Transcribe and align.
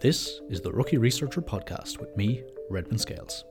This 0.00 0.40
is 0.48 0.62
the 0.62 0.72
Rookie 0.72 0.96
Researcher 0.96 1.42
Podcast 1.42 2.00
with 2.00 2.16
me, 2.16 2.42
Redmond 2.70 3.02
Scales. 3.02 3.44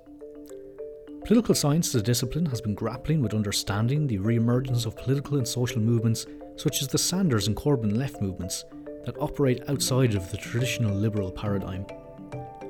Political 1.23 1.53
science 1.53 1.89
as 1.89 2.01
a 2.01 2.03
discipline 2.03 2.47
has 2.47 2.59
been 2.59 2.73
grappling 2.73 3.21
with 3.21 3.35
understanding 3.35 4.07
the 4.07 4.17
re 4.17 4.37
emergence 4.37 4.87
of 4.87 4.95
political 4.95 5.37
and 5.37 5.47
social 5.47 5.79
movements 5.79 6.25
such 6.55 6.81
as 6.81 6.87
the 6.87 6.97
Sanders 6.97 7.45
and 7.45 7.55
Corbyn 7.55 7.95
left 7.95 8.19
movements 8.19 8.65
that 9.05 9.15
operate 9.19 9.61
outside 9.69 10.15
of 10.15 10.31
the 10.31 10.37
traditional 10.37 10.95
liberal 10.95 11.31
paradigm. 11.31 11.85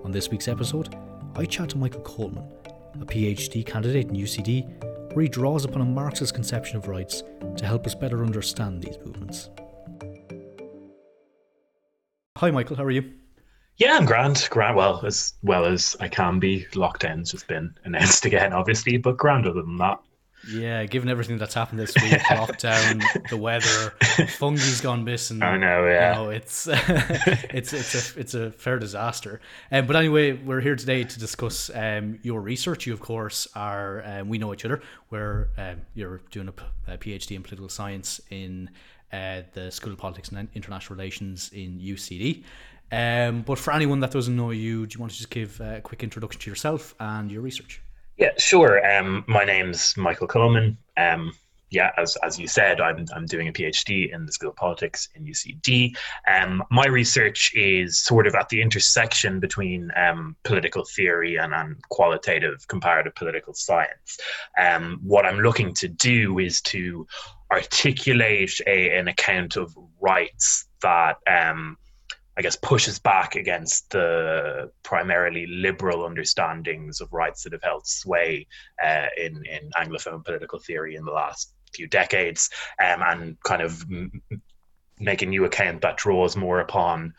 On 0.04 0.12
this 0.12 0.28
week's 0.28 0.50
episode, 0.50 0.94
I 1.38 1.46
chat 1.46 1.70
to 1.70 1.78
Micheal 1.78 2.04
Colman, 2.04 2.52
a 3.00 3.06
PhD 3.06 3.66
candidate 3.66 4.10
in 4.10 4.16
UCD, 4.18 5.14
where 5.14 5.24
he 5.24 5.30
draws 5.30 5.64
upon 5.64 5.82
a 5.82 5.86
Marxist 5.86 6.34
conception 6.34 6.76
of 6.76 6.90
rights 6.90 7.24
to 7.56 7.66
help 7.66 7.88
us 7.88 7.96
better 7.96 8.26
understand 8.26 8.82
these 8.82 8.98
movements. 9.06 9.50
Hi, 12.40 12.52
Micheal, 12.52 12.76
how 12.76 12.84
are 12.84 12.92
you? 12.92 13.19
Yeah, 13.80 13.96
I'm 13.96 14.06
grand. 14.06 14.46
Grand, 14.52 14.76
well 14.76 15.06
as 15.06 15.34
well 15.42 15.66
as 15.66 15.96
I 16.02 16.10
can 16.10 16.38
be. 16.38 16.66
Lockdown's 16.74 17.32
just 17.32 17.48
been 17.48 17.74
announced 17.86 18.26
again, 18.26 18.52
obviously, 18.52 18.98
but 18.98 19.18
grand 19.18 19.48
other 19.48 19.62
than 19.62 19.78
that. 19.78 20.00
Yeah, 20.50 20.86
given 20.86 21.10
everything 21.10 21.38
that's 21.38 21.54
happened 21.54 21.80
this 21.80 21.94
week, 21.96 22.14
lockdown, 22.30 23.02
the 23.30 23.38
weather, 23.38 23.94
Fungie's 24.38 24.82
gone 24.82 25.04
missing. 25.04 25.42
I 25.42 25.58
know, 25.58 25.86
yeah. 25.86 26.10
You 26.10 26.24
know, 26.24 26.30
it's 26.30 26.68
it's 26.72 27.74
it's 27.74 28.16
a 28.16 28.20
it's 28.20 28.34
a 28.34 28.52
fair 28.52 28.80
disaster. 28.80 29.42
Um, 29.72 29.86
but 29.86 29.96
anyway, 29.96 30.34
we're 30.34 30.62
here 30.62 30.76
today 30.76 31.04
to 31.04 31.20
discuss 31.20 31.70
um, 31.74 32.20
your 32.22 32.42
research. 32.42 32.86
You, 32.86 32.94
of 32.94 33.02
course, 33.02 33.48
are 33.56 34.04
um, 34.06 34.30
we 34.30 34.38
know 34.38 34.54
each 34.54 34.66
other. 34.66 34.82
Where 35.10 35.50
um, 35.58 35.82
you're 35.94 36.22
doing 36.32 36.50
a, 36.50 36.94
a, 36.94 36.98
PhD 36.98 37.36
in 37.36 37.44
political 37.44 37.70
science 37.70 38.22
in 38.30 38.70
uh, 39.12 39.42
the 39.54 39.72
School 39.72 39.92
of 39.92 40.00
Politics 40.00 40.30
and 40.30 40.48
International 40.54 40.96
Relations 40.96 41.52
in 41.54 41.80
UCD. 41.80 42.44
Um, 42.92 43.42
but 43.42 43.60
for 43.60 43.72
anyone 43.74 44.00
that 44.00 44.12
doesn't 44.12 44.36
know 44.36 44.52
you, 44.52 44.88
do 44.88 44.96
you 44.96 45.00
want 45.00 45.12
to 45.12 45.18
just 45.18 45.30
give 45.30 45.60
a 45.62 45.82
quick 45.82 46.04
introduction 46.04 46.42
to 46.42 46.50
yourself 46.50 46.96
and 47.00 47.32
your 47.32 47.42
research? 47.42 47.82
Yeah, 48.18 48.32
sure. 48.38 48.86
Um, 48.86 49.24
my 49.28 49.46
name's 49.46 49.94
Micheal 49.94 50.28
Colman. 50.28 50.78
Um, 50.98 51.32
yeah, 51.72 51.92
as, 51.98 52.18
as 52.24 52.40
you 52.40 52.48
said, 52.48 52.82
I'm, 52.82 53.06
I'm 53.16 53.26
doing 53.26 53.48
a 53.48 53.54
PhD 53.54 54.14
in 54.14 54.26
the 54.26 54.32
School 54.32 54.50
of 54.50 54.56
Politics 54.56 55.08
in 55.16 55.26
UCD. 55.26 55.96
Um, 56.28 56.64
my 56.72 56.88
research 56.88 57.54
is 57.54 58.00
sort 58.00 58.26
of 58.26 58.36
at 58.36 58.50
the 58.50 58.62
intersection 58.62 59.40
between 59.40 59.92
um, 59.96 60.36
political 60.44 60.84
theory 60.84 61.38
and, 61.38 61.54
and 61.54 61.76
qualitative 61.90 62.68
comparative 62.68 63.14
political 63.16 63.54
science. 63.54 64.18
Um, 64.60 65.00
what 65.04 65.26
I'm 65.26 65.40
looking 65.40 65.74
to 65.76 65.88
do 65.88 66.40
is 66.40 66.62
to 66.62 67.06
articulate 67.52 68.60
a, 68.68 68.98
an 68.98 69.08
account 69.08 69.56
of 69.56 69.76
rights 70.02 70.66
that 70.82 71.18
um, 71.28 71.78
I 72.40 72.42
guess, 72.42 72.56
pushes 72.56 73.00
back 73.00 73.36
against 73.36 73.90
the 73.90 74.72
primarily 74.82 75.46
liberal 75.46 76.06
understandings 76.06 77.02
of 77.02 77.12
rights 77.12 77.44
that 77.44 77.52
have 77.52 77.62
held 77.62 77.86
sway 77.86 78.48
uh, 78.82 79.08
in 79.18 79.44
in 79.46 79.70
Anglophone 79.78 80.24
political 80.24 80.58
theory 80.58 80.96
in 80.96 81.04
the 81.04 81.12
last 81.12 81.54
few 81.74 81.86
decades, 81.86 82.50
um, 82.82 83.02
and 83.06 83.44
kind 83.44 83.62
of 83.62 83.82
m- 83.92 84.22
make 85.02 85.22
a 85.22 85.26
new 85.26 85.44
account 85.44 85.82
that 85.82 85.98
draws 85.98 86.38
more 86.38 86.62
upon 86.62 87.14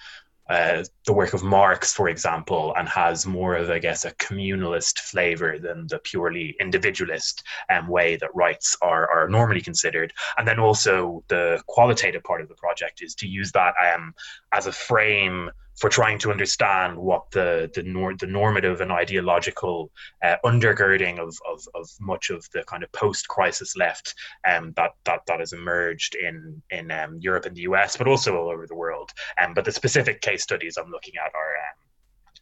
uh, 0.51 0.85
the 1.07 1.13
work 1.13 1.33
of 1.33 1.43
Marx, 1.45 1.93
for 1.93 2.09
example, 2.09 2.75
and 2.77 2.89
has 2.89 3.25
more 3.25 3.55
of, 3.55 3.71
I 3.71 3.79
guess, 3.79 4.05
a 4.05 4.11
communalist 4.17 4.99
flavor 4.99 5.59
than 5.59 5.87
the 5.87 6.01
purely 6.01 6.57
individualist 6.61 7.43
um, 7.71 7.87
way 7.87 8.17
that 8.17 8.35
rights 8.35 8.77
are, 8.83 9.09
are 9.09 9.29
normally 9.29 9.61
considered. 9.61 10.13
And 10.37 10.47
then 10.47 10.59
also 10.59 11.25
the 11.29 11.63
qualitative 11.69 12.25
part 12.25 12.41
of 12.41 12.49
the 12.49 12.57
project 12.57 13.01
is 13.01 13.15
to 13.17 13.29
use 13.29 13.53
that 13.53 13.75
um, 13.95 14.13
as 14.53 14.67
a 14.67 14.73
frame 14.73 15.51
for 15.79 15.89
trying 15.89 16.19
to 16.19 16.31
understand 16.31 16.97
what 16.97 17.31
the 17.31 17.71
the, 17.75 17.83
nor- 17.83 18.17
the 18.17 18.27
normative 18.27 18.81
and 18.81 18.93
ideological 18.93 19.91
uh, 20.25 20.37
undergirding 20.45 21.19
of, 21.19 21.37
of, 21.49 21.67
of 21.75 21.89
much 22.01 22.31
of 22.31 22.47
the 22.53 22.63
kind 22.65 22.83
of 22.83 22.93
post 22.93 23.29
crisis 23.29 23.77
left 23.77 24.15
um, 24.49 24.73
that, 24.77 24.91
that 25.05 25.21
that 25.27 25.41
has 25.41 25.53
emerged 25.53 26.15
in 26.15 26.63
in 26.71 26.91
um, 26.91 27.19
Europe 27.21 27.47
and 27.47 27.57
the 27.57 27.63
US, 27.63 27.97
but 27.97 28.09
also 28.09 28.37
all 28.37 28.51
over 28.51 28.67
the 28.67 28.75
world. 28.75 29.11
Um, 29.43 29.55
but 29.55 29.65
the 29.65 29.73
specific 29.73 30.21
case 30.21 30.43
studies 30.43 30.77
I'm 30.77 30.91
looking 30.91 31.15
at 31.17 31.35
are. 31.35 31.51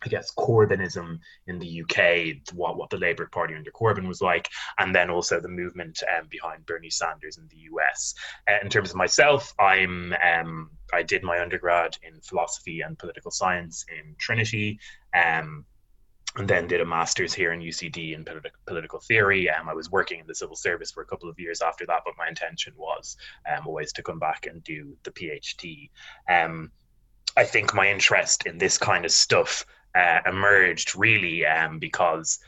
I 0.04 0.08
guess 0.08 0.32
Corbynism 0.34 1.18
in 1.46 1.58
the 1.58 1.82
UK, 1.82 2.54
what 2.54 2.76
what 2.76 2.90
the 2.90 2.96
Labour 2.96 3.26
Party 3.26 3.54
under 3.54 3.70
Corbyn 3.70 4.06
was 4.06 4.20
like, 4.20 4.48
and 4.78 4.94
then 4.94 5.10
also 5.10 5.40
the 5.40 5.48
movement 5.48 6.02
um, 6.16 6.28
behind 6.28 6.66
Bernie 6.66 6.90
Sanders 6.90 7.38
in 7.38 7.48
the 7.48 7.58
US. 7.72 8.14
Uh, 8.48 8.58
in 8.62 8.68
terms 8.68 8.90
of 8.90 8.96
myself, 8.96 9.52
I'm 9.58 10.14
um, 10.22 10.70
I 10.92 11.02
did 11.02 11.22
my 11.22 11.40
undergrad 11.40 11.96
in 12.02 12.20
philosophy 12.20 12.80
and 12.80 12.98
political 12.98 13.30
science 13.30 13.84
in 13.88 14.14
Trinity. 14.18 14.78
Um, 15.14 15.64
and 16.36 16.46
then 16.46 16.68
did 16.68 16.80
a 16.80 16.84
master's 16.84 17.32
here 17.32 17.52
in 17.52 17.60
UCD 17.60 18.14
in 18.14 18.24
politi- 18.24 18.52
political 18.66 19.00
theory. 19.00 19.50
Um, 19.50 19.68
I 19.68 19.74
was 19.74 19.90
working 19.90 20.20
in 20.20 20.26
the 20.26 20.34
civil 20.34 20.54
service 20.54 20.92
for 20.92 21.02
a 21.02 21.06
couple 21.06 21.28
of 21.28 21.38
years 21.40 21.62
after 21.62 21.84
that, 21.86 22.02
but 22.04 22.14
my 22.18 22.28
intention 22.28 22.74
was 22.76 23.16
um, 23.50 23.66
always 23.66 23.92
to 23.94 24.02
come 24.02 24.18
back 24.18 24.46
and 24.46 24.62
do 24.62 24.96
the 25.02 25.10
PhD. 25.10 25.90
Um, 26.28 26.70
I 27.36 27.44
think 27.44 27.74
my 27.74 27.90
interest 27.90 28.46
in 28.46 28.58
this 28.58 28.78
kind 28.78 29.04
of 29.04 29.10
stuff 29.10 29.64
uh, 29.94 30.20
emerged 30.26 30.96
really 30.96 31.44
um, 31.46 31.78
because 31.78 32.38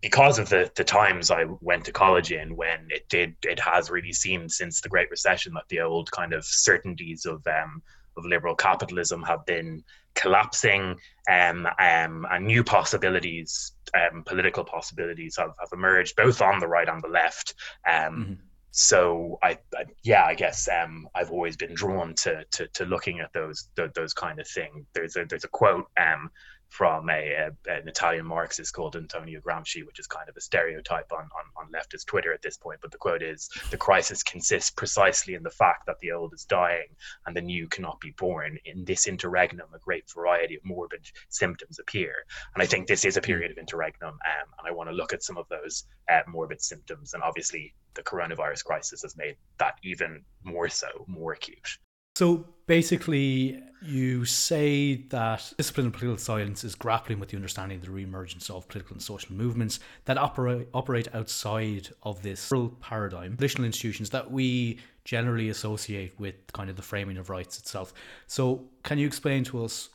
because 0.00 0.38
of 0.38 0.48
the 0.48 0.70
the 0.76 0.84
times 0.84 1.30
I 1.30 1.44
went 1.60 1.84
to 1.86 1.92
college 1.92 2.30
in 2.32 2.54
when 2.56 2.88
it 2.90 3.08
did 3.08 3.34
it 3.42 3.58
has 3.60 3.90
really 3.90 4.12
seemed 4.12 4.52
since 4.52 4.80
the 4.80 4.88
Great 4.88 5.10
Recession 5.10 5.54
that 5.54 5.68
the 5.68 5.80
old 5.80 6.10
kind 6.10 6.32
of 6.32 6.44
certainties 6.44 7.26
of 7.26 7.46
um, 7.46 7.82
of 8.16 8.24
liberal 8.24 8.54
capitalism 8.54 9.22
have 9.22 9.44
been 9.46 9.82
collapsing 10.14 10.96
um, 11.30 11.66
um, 11.78 12.26
and 12.30 12.46
new 12.46 12.64
possibilities 12.64 13.72
um, 13.94 14.22
political 14.24 14.64
possibilities 14.64 15.36
have, 15.36 15.52
have 15.60 15.68
emerged 15.72 16.16
both 16.16 16.42
on 16.42 16.58
the 16.58 16.66
right 16.66 16.88
and 16.88 17.02
the 17.02 17.08
left 17.08 17.54
um, 17.86 17.94
mm-hmm. 17.94 18.32
so 18.70 19.38
I, 19.42 19.58
I, 19.76 19.84
yeah 20.02 20.24
I 20.24 20.34
guess 20.34 20.68
um, 20.68 21.08
I've 21.14 21.30
always 21.30 21.56
been 21.56 21.74
drawn 21.74 22.14
to, 22.16 22.44
to, 22.52 22.66
to 22.68 22.84
looking 22.84 23.20
at 23.20 23.32
those 23.32 23.68
those 23.94 24.12
kind 24.12 24.40
of 24.40 24.48
things 24.48 24.86
there's 24.92 25.16
a 25.16 25.24
there's 25.24 25.44
a 25.44 25.48
quote 25.48 25.86
um, 25.96 26.30
from 26.68 27.08
a, 27.10 27.32
a, 27.32 27.70
an 27.70 27.88
Italian 27.88 28.26
Marxist 28.26 28.74
called 28.74 28.96
Antonio 28.96 29.40
Gramsci, 29.40 29.84
which 29.86 29.98
is 29.98 30.06
kind 30.06 30.28
of 30.28 30.36
a 30.36 30.40
stereotype 30.40 31.12
on, 31.12 31.20
on, 31.20 31.64
on 31.64 31.72
leftist 31.72 32.06
Twitter 32.06 32.32
at 32.32 32.42
this 32.42 32.56
point. 32.56 32.80
But 32.80 32.92
the 32.92 32.98
quote 32.98 33.22
is 33.22 33.48
The 33.70 33.76
crisis 33.76 34.22
consists 34.22 34.70
precisely 34.70 35.34
in 35.34 35.42
the 35.42 35.50
fact 35.50 35.86
that 35.86 35.98
the 36.00 36.12
old 36.12 36.34
is 36.34 36.44
dying 36.44 36.88
and 37.26 37.34
the 37.34 37.40
new 37.40 37.68
cannot 37.68 38.00
be 38.00 38.12
born. 38.12 38.58
In 38.64 38.84
this 38.84 39.06
interregnum, 39.06 39.68
a 39.74 39.78
great 39.78 40.04
variety 40.10 40.56
of 40.56 40.64
morbid 40.64 41.06
symptoms 41.28 41.78
appear. 41.78 42.12
And 42.54 42.62
I 42.62 42.66
think 42.66 42.86
this 42.86 43.04
is 43.04 43.16
a 43.16 43.22
period 43.22 43.50
of 43.50 43.58
interregnum. 43.58 44.14
Um, 44.14 44.48
and 44.58 44.68
I 44.68 44.72
want 44.72 44.90
to 44.90 44.96
look 44.96 45.12
at 45.12 45.22
some 45.22 45.38
of 45.38 45.48
those 45.48 45.84
uh, 46.10 46.20
morbid 46.28 46.60
symptoms. 46.60 47.14
And 47.14 47.22
obviously, 47.22 47.74
the 47.94 48.02
coronavirus 48.02 48.64
crisis 48.64 49.02
has 49.02 49.16
made 49.16 49.36
that 49.58 49.74
even 49.82 50.24
more 50.44 50.68
so, 50.68 50.88
more 51.06 51.32
acute. 51.32 51.78
So 52.18 52.44
basically, 52.66 53.62
you 53.80 54.24
say 54.24 55.04
that 55.10 55.52
discipline 55.56 55.86
of 55.86 55.92
political 55.92 56.18
science 56.18 56.64
is 56.64 56.74
grappling 56.74 57.20
with 57.20 57.28
the 57.28 57.36
understanding 57.36 57.78
of 57.78 57.84
the 57.84 57.92
reemergence 57.92 58.50
of 58.50 58.66
political 58.66 58.94
and 58.94 59.00
social 59.00 59.36
movements 59.36 59.78
that 60.06 60.18
operate 60.18 60.66
operate 60.74 61.06
outside 61.14 61.90
of 62.02 62.20
this 62.24 62.50
liberal 62.50 62.76
paradigm, 62.80 63.36
traditional 63.36 63.66
institutions 63.66 64.10
that 64.10 64.28
we 64.32 64.80
generally 65.04 65.50
associate 65.50 66.18
with 66.18 66.34
kind 66.52 66.68
of 66.68 66.74
the 66.74 66.82
framing 66.82 67.18
of 67.18 67.30
rights 67.30 67.56
itself. 67.60 67.94
So, 68.26 68.64
can 68.82 68.98
you 68.98 69.06
explain 69.06 69.44
to 69.44 69.64
us 69.64 69.90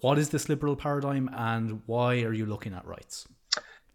what 0.00 0.18
is 0.18 0.30
this 0.30 0.48
liberal 0.48 0.76
paradigm 0.76 1.28
and 1.34 1.82
why 1.84 2.22
are 2.22 2.32
you 2.32 2.46
looking 2.46 2.72
at 2.72 2.86
rights? 2.86 3.28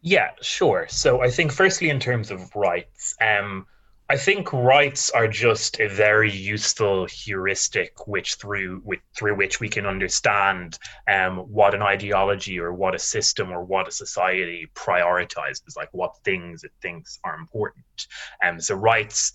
Yeah, 0.03 0.29
sure. 0.39 0.85
So, 0.87 1.23
I 1.23 1.31
think 1.31 1.51
firstly, 1.51 1.89
in 1.89 1.99
terms 1.99 2.29
of 2.29 2.55
rights, 2.55 3.15
um, 3.19 3.65
I 4.11 4.17
think 4.17 4.51
rights 4.51 5.09
are 5.11 5.29
just 5.29 5.79
a 5.79 5.87
very 5.87 6.29
useful 6.29 7.05
heuristic, 7.05 8.07
which 8.07 8.33
through 8.35 8.81
which, 8.83 8.99
through 9.15 9.37
which 9.37 9.61
we 9.61 9.69
can 9.69 9.85
understand 9.85 10.77
um, 11.07 11.37
what 11.37 11.73
an 11.73 11.81
ideology 11.81 12.59
or 12.59 12.73
what 12.73 12.93
a 12.93 12.99
system 12.99 13.53
or 13.53 13.63
what 13.63 13.87
a 13.87 13.91
society 13.91 14.69
prioritizes, 14.75 15.77
like 15.77 15.87
what 15.93 16.17
things 16.25 16.65
it 16.65 16.73
thinks 16.81 17.19
are 17.23 17.35
important. 17.35 18.07
And 18.41 18.55
um, 18.55 18.59
so 18.59 18.75
rights 18.75 19.31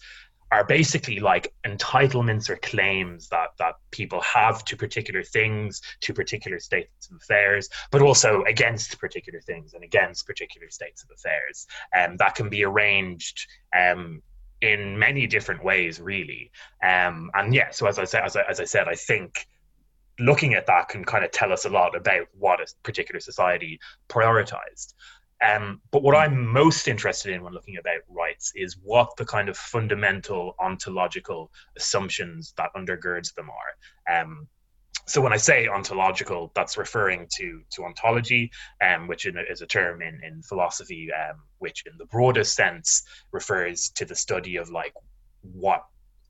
are 0.53 0.65
basically 0.65 1.21
like 1.21 1.55
entitlements 1.67 2.51
or 2.51 2.57
claims 2.57 3.31
that 3.31 3.53
that 3.59 3.77
people 3.91 4.21
have 4.21 4.63
to 4.67 4.77
particular 4.77 5.23
things, 5.23 5.81
to 6.03 6.13
particular 6.13 6.61
states 6.61 7.09
of 7.09 7.17
affairs, 7.17 7.71
but 7.91 8.03
also 8.03 8.43
against 8.43 9.01
particular 9.01 9.41
things 9.41 9.73
and 9.73 9.83
against 9.83 10.27
particular 10.27 10.69
states 10.69 11.03
of 11.03 11.09
affairs. 11.15 11.67
And 11.95 12.11
um, 12.11 12.17
that 12.19 12.35
can 12.35 12.51
be 12.51 12.63
arranged 12.63 13.47
um, 13.75 14.21
in 14.61 14.99
many 14.99 15.27
different 15.27 15.63
ways, 15.63 16.01
really. 16.01 16.51
Um, 16.83 17.31
and 17.35 17.55
yeah, 17.55 17.71
so 17.71 17.87
as 17.87 17.99
I 17.99 18.05
said, 18.05 18.25
as 18.25 18.37
I, 18.37 18.43
as 18.49 18.61
I 18.61 18.65
said, 18.65 18.89
I 18.89 18.95
think 18.95 19.47
looking 20.19 20.55
at 20.55 20.67
that 20.67 20.89
can 20.89 21.05
kind 21.05 21.25
of 21.25 21.31
tell 21.31 21.53
us 21.53 21.65
a 21.65 21.69
lot 21.69 21.95
about 21.95 22.27
what 22.39 22.61
a 22.61 22.67
particular 22.83 23.21
society 23.21 23.79
prioritized. 24.09 24.95
Um, 25.47 25.83
but 25.91 26.03
what 26.03 26.17
I'm 26.17 26.47
most 26.47 26.89
interested 26.89 27.35
in 27.35 27.43
when 27.43 27.53
looking 27.53 27.77
about 27.77 28.01
rights 28.09 28.53
is 28.55 28.79
what 28.83 29.15
the 29.19 29.27
kind 29.27 29.51
of 29.51 29.57
fundamental 29.57 30.55
ontological 30.59 31.51
assumptions 31.77 32.55
that 32.57 32.71
undergirds 32.75 33.35
them 33.35 33.51
are. 33.51 34.21
Um, 34.21 34.49
so 35.07 35.21
when 35.21 35.33
I 35.33 35.37
say 35.37 35.69
ontological, 35.69 36.51
that's 36.55 36.77
referring 36.77 37.29
to 37.37 37.63
to 37.71 37.85
ontology, 37.85 38.51
um, 38.85 39.07
which 39.07 39.27
is 39.27 39.61
a 39.63 39.67
term 39.67 40.03
in 40.03 40.21
in 40.25 40.43
philosophy, 40.43 41.09
um, 41.13 41.43
which 41.59 41.85
in 41.87 41.97
the 41.99 42.07
broadest 42.07 42.55
sense 42.55 43.03
refers 43.33 43.91
to 43.91 44.05
the 44.05 44.15
study 44.15 44.57
of 44.57 44.71
like 44.71 44.95
what 45.43 45.85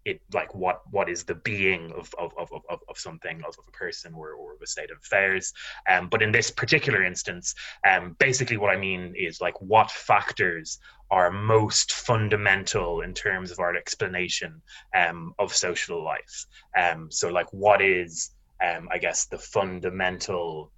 it 0.04 0.20
like 0.32 0.54
what 0.54 0.82
what 0.90 1.08
is 1.08 1.24
the 1.24 1.34
being 1.34 1.90
of 1.92 2.14
of, 2.18 2.32
of, 2.38 2.48
of, 2.70 2.80
of 2.88 2.98
something 2.98 3.42
of 3.46 3.54
a 3.66 3.70
person 3.72 4.14
or, 4.14 4.32
or 4.32 4.54
of 4.54 4.62
a 4.62 4.66
state 4.66 4.90
of 4.90 4.98
affairs. 4.98 5.52
Um, 5.90 6.08
but 6.08 6.22
in 6.22 6.30
this 6.30 6.50
particular 6.50 7.02
instance 7.02 7.54
um, 7.88 8.14
basically 8.20 8.56
what 8.56 8.70
i 8.70 8.78
mean 8.78 9.14
is 9.16 9.40
like 9.40 9.60
what 9.60 9.90
factors 9.90 10.78
are 11.10 11.30
most 11.30 11.92
fundamental 11.92 13.00
in 13.00 13.14
terms 13.14 13.50
of 13.50 13.58
our 13.58 13.76
explanation 13.76 14.60
um, 14.94 15.32
of 15.38 15.54
social 15.54 16.02
life. 16.04 16.46
Um, 16.76 17.10
so 17.10 17.28
like 17.28 17.46
what 17.52 17.80
is 17.80 18.30
um, 18.64 18.88
i 18.92 18.98
guess 18.98 19.26
the 19.26 19.38
fundamental 19.38 20.72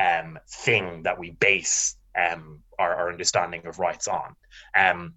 um, 0.00 0.38
thing 0.48 1.02
that 1.04 1.18
we 1.18 1.30
base 1.32 1.96
um, 2.18 2.60
our, 2.78 2.94
our 2.94 3.08
understanding 3.10 3.66
of 3.66 3.78
rights 3.78 4.08
on 4.08 4.34
um, 4.76 5.14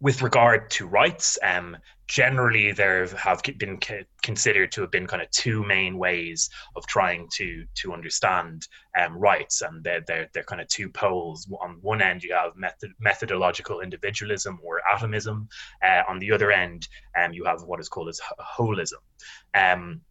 with 0.00 0.20
regard 0.20 0.70
to 0.70 0.86
rights, 0.86 1.38
um, 1.42 1.76
generally 2.06 2.70
there 2.70 3.06
have 3.16 3.42
been 3.58 3.78
considered 4.22 4.70
to 4.72 4.82
have 4.82 4.90
been 4.90 5.06
kind 5.06 5.22
of 5.22 5.30
two 5.30 5.64
main 5.64 5.96
ways 5.96 6.50
of 6.76 6.86
trying 6.86 7.28
to 7.32 7.64
to 7.74 7.92
understand 7.94 8.68
um, 9.00 9.16
rights, 9.16 9.62
and 9.62 9.82
they're, 9.82 10.02
they're 10.06 10.28
they're 10.34 10.44
kind 10.44 10.60
of 10.60 10.68
two 10.68 10.90
poles. 10.90 11.48
On 11.62 11.78
one 11.80 12.02
end, 12.02 12.22
you 12.22 12.34
have 12.34 12.56
method, 12.56 12.90
methodological 13.00 13.80
individualism 13.80 14.58
or 14.62 14.82
atomism. 14.92 15.48
Uh, 15.82 16.02
on 16.06 16.18
the 16.18 16.30
other 16.30 16.52
end, 16.52 16.86
um, 17.18 17.32
you 17.32 17.44
have 17.44 17.62
what 17.62 17.80
is 17.80 17.88
called 17.88 18.08
as 18.08 18.20
holism. 18.58 19.00
Um, 19.54 20.02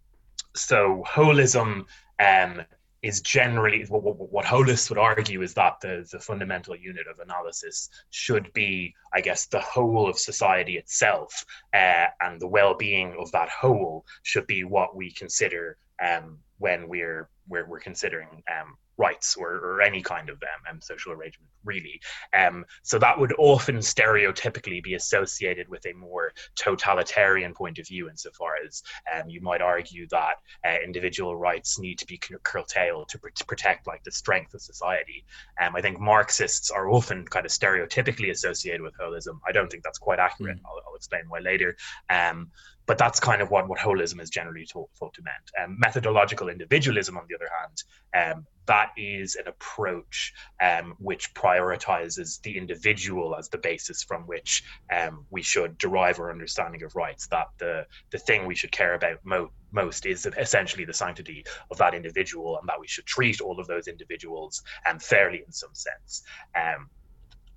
so 0.55 1.03
holism 1.07 1.85
um, 2.19 2.61
is 3.01 3.21
generally 3.21 3.85
what, 3.87 4.03
what, 4.03 4.31
what 4.31 4.45
holists 4.45 4.89
would 4.89 4.97
argue 4.97 5.41
is 5.43 5.53
that 5.53 5.79
the, 5.81 6.07
the 6.11 6.19
fundamental 6.19 6.75
unit 6.75 7.05
of 7.07 7.19
analysis 7.19 7.89
should 8.09 8.51
be, 8.53 8.95
I 9.13 9.21
guess, 9.21 9.45
the 9.45 9.59
whole 9.59 10.09
of 10.09 10.17
society 10.17 10.77
itself, 10.77 11.45
uh, 11.73 12.07
and 12.21 12.41
the 12.41 12.47
well-being 12.47 13.15
of 13.19 13.31
that 13.31 13.49
whole 13.49 14.05
should 14.23 14.47
be 14.47 14.63
what 14.63 14.95
we 14.95 15.11
consider 15.11 15.77
um, 16.03 16.39
when 16.57 16.87
we're 16.87 17.29
we're, 17.47 17.67
we're 17.67 17.79
considering 17.79 18.41
um, 18.49 18.75
rights 18.97 19.35
or, 19.35 19.49
or 19.55 19.81
any 19.81 20.01
kind 20.01 20.29
of 20.29 20.35
um, 20.35 20.75
um, 20.75 20.81
social 20.81 21.11
arrangement, 21.11 21.49
really. 21.63 21.99
Um, 22.33 22.65
so 22.83 22.97
that 22.99 23.19
would 23.19 23.33
often 23.37 23.77
stereotypically 23.77 24.81
be 24.81 24.93
associated 24.93 25.67
with 25.69 25.85
a 25.85 25.93
more 25.93 26.31
totalitarian 26.55 27.53
point 27.53 27.79
of 27.79 27.87
view, 27.87 28.09
insofar 28.09 28.53
as 28.65 28.83
um, 29.13 29.29
you 29.29 29.41
might 29.41 29.61
argue 29.61 30.07
that 30.09 30.35
uh, 30.65 30.75
individual 30.83 31.35
rights 31.35 31.79
need 31.79 31.97
to 31.99 32.05
be 32.05 32.19
curtailed 32.43 33.09
to, 33.09 33.19
pr- 33.19 33.29
to, 33.29 33.45
protect 33.45 33.87
like 33.87 34.03
the 34.03 34.11
strength 34.11 34.53
of 34.53 34.61
society. 34.61 35.25
Um, 35.61 35.75
I 35.75 35.81
think 35.81 35.99
Marxists 35.99 36.71
are 36.71 36.89
often 36.89 37.25
kind 37.25 37.45
of 37.45 37.51
stereotypically 37.51 38.31
associated 38.31 38.81
with 38.81 38.93
holism. 38.97 39.39
I 39.47 39.51
don't 39.51 39.69
think 39.69 39.83
that's 39.83 39.99
quite 39.99 40.19
accurate. 40.19 40.57
Mm. 40.57 40.65
I'll, 40.65 40.81
I'll, 40.87 40.95
explain 40.95 41.23
why 41.27 41.39
later. 41.39 41.75
Um, 42.09 42.49
but 42.85 42.97
that's 42.97 43.19
kind 43.19 43.41
of 43.41 43.51
what, 43.51 43.67
what 43.67 43.79
holism 43.79 44.21
is 44.21 44.29
generally 44.29 44.65
thought, 44.65 44.89
thought 44.97 45.13
to 45.15 45.21
mean. 45.21 45.63
Um, 45.63 45.77
methodological 45.79 46.49
individualism, 46.49 47.17
on 47.17 47.25
the 47.27 47.35
other 47.35 47.49
hand, 47.59 48.35
um, 48.37 48.45
that 48.67 48.91
is 48.97 49.35
an 49.35 49.47
approach 49.47 50.33
um, 50.61 50.95
which 50.99 51.33
prioritizes 51.33 52.41
the 52.41 52.57
individual 52.57 53.35
as 53.35 53.49
the 53.49 53.57
basis 53.57 54.03
from 54.03 54.23
which 54.23 54.63
um, 54.91 55.25
we 55.29 55.41
should 55.41 55.77
derive 55.77 56.19
our 56.19 56.31
understanding 56.31 56.83
of 56.83 56.95
rights. 56.95 57.27
That 57.27 57.47
the 57.57 57.85
the 58.11 58.17
thing 58.17 58.45
we 58.45 58.55
should 58.55 58.71
care 58.71 58.93
about 58.93 59.19
mo- 59.23 59.51
most 59.71 60.05
is 60.05 60.25
essentially 60.37 60.85
the 60.85 60.93
sanctity 60.93 61.45
of 61.69 61.77
that 61.77 61.93
individual, 61.93 62.57
and 62.59 62.67
that 62.69 62.79
we 62.79 62.87
should 62.87 63.05
treat 63.05 63.41
all 63.41 63.59
of 63.59 63.67
those 63.67 63.87
individuals 63.87 64.63
um, 64.89 64.99
fairly 64.99 65.43
in 65.45 65.51
some 65.51 65.73
sense. 65.73 66.23
Um, 66.55 66.89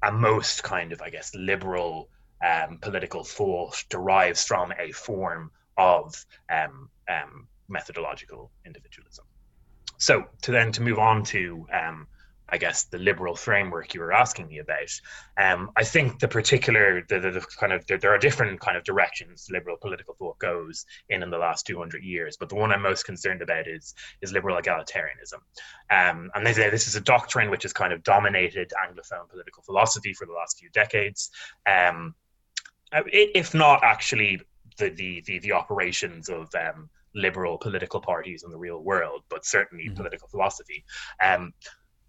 and 0.02 0.16
most 0.16 0.62
kind 0.62 0.92
of, 0.92 1.02
I 1.02 1.10
guess, 1.10 1.34
liberal 1.34 2.08
um, 2.46 2.78
political 2.78 3.24
thought 3.24 3.84
derives 3.88 4.44
from 4.44 4.72
a 4.78 4.92
form 4.92 5.50
of 5.76 6.14
um, 6.50 6.88
um, 7.08 7.48
methodological 7.68 8.50
individualism. 8.64 9.24
So 9.98 10.24
to 10.42 10.52
then 10.52 10.72
to 10.72 10.82
move 10.82 10.98
on 10.98 11.24
to 11.24 11.66
um, 11.72 12.06
I 12.50 12.56
guess 12.56 12.84
the 12.84 12.98
liberal 12.98 13.36
framework 13.36 13.92
you 13.92 14.00
were 14.00 14.12
asking 14.12 14.48
me 14.48 14.58
about. 14.58 15.00
Um, 15.36 15.70
I 15.76 15.84
think 15.84 16.18
the 16.18 16.28
particular, 16.28 17.04
the, 17.08 17.20
the, 17.20 17.30
the 17.32 17.40
kind 17.40 17.72
of, 17.72 17.86
there, 17.86 17.98
there, 17.98 18.14
are 18.14 18.18
different 18.18 18.58
kind 18.60 18.76
of 18.76 18.84
directions 18.84 19.48
liberal 19.50 19.76
political 19.76 20.14
thought 20.14 20.38
goes 20.38 20.86
in 21.10 21.22
in 21.22 21.30
the 21.30 21.36
last 21.36 21.66
200 21.66 22.02
years, 22.02 22.36
but 22.38 22.48
the 22.48 22.54
one 22.54 22.72
I'm 22.72 22.82
most 22.82 23.04
concerned 23.04 23.42
about 23.42 23.68
is 23.68 23.94
is 24.22 24.32
liberal 24.32 24.56
egalitarianism. 24.56 25.40
Um, 25.90 26.30
and 26.34 26.46
they 26.46 26.54
say 26.54 26.70
this 26.70 26.88
is 26.88 26.96
a 26.96 27.00
doctrine 27.00 27.50
which 27.50 27.64
has 27.64 27.72
kind 27.72 27.92
of 27.92 28.02
dominated 28.02 28.72
Anglophone 28.82 29.28
political 29.28 29.62
philosophy 29.62 30.14
for 30.14 30.26
the 30.26 30.32
last 30.32 30.58
few 30.58 30.70
decades. 30.70 31.30
Um, 31.66 32.14
if 32.92 33.52
not 33.52 33.84
actually 33.84 34.40
the, 34.78 34.88
the, 34.88 35.22
the, 35.26 35.38
the 35.40 35.52
operations 35.52 36.30
of 36.30 36.48
um, 36.54 36.88
liberal 37.14 37.58
political 37.58 38.00
parties 38.00 38.42
in 38.44 38.50
the 38.50 38.58
real 38.58 38.80
world, 38.80 39.22
but 39.28 39.44
certainly 39.44 39.86
mm-hmm. 39.86 39.94
political 39.94 40.28
philosophy. 40.28 40.84
Um, 41.22 41.52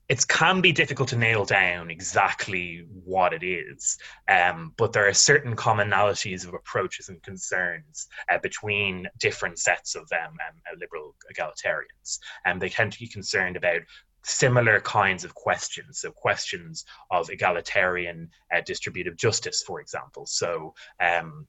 it 0.10 0.28
can 0.28 0.60
be 0.60 0.72
difficult 0.72 1.08
to 1.10 1.16
nail 1.16 1.46
down 1.46 1.92
exactly 1.92 2.84
what 3.06 3.32
it 3.32 3.44
is, 3.44 3.96
um, 4.28 4.74
but 4.76 4.92
there 4.92 5.08
are 5.08 5.14
certain 5.14 5.56
commonalities 5.56 6.48
of 6.48 6.56
approaches 6.56 7.10
and 7.10 7.22
concerns 7.22 8.08
uh, 8.32 8.40
between 8.40 9.08
different 9.20 9.60
sets 9.60 9.94
of 9.94 10.10
um, 10.12 10.32
um, 10.32 10.80
liberal 10.80 11.16
egalitarians. 11.32 12.18
And 12.44 12.60
they 12.60 12.70
tend 12.70 12.92
to 12.94 13.00
be 13.00 13.08
concerned 13.08 13.56
about 13.56 13.82
similar 14.24 14.80
kinds 14.82 15.24
of 15.24 15.36
questions. 15.36 16.00
So, 16.02 16.12
questions 16.12 16.86
of 17.12 17.30
egalitarian 17.30 18.30
uh, 18.54 18.62
distributive 18.66 19.16
justice, 19.16 19.62
for 19.62 19.80
example. 19.80 20.26
So, 20.26 20.74
um, 21.00 21.48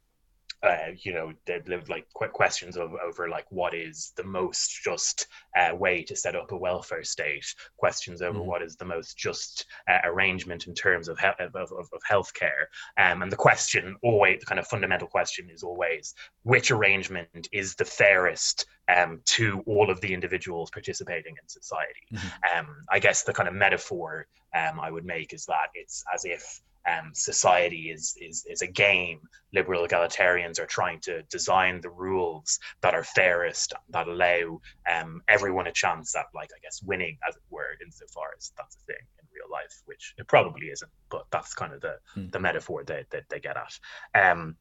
uh, 0.62 0.92
you 1.02 1.12
know, 1.12 1.32
they 1.46 1.60
live 1.66 1.88
like 1.88 2.06
questions 2.32 2.76
of, 2.76 2.92
over 3.04 3.28
like 3.28 3.46
what 3.50 3.74
is 3.74 4.12
the 4.16 4.24
most 4.24 4.80
just 4.84 5.26
uh, 5.56 5.74
way 5.74 6.02
to 6.02 6.14
set 6.14 6.36
up 6.36 6.52
a 6.52 6.56
welfare 6.56 7.04
state, 7.04 7.46
questions 7.76 8.20
over 8.20 8.38
mm. 8.38 8.44
what 8.44 8.62
is 8.62 8.76
the 8.76 8.84
most 8.84 9.16
just 9.16 9.66
uh, 9.88 9.98
arrangement 10.04 10.66
in 10.66 10.74
terms 10.74 11.08
of, 11.08 11.18
he- 11.18 11.26
of, 11.44 11.54
of, 11.54 11.70
of 11.72 12.00
healthcare. 12.08 12.66
Um, 12.98 13.22
and 13.22 13.32
the 13.32 13.36
question, 13.36 13.96
always, 14.02 14.40
the 14.40 14.46
kind 14.46 14.58
of 14.58 14.66
fundamental 14.66 15.08
question 15.08 15.48
is 15.50 15.62
always 15.62 16.14
which 16.42 16.70
arrangement 16.70 17.48
is 17.52 17.74
the 17.74 17.84
fairest 17.84 18.66
um, 18.94 19.20
to 19.24 19.62
all 19.66 19.90
of 19.90 20.00
the 20.00 20.12
individuals 20.12 20.70
participating 20.70 21.34
in 21.40 21.48
society. 21.48 22.06
Mm-hmm. 22.12 22.58
Um, 22.58 22.76
I 22.90 22.98
guess 22.98 23.22
the 23.22 23.32
kind 23.32 23.48
of 23.48 23.54
metaphor 23.54 24.26
um, 24.54 24.80
I 24.80 24.90
would 24.90 25.04
make 25.04 25.32
is 25.32 25.46
that 25.46 25.68
it's 25.74 26.04
as 26.12 26.24
if 26.24 26.60
um, 26.88 27.10
society 27.14 27.90
is, 27.90 28.16
is 28.20 28.44
is 28.48 28.62
a 28.62 28.66
game. 28.66 29.20
Liberal 29.52 29.86
egalitarians 29.86 30.58
are 30.60 30.66
trying 30.66 31.00
to 31.00 31.22
design 31.24 31.80
the 31.80 31.90
rules 31.90 32.58
that 32.82 32.94
are 32.94 33.02
fairest, 33.02 33.72
that 33.90 34.08
allow 34.08 34.60
um, 34.90 35.22
everyone 35.28 35.66
a 35.66 35.72
chance 35.72 36.14
at, 36.14 36.26
like 36.34 36.50
I 36.56 36.60
guess, 36.62 36.82
winning, 36.82 37.18
as 37.28 37.36
it 37.36 37.42
were, 37.50 37.76
insofar 37.84 38.28
as 38.38 38.52
that's 38.56 38.76
a 38.76 38.86
thing 38.86 39.04
in 39.18 39.26
real 39.34 39.50
life, 39.50 39.82
which 39.86 40.14
it 40.18 40.28
probably 40.28 40.68
isn't, 40.68 40.90
but 41.10 41.26
that's 41.30 41.54
kind 41.54 41.72
of 41.72 41.80
the 41.80 41.96
mm. 42.16 42.30
the 42.30 42.40
metaphor 42.40 42.84
that, 42.84 43.10
that 43.10 43.24
they 43.28 43.40
get 43.40 43.56
at. 43.56 44.30
Um, 44.30 44.56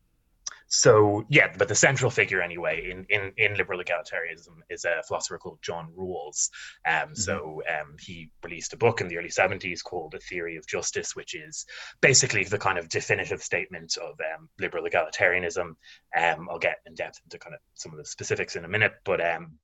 so 0.67 1.25
yeah, 1.29 1.53
but 1.57 1.67
the 1.67 1.75
central 1.75 2.11
figure 2.11 2.41
anyway 2.41 2.91
in, 2.91 3.05
in, 3.09 3.31
in 3.37 3.57
liberal 3.57 3.81
egalitarianism 3.81 4.55
is 4.69 4.85
a 4.85 5.01
philosopher 5.07 5.37
called 5.37 5.59
John 5.61 5.91
Rawls. 5.97 6.49
Um, 6.85 6.93
mm-hmm. 6.93 7.13
So 7.15 7.61
um, 7.67 7.95
he 7.99 8.31
released 8.43 8.73
a 8.73 8.77
book 8.77 9.01
in 9.01 9.07
the 9.07 9.17
early 9.17 9.29
70s 9.29 9.83
called 9.83 10.13
A 10.13 10.19
Theory 10.19 10.57
of 10.57 10.67
Justice, 10.67 11.15
which 11.15 11.33
is 11.33 11.65
basically 12.01 12.43
the 12.43 12.59
kind 12.59 12.77
of 12.77 12.87
definitive 12.89 13.41
statement 13.41 13.97
of 13.97 14.11
um, 14.19 14.47
liberal 14.59 14.85
egalitarianism. 14.85 15.75
Um, 16.15 16.47
I'll 16.49 16.59
get 16.59 16.77
in 16.85 16.93
depth 16.93 17.19
into 17.23 17.39
kind 17.39 17.55
of 17.55 17.61
some 17.73 17.91
of 17.91 17.97
the 17.97 18.05
specifics 18.05 18.55
in 18.55 18.65
a 18.65 18.69
minute, 18.69 18.93
but 19.05 19.25
um, 19.25 19.57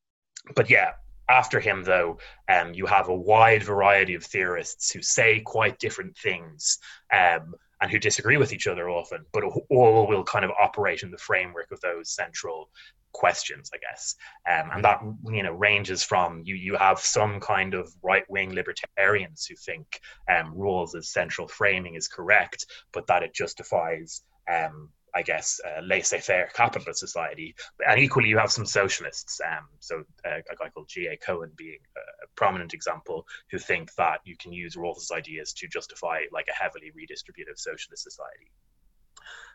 but 0.56 0.70
yeah, 0.70 0.92
after 1.30 1.60
him, 1.60 1.84
though, 1.84 2.20
um, 2.50 2.74
you 2.74 2.86
have 2.86 3.10
a 3.10 3.16
wide 3.16 3.64
variety 3.64 4.14
of 4.14 4.24
theorists 4.24 4.92
who 4.92 5.02
say 5.02 5.40
quite 5.40 5.80
different 5.80 6.18
things. 6.18 6.78
Um, 7.12 7.56
and 7.82 7.92
who 7.92 8.00
disagree 8.00 8.38
with 8.38 8.54
each 8.54 8.68
other 8.68 8.90
often, 8.90 9.26
but 9.34 9.44
all 9.44 10.08
will 10.08 10.24
kind 10.24 10.46
of 10.46 10.52
operate 10.60 11.04
in 11.04 11.12
the 11.12 11.18
framework 11.18 11.72
of 11.72 11.82
those 11.82 12.10
central 12.10 12.70
questions, 13.16 13.72
I 13.74 13.78
guess. 13.78 14.16
Um, 14.52 14.70
and 14.74 14.84
that 14.84 15.02
you 15.26 15.44
know 15.44 15.54
ranges 15.54 16.04
from 16.04 16.42
you 16.44 16.56
you 16.56 16.76
have 16.76 17.00
some 17.00 17.40
kind 17.40 17.74
of 17.74 17.92
right 18.04 18.26
wing 18.30 18.54
libertarians 18.54 19.46
who 19.46 19.56
think 19.56 20.00
um, 20.30 20.54
as 20.96 21.12
central 21.12 21.48
framing 21.48 21.96
is 21.96 22.08
correct, 22.08 22.66
but 22.94 23.08
that 23.08 23.24
it 23.24 23.34
justifies 23.34 24.22
um, 24.54 24.90
I 25.16 25.22
guess, 25.22 25.62
uh, 25.66 25.82
laissez-faire 25.82 26.50
capitalist 26.54 27.00
society. 27.00 27.56
And 27.88 28.00
equally, 28.00 28.28
you 28.28 28.38
have 28.38 28.52
some 28.52 28.66
socialists. 28.66 29.40
Um, 29.42 29.68
so 29.80 30.04
uh, 30.26 30.40
a 30.52 30.56
guy 30.58 30.70
called 30.70 30.90
G.A. 30.90 31.18
Cohen 31.18 31.52
being 31.56 31.80
a, 31.96 32.26
prominent 32.36 32.74
example, 32.74 33.26
who 33.50 33.58
think 33.58 33.94
that 33.96 34.20
you 34.26 34.36
can 34.38 34.52
use 34.52 34.76
Rawls's 34.76 35.12
ideas 35.12 35.54
to 35.54 35.68
justify 35.68 36.24
like 36.34 36.48
a 36.50 36.64
heavily 36.64 36.92
redistributive 36.92 37.58
socialist 37.58 38.04
society. 38.04 38.52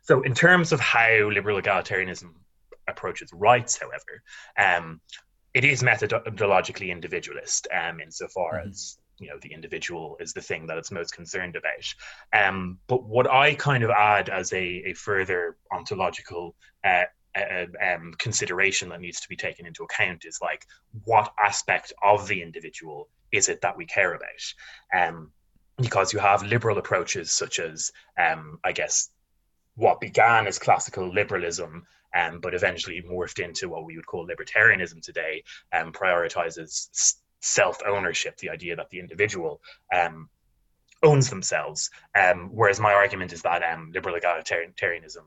So, 0.03 0.23
in 0.23 0.35
terms 0.35 0.73
of 0.73 0.81
how 0.81 1.29
liberal 1.31 1.61
egalitarianism 1.61 2.33
approaches 2.89 3.31
rights, 3.35 3.79
however, 3.79 4.23
um, 4.57 5.03
it 5.53 5.65
is 5.65 5.83
methodologically 5.83 6.91
individualist 6.91 7.69
um, 7.71 8.01
insofar 8.01 8.61
mm-hmm. 8.61 8.71
as 8.71 8.97
you 9.21 9.29
know 9.29 9.39
the 9.43 9.53
individual 9.53 10.17
is 10.19 10.33
the 10.33 10.41
thing 10.41 10.67
that 10.67 10.79
it's 10.79 10.91
most 10.91 11.15
concerned 11.15 11.57
about. 11.57 11.95
Um, 12.33 12.79
but 12.89 13.05
what 13.05 13.31
I 13.31 13.55
kind 13.55 13.85
of 13.85 13.91
add 13.91 14.29
as 14.29 14.53
a, 14.53 14.65
a 14.87 14.95
further 14.95 15.57
ontological 15.71 16.57
uh, 16.83 17.05
uh, 17.37 17.67
um, 17.81 18.13
consideration 18.19 18.89
that 18.89 19.01
needs 19.01 19.21
to 19.21 19.29
be 19.29 19.37
taken 19.37 19.67
into 19.67 19.85
account 19.85 20.25
is 20.25 20.41
like 20.43 20.67
what 21.05 21.33
aspect 21.39 21.93
of 22.03 22.27
the 22.27 22.43
individual 22.43 23.09
is 23.31 23.49
it 23.49 23.61
that 23.61 23.77
we 23.77 23.87
care 23.87 24.15
about? 24.15 24.55
Um, 24.93 25.31
because 25.81 26.13
you 26.13 26.19
have 26.19 26.43
liberal 26.43 26.79
approaches 26.79 27.31
such 27.31 27.59
as, 27.59 27.93
um, 28.19 28.59
I 28.65 28.73
guess, 28.73 29.11
what 29.77 30.01
began 30.01 30.47
as 30.47 30.59
classical 30.59 31.09
liberalism, 31.09 31.87
um, 32.15 32.41
but 32.41 32.55
eventually 32.55 33.03
morphed 33.03 33.43
into 33.43 33.69
what 33.69 33.85
we 33.85 33.97
would 33.97 34.07
call 34.07 34.27
libertarianism 34.27 35.01
today, 35.01 35.45
um, 35.73 35.93
prioritizes 35.93 37.20
self 37.41 37.79
ownership, 37.87 38.37
the 38.39 38.51
idea 38.51 38.77
that 38.77 38.91
the 38.91 39.01
individual 39.01 39.61
um, 39.95 40.29
owns 41.03 41.31
themselves. 41.31 41.91
Um, 42.19 42.51
whereas 42.53 42.81
my 42.81 42.93
argument 42.93 43.33
is 43.33 43.43
that 43.43 43.63
um, 43.63 43.91
liberal 43.93 44.19
egalitarianism 44.19 45.25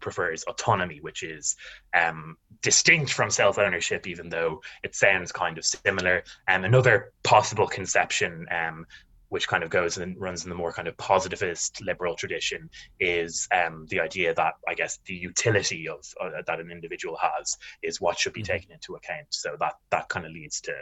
prefers 0.00 0.44
autonomy, 0.44 1.00
which 1.00 1.22
is 1.22 1.56
um, 1.94 2.36
distinct 2.62 3.12
from 3.12 3.30
self 3.30 3.58
ownership, 3.58 4.06
even 4.06 4.28
though 4.28 4.62
it 4.82 4.94
sounds 4.94 5.32
kind 5.32 5.58
of 5.58 5.64
similar. 5.64 6.22
Um, 6.48 6.64
another 6.64 7.12
possible 7.22 7.66
conception 7.66 8.46
um, 8.50 8.86
which 9.28 9.48
kind 9.48 9.62
of 9.62 9.70
goes 9.70 9.98
and 9.98 10.20
runs 10.20 10.44
in 10.44 10.50
the 10.50 10.56
more 10.56 10.72
kind 10.72 10.88
of 10.88 10.96
positivist 10.96 11.80
liberal 11.82 12.14
tradition, 12.14 12.70
is 13.00 13.48
um, 13.52 13.86
the 13.90 14.00
idea 14.00 14.34
that 14.34 14.54
I 14.68 14.74
guess 14.74 14.98
the 15.06 15.14
utility 15.14 15.88
of 15.88 16.04
uh, 16.20 16.42
that 16.46 16.60
an 16.60 16.70
individual 16.70 17.16
has 17.20 17.56
is 17.82 18.00
what 18.00 18.18
should 18.18 18.32
be 18.32 18.42
mm-hmm. 18.42 18.52
taken 18.52 18.72
into 18.72 18.94
account. 18.94 19.26
So 19.30 19.56
that 19.60 19.74
that 19.90 20.08
kind 20.08 20.26
of 20.26 20.32
leads 20.32 20.60
to 20.62 20.74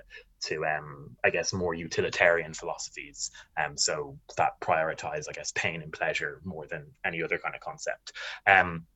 to 0.45 0.65
um, 0.67 1.17
I 1.25 1.31
guess 1.31 1.53
more 1.53 1.75
utilitarian 1.75 2.55
philosophies. 2.55 3.31
Um, 3.63 3.77
so 3.77 4.19
that 4.37 4.61
prioritize 4.61 5.25
I 5.29 5.33
guess 5.33 5.53
pain 5.53 5.83
and 5.83 5.93
pleasure 5.93 6.41
more 6.45 6.67
than 6.67 6.87
any 7.05 7.23
other 7.23 7.39
kind 7.39 7.55
of 7.55 7.61
concept. 7.61 8.13
Um, 8.47 8.87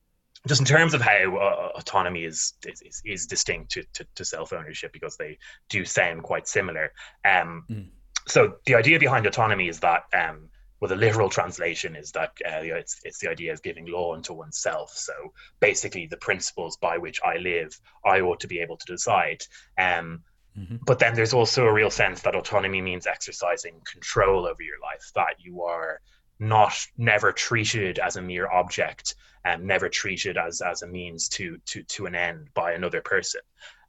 just 0.47 0.61
in 0.61 0.65
terms 0.65 0.93
of 0.93 1.01
how 1.01 1.35
uh, 1.35 1.69
autonomy 1.75 2.23
is, 2.23 2.53
is 2.65 3.01
is 3.03 3.25
distinct 3.25 3.71
to, 3.71 3.83
to, 3.93 4.07
to 4.15 4.23
self 4.23 4.53
ownership 4.53 4.93
because 4.93 5.17
they 5.17 5.37
do 5.69 5.83
sound 5.83 6.23
quite 6.23 6.47
similar. 6.47 6.93
Um, 7.25 7.65
mm 7.69 7.87
so 8.29 8.55
the 8.65 8.75
idea 8.75 8.99
behind 8.99 9.25
autonomy 9.25 9.67
is 9.67 9.79
that 9.79 10.03
um, 10.13 10.49
well, 10.79 10.89
the 10.89 10.95
literal 10.95 11.29
translation 11.29 11.95
is 11.95 12.11
that 12.13 12.31
uh, 12.45 12.61
it's, 12.61 13.01
it's 13.03 13.19
the 13.19 13.29
idea 13.29 13.51
of 13.51 13.61
giving 13.61 13.85
law 13.85 14.13
unto 14.13 14.33
oneself. 14.33 14.91
So 14.95 15.13
basically, 15.59 16.07
the 16.07 16.17
principles 16.17 16.77
by 16.77 16.97
which 16.97 17.19
I 17.23 17.37
live, 17.37 17.77
I 18.05 18.21
ought 18.21 18.39
to 18.41 18.47
be 18.47 18.59
able 18.59 18.77
to 18.77 18.85
decide. 18.85 19.43
Um, 19.77 20.23
mm-hmm. 20.57 20.77
But 20.85 20.99
then 20.99 21.15
there's 21.15 21.33
also 21.33 21.65
a 21.65 21.73
real 21.73 21.91
sense 21.91 22.21
that 22.21 22.35
autonomy 22.35 22.81
means 22.81 23.07
exercising 23.07 23.81
control 23.91 24.45
over 24.45 24.61
your 24.61 24.79
life, 24.81 25.11
that 25.15 25.35
you 25.39 25.63
are 25.63 25.99
not 26.39 26.73
never 26.97 27.33
treated 27.33 27.99
as 27.99 28.15
a 28.15 28.21
mere 28.21 28.49
object 28.49 29.15
and 29.43 29.65
never 29.65 29.89
treated 29.89 30.37
as 30.37 30.61
as 30.61 30.81
a 30.81 30.87
means 30.87 31.27
to 31.27 31.57
to 31.65 31.83
to 31.83 32.05
an 32.05 32.15
end 32.15 32.47
by 32.53 32.71
another 32.71 33.01
person 33.01 33.41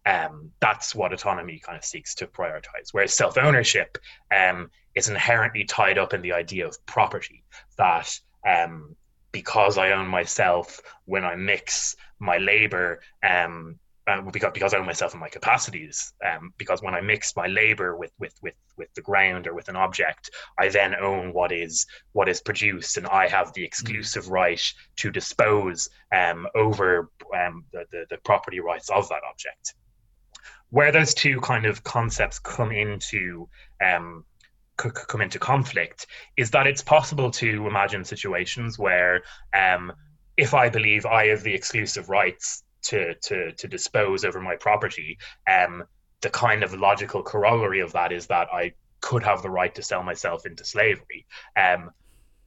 um, 0.07 0.51
that's 0.61 0.95
what 0.95 1.13
autonomy 1.13 1.59
kind 1.59 1.77
of 1.77 1.85
seeks 1.85 2.15
to 2.17 2.27
prioritize. 2.27 2.89
Whereas 2.93 3.15
self 3.15 3.37
ownership 3.39 3.99
um, 4.35 4.71
is 4.95 5.09
inherently 5.09 5.65
tied 5.65 5.99
up 5.99 6.15
in 6.15 6.23
the 6.23 6.33
idea 6.33 6.67
of 6.67 6.87
property, 6.87 7.45
that 7.77 8.19
um, 8.47 8.97
because 9.33 9.79
I 9.79 9.93
own 9.93 10.07
myself, 10.07 10.81
when 11.05 11.25
I 11.25 11.37
mix 11.37 11.97
my 12.19 12.39
labor, 12.39 13.01
um, 13.23 13.79
uh, 14.07 14.23
because, 14.23 14.53
because 14.53 14.75
I 14.75 14.79
own 14.79 14.87
myself 14.87 15.13
and 15.13 15.21
my 15.21 15.29
capacities, 15.29 16.13
um, 16.27 16.53
because 16.57 16.83
when 16.83 16.95
I 16.95 17.01
mix 17.01 17.37
my 17.37 17.47
labor 17.47 17.95
with, 17.95 18.11
with, 18.19 18.35
with, 18.43 18.55
with 18.77 18.93
the 18.95 19.03
ground 19.03 19.47
or 19.47 19.55
with 19.55 19.69
an 19.69 19.77
object, 19.77 20.31
I 20.59 20.71
then 20.71 20.95
own 20.95 21.33
what 21.33 21.53
is 21.53 21.87
what 22.13 22.29
is 22.29 22.41
produced, 22.41 22.97
and 22.97 23.07
I 23.07 23.29
have 23.29 23.53
the 23.53 23.65
exclusive 23.65 24.25
mm. 24.25 24.31
right 24.31 24.75
to 24.97 25.11
dispose 25.11 25.91
um, 26.13 26.49
over 26.55 27.11
um, 27.39 27.65
the, 27.73 27.85
the, 27.93 28.07
the 28.11 28.17
property 28.25 28.61
rights 28.61 28.89
of 28.89 29.09
that 29.11 29.23
object 29.29 29.75
where 30.71 30.93
those 30.93 31.15
two 31.15 31.41
kind 31.41 31.67
of 31.67 31.85
concepts 31.85 32.39
come 32.39 32.73
into 32.73 33.49
um, 33.85 34.25
c- 34.81 34.91
come 34.91 35.21
into 35.21 35.39
conflict 35.39 36.07
is 36.37 36.51
that 36.51 36.67
it's 36.67 36.83
possible 36.83 37.31
to 37.31 37.67
imagine 37.67 38.05
situations 38.05 38.79
where 38.79 39.23
um, 39.55 39.93
if 40.37 40.55
I 40.55 40.69
believe 40.69 41.07
I 41.07 41.27
have 41.27 41.43
the 41.43 41.55
exclusive 41.55 42.09
rights 42.09 42.63
to 42.83 43.15
to 43.15 43.53
to 43.53 43.69
dispose 43.69 44.25
over 44.25 44.41
my 44.41 44.57
property, 44.57 45.19
um, 45.49 45.85
the 46.21 46.31
kind 46.31 46.63
of 46.63 46.75
logical 46.75 47.23
corollary 47.23 47.81
of 47.81 47.93
that 47.93 48.13
is 48.13 48.27
that 48.29 48.49
I 48.53 48.73
could 49.01 49.23
have 49.23 49.43
the 49.43 49.51
right 49.51 49.75
to 49.75 49.83
sell 49.83 50.03
myself 50.03 50.47
into 50.47 50.65
slavery. 50.65 51.27
Um, 51.57 51.91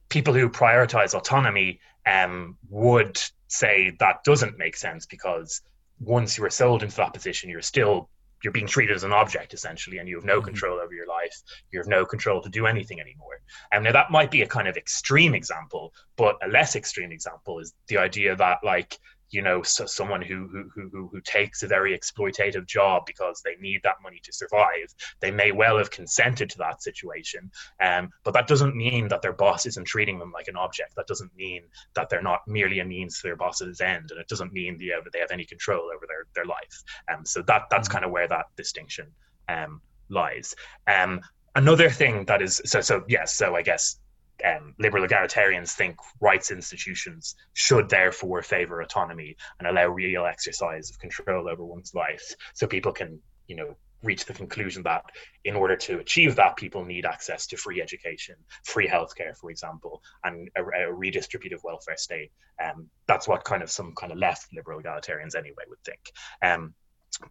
people 0.08 0.34
who 0.34 0.48
prioritize 0.48 1.14
autonomy 1.14 1.80
um, 2.06 2.56
would 2.68 3.20
say 3.48 3.96
that 3.98 4.24
doesn't 4.24 4.58
make 4.58 4.76
sense 4.76 5.06
because 5.06 5.62
once 6.00 6.38
you 6.38 6.44
are 6.44 6.50
sold 6.50 6.82
into 6.82 6.96
that 6.96 7.14
position, 7.14 7.50
you're 7.50 7.62
still 7.62 8.08
you're 8.44 8.52
being 8.52 8.66
treated 8.66 8.94
as 8.94 9.04
an 9.04 9.12
object 9.12 9.54
essentially, 9.54 9.98
and 9.98 10.08
you 10.08 10.16
have 10.16 10.24
no 10.24 10.36
mm-hmm. 10.36 10.44
control 10.44 10.78
over 10.78 10.92
your 10.92 11.06
life. 11.06 11.34
You 11.72 11.80
have 11.80 11.88
no 11.88 12.04
control 12.04 12.42
to 12.42 12.50
do 12.50 12.66
anything 12.66 13.00
anymore. 13.00 13.40
And 13.72 13.82
now 13.84 13.92
that 13.92 14.10
might 14.10 14.30
be 14.30 14.42
a 14.42 14.46
kind 14.46 14.68
of 14.68 14.76
extreme 14.76 15.34
example, 15.34 15.92
but 16.16 16.36
a 16.44 16.48
less 16.48 16.76
extreme 16.76 17.10
example 17.10 17.58
is 17.58 17.72
the 17.88 17.96
idea 17.96 18.36
that 18.36 18.58
like 18.62 18.98
you 19.30 19.42
know 19.42 19.62
so 19.62 19.86
someone 19.86 20.22
who, 20.22 20.48
who 20.48 20.68
who 20.74 21.08
who 21.12 21.20
takes 21.22 21.62
a 21.62 21.66
very 21.66 21.98
exploitative 21.98 22.66
job 22.66 23.04
because 23.06 23.42
they 23.44 23.56
need 23.60 23.80
that 23.82 23.96
money 24.02 24.20
to 24.22 24.32
survive 24.32 24.94
they 25.20 25.30
may 25.30 25.52
well 25.52 25.78
have 25.78 25.90
consented 25.90 26.48
to 26.50 26.58
that 26.58 26.82
situation 26.82 27.50
um, 27.80 28.10
but 28.22 28.34
that 28.34 28.46
doesn't 28.46 28.76
mean 28.76 29.08
that 29.08 29.22
their 29.22 29.32
boss 29.32 29.66
isn't 29.66 29.86
treating 29.86 30.18
them 30.18 30.32
like 30.32 30.48
an 30.48 30.56
object. 30.56 30.94
That 30.96 31.06
doesn't 31.06 31.34
mean 31.36 31.62
that 31.94 32.08
they're 32.08 32.22
not 32.22 32.40
merely 32.46 32.80
a 32.80 32.84
means 32.84 33.20
to 33.20 33.28
their 33.28 33.36
boss's 33.36 33.80
end 33.80 34.10
and 34.10 34.20
it 34.20 34.28
doesn't 34.28 34.52
mean 34.52 34.78
they 34.78 34.86
have, 34.86 35.04
they 35.12 35.18
have 35.18 35.30
any 35.30 35.44
control 35.44 35.90
over 35.94 36.06
their 36.06 36.26
their 36.34 36.44
life. 36.44 36.82
Um, 37.12 37.24
so 37.24 37.42
that 37.42 37.62
that's 37.70 37.88
mm-hmm. 37.88 37.92
kind 37.92 38.04
of 38.04 38.10
where 38.10 38.28
that 38.28 38.46
distinction 38.56 39.06
um, 39.48 39.80
lies. 40.08 40.54
Um, 40.86 41.20
another 41.56 41.88
thing 41.88 42.24
that 42.24 42.42
is 42.42 42.60
so 42.64 42.80
so 42.80 43.04
yes 43.06 43.32
so 43.32 43.54
i 43.54 43.62
guess 43.62 44.00
um, 44.44 44.74
liberal 44.78 45.06
egalitarians 45.06 45.72
think 45.72 45.96
rights 46.20 46.50
institutions 46.50 47.36
should 47.52 47.88
therefore 47.88 48.42
favor 48.42 48.80
autonomy 48.80 49.36
and 49.58 49.68
allow 49.68 49.86
real 49.86 50.26
exercise 50.26 50.90
of 50.90 50.98
control 50.98 51.48
over 51.48 51.64
one's 51.64 51.94
life. 51.94 52.34
So 52.54 52.66
people 52.66 52.92
can 52.92 53.20
you 53.46 53.56
know 53.56 53.76
reach 54.02 54.26
the 54.26 54.34
conclusion 54.34 54.82
that 54.82 55.02
in 55.44 55.56
order 55.56 55.76
to 55.76 55.98
achieve 55.98 56.36
that 56.36 56.56
people 56.56 56.84
need 56.84 57.06
access 57.06 57.46
to 57.46 57.56
free 57.56 57.80
education 57.80 58.36
free 58.64 58.86
healthcare 58.86 59.34
for 59.34 59.50
example 59.50 60.02
and 60.24 60.48
a, 60.56 60.62
a 60.62 60.92
redistributive 60.92 61.64
welfare 61.64 61.96
state. 61.96 62.30
Um, 62.62 62.88
that's 63.06 63.26
what 63.26 63.44
kind 63.44 63.62
of 63.62 63.70
some 63.70 63.94
kind 63.94 64.12
of 64.12 64.18
left 64.18 64.48
liberal 64.52 64.80
egalitarians 64.80 65.34
anyway 65.34 65.64
would 65.68 65.82
think. 65.84 66.00
Um, 66.42 66.74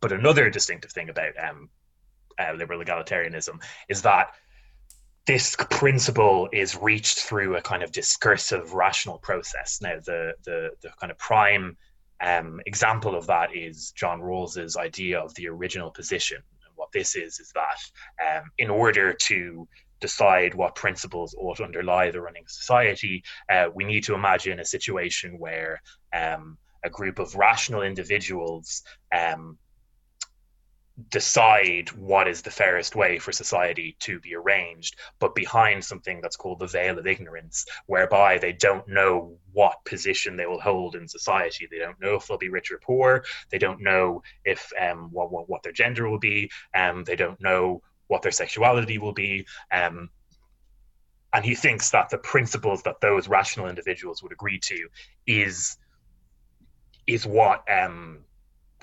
but 0.02 0.12
another 0.12 0.50
distinctive 0.50 0.92
thing 0.92 1.10
about 1.10 1.34
um, 1.38 1.70
uh, 2.40 2.54
liberal 2.54 2.84
egalitarianism 2.84 3.62
is 3.90 4.02
that 4.04 4.34
this 5.26 5.56
principle 5.70 6.50
is 6.52 6.76
reached 6.76 7.20
through 7.20 7.56
a 7.56 7.62
kind 7.62 7.82
of 7.82 7.92
discursive 7.92 8.74
rational 8.74 9.18
process. 9.20 9.80
Now, 9.82 9.98
the 10.06 10.34
the, 10.44 10.72
the 10.82 10.90
kind 11.00 11.12
of 11.12 11.18
prime 11.18 11.78
um, 12.22 12.62
example 12.66 13.16
of 13.16 13.28
that 13.28 13.56
is 13.56 13.92
John 13.92 14.22
Rawls's 14.22 14.78
idea 14.78 15.20
of 15.20 15.34
the 15.36 15.48
original 15.48 15.92
position. 15.92 16.38
And 16.38 16.74
what 16.76 16.92
this 16.92 17.16
is 17.16 17.40
is 17.40 17.52
that 17.54 18.38
um, 18.38 18.44
in 18.58 18.70
order 18.70 19.14
to 19.14 19.68
decide 20.00 20.54
what 20.54 20.76
principles 20.76 21.34
ought 21.38 21.58
to 21.58 21.64
underlie 21.64 22.12
the 22.12 22.22
running 22.22 22.44
society, 22.48 23.24
uh, 23.50 23.68
we 23.74 23.86
need 23.86 24.04
to 24.04 24.14
imagine 24.14 24.60
a 24.60 24.66
situation 24.66 25.40
where 25.40 25.82
um, 26.14 26.58
a 26.84 26.90
group 26.90 27.20
of 27.20 27.36
rational 27.36 27.82
individuals 27.82 28.84
um, 29.18 29.58
decide 31.10 31.90
what 31.94 32.28
is 32.28 32.42
the 32.42 32.52
fairest 32.52 32.96
way 32.96 33.18
for 33.18 33.32
society 33.32 33.96
to 34.00 34.20
be 34.20 34.36
arranged, 34.36 34.96
but 35.20 35.34
behind 35.34 35.84
something 35.84 36.22
that's 36.22 36.36
called 36.36 36.60
the 36.60 36.68
veil 36.68 37.00
of 37.00 37.08
ignorance, 37.08 37.66
whereby 37.88 38.38
they 38.38 38.54
don't 38.54 38.88
know 38.88 39.36
what 39.54 39.84
position 39.86 40.38
they 40.38 40.46
will 40.46 40.62
hold 40.62 40.96
in 40.96 41.08
society. 41.08 41.68
They 41.70 41.80
don't 41.80 42.00
know 42.00 42.16
if 42.16 42.28
they'll 42.28 42.38
be 42.38 42.50
rich 42.50 42.72
or 42.72 42.78
poor. 42.78 43.24
They 43.50 43.58
don't 43.58 43.82
know 43.82 44.22
if 44.46 44.72
um, 44.80 45.10
what, 45.12 45.32
what, 45.32 45.50
what 45.50 45.64
their 45.64 45.72
gender 45.72 46.08
will 46.08 46.20
be. 46.20 46.52
Um, 46.76 47.04
they 47.04 47.16
don't 47.16 47.42
know 47.42 47.82
what 48.08 48.22
their 48.22 48.32
sexuality 48.32 49.00
will 49.00 49.14
be. 49.14 49.48
Um, 49.72 50.10
and 51.34 51.44
he 51.44 51.56
thinks 51.56 51.90
that 51.90 52.10
the 52.10 52.20
principles 52.20 52.84
that 52.84 53.02
those 53.02 53.28
rational 53.28 53.68
individuals 53.68 54.22
would 54.22 54.32
agree 54.32 54.60
to 54.60 54.88
is 55.26 55.78
is 57.08 57.26
what 57.26 57.64
um, 57.70 58.20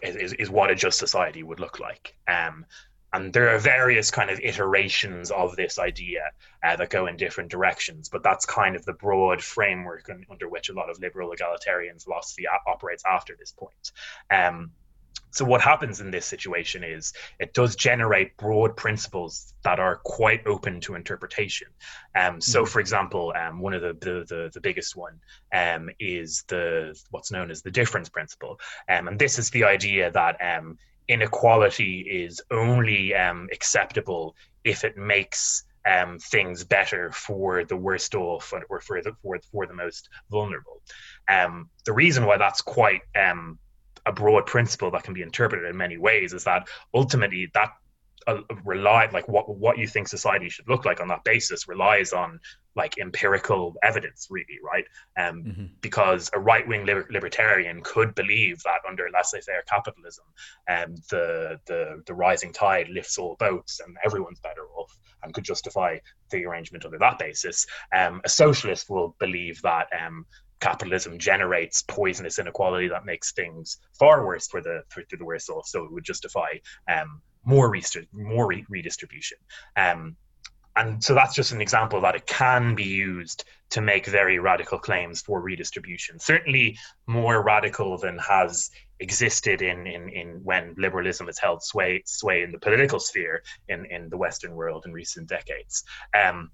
is, 0.03 0.33
is 0.35 0.51
what 0.51 0.71
a 0.71 0.75
just 0.75 0.99
society 0.99 1.43
would 1.43 1.61
look 1.61 1.81
like. 1.81 2.15
Um, 2.29 2.67
and 3.13 3.33
there 3.33 3.55
are 3.55 3.59
various 3.59 4.11
kind 4.11 4.31
of 4.31 4.39
iterations 4.41 5.31
of 5.33 5.57
this 5.57 5.79
idea 5.79 6.31
uh, 6.65 6.77
that 6.77 6.91
go 6.91 7.07
in 7.07 7.17
different 7.17 7.51
directions, 7.51 8.09
but 8.09 8.23
that's 8.23 8.47
kind 8.47 8.77
of 8.77 8.85
the 8.85 8.93
broad 8.93 9.43
framework 9.43 10.09
under 10.31 10.49
which 10.49 10.69
a 10.69 10.73
lot 10.73 10.91
of 10.91 11.01
liberal 11.01 11.33
egalitarian 11.33 11.99
philosophy 11.99 12.45
operates 12.69 13.03
after 13.05 13.35
this 13.37 13.53
point. 13.53 13.93
Um, 14.31 14.71
so 15.31 15.45
what 15.45 15.61
happens 15.61 16.01
in 16.01 16.11
this 16.11 16.27
situation 16.27 16.83
is 16.85 17.13
it 17.39 17.55
does 17.55 17.77
generate 17.77 18.37
broad 18.37 18.77
principles 18.77 19.55
that 19.63 19.79
are 19.79 19.97
quite 20.05 20.47
open 20.47 20.81
to 20.81 20.95
interpretation. 20.95 21.69
Um, 22.15 22.41
so, 22.41 22.63
mm-hmm. 22.63 22.71
for 22.71 22.81
example, 22.81 23.33
um, 23.37 23.61
one 23.61 23.75
of 23.75 23.83
the, 23.83 23.93
the, 23.95 24.25
the, 24.29 24.51
the 24.53 24.61
biggest 24.61 24.97
one 24.97 25.21
um, 25.55 25.91
is 25.99 26.45
the 26.49 26.99
what's 27.11 27.31
known 27.31 27.51
as 27.51 27.63
the 27.63 27.71
difference 27.71 28.09
principle, 28.09 28.59
um, 28.89 29.09
and 29.09 29.19
this 29.19 29.39
is 29.39 29.51
the 29.51 29.65
idea 29.65 30.11
that 30.11 30.37
um, 30.41 30.79
inequality 31.09 32.01
is 32.01 32.41
only 32.51 33.15
um, 33.15 33.49
acceptable 33.53 34.35
if 34.65 34.85
it 34.85 34.97
makes 34.97 35.65
um, 35.87 36.19
things 36.19 36.65
better 36.65 37.11
for 37.11 37.65
the 37.65 37.77
worst 37.77 38.15
off 38.15 38.53
or 38.69 38.81
for 38.81 39.03
the 39.03 39.13
for, 39.23 39.39
for 39.51 39.67
the 39.67 39.75
most 39.75 40.09
vulnerable. 40.31 40.83
Um, 41.29 41.71
the 41.85 41.93
reason 41.93 42.27
why 42.27 42.37
that's 42.37 42.61
quite 42.61 43.03
um, 43.19 43.59
a 44.11 44.13
broad 44.13 44.45
principle 44.45 44.91
that 44.91 45.05
can 45.05 45.15
be 45.15 45.23
interpreted 45.23 45.65
in 45.71 45.77
many 45.77 45.97
ways 45.97 46.33
is 46.33 46.45
that 46.45 46.69
ultimately 46.93 47.49
that 47.55 47.71
uh, 48.27 48.43
rely 48.65 49.09
like 49.13 49.27
what 49.29 49.49
what 49.57 49.79
you 49.79 49.87
think 49.87 50.07
society 50.07 50.49
should 50.51 50.69
look 50.69 50.85
like 50.85 51.01
on 51.01 51.09
that 51.09 51.25
basis 51.25 51.67
relies 51.69 52.13
on 52.13 52.39
like 52.77 52.99
empirical 52.99 53.75
evidence 53.83 54.27
really 54.29 54.59
right 54.63 54.85
um 55.17 55.43
mm-hmm. 55.43 55.65
because 55.81 56.29
a 56.35 56.39
right-wing 56.39 56.85
liber- 56.85 57.09
libertarian 57.11 57.81
could 57.83 58.15
believe 58.15 58.63
that 58.63 58.81
under 58.87 59.09
laissez-faire 59.15 59.63
capitalism 59.67 60.25
um 60.69 60.95
the 61.09 61.59
the 61.67 62.03
the 62.07 62.15
rising 62.15 62.53
tide 62.53 62.89
lifts 62.91 63.17
all 63.17 63.37
boats 63.39 63.81
and 63.81 63.97
everyone's 64.05 64.41
better 64.41 64.67
off 64.77 64.93
and 65.23 65.33
could 65.33 65.45
justify 65.45 65.97
the 66.31 66.45
arrangement 66.45 66.85
under 66.85 66.99
that 66.99 67.19
basis 67.19 67.67
um 67.97 68.21
a 68.25 68.29
socialist 68.29 68.91
will 68.91 69.17
believe 69.19 69.63
that 69.63 69.87
um 69.99 70.27
capitalism 70.61 71.19
generates 71.19 71.83
poisonous 71.83 72.39
inequality 72.39 72.89
that 72.89 73.05
makes 73.05 73.33
things 73.33 73.79
far 73.99 74.27
worse 74.27 74.47
for 74.47 74.61
the 74.61 74.83
for, 74.89 75.03
for 75.09 75.17
the 75.17 75.25
worse 75.25 75.49
off. 75.49 75.67
So 75.67 75.85
it 75.85 75.93
would 75.93 76.05
justify 76.05 76.49
um, 76.89 77.21
more 77.45 77.71
rest- 77.71 77.97
more 78.13 78.47
re- 78.47 78.67
redistribution. 78.69 79.39
Um, 79.77 80.17
and 80.77 81.03
so 81.03 81.15
that's 81.15 81.35
just 81.35 81.53
an 81.53 81.61
example 81.61 82.01
that 82.03 82.15
it 82.15 82.27
can 82.27 82.75
be 82.75 82.85
used 82.85 83.45
to 83.71 83.81
make 83.81 84.07
very 84.07 84.39
radical 84.39 84.79
claims 84.79 85.21
for 85.21 85.41
redistribution. 85.41 86.19
Certainly 86.19 86.79
more 87.07 87.43
radical 87.43 87.99
than 87.99 88.19
has 88.19 88.71
existed 89.01 89.63
in, 89.63 89.87
in, 89.87 90.09
in 90.11 90.29
when 90.45 90.75
liberalism 90.77 91.27
has 91.27 91.39
held 91.39 91.63
sway 91.63 92.03
sway 92.07 92.43
in 92.43 92.53
the 92.53 92.59
political 92.59 93.01
sphere 93.01 93.43
in, 93.69 93.85
in 93.87 94.09
the 94.11 94.17
Western 94.17 94.55
world 94.55 94.85
in 94.87 94.93
recent 94.93 95.29
decades. 95.29 95.85
Um, 96.15 96.51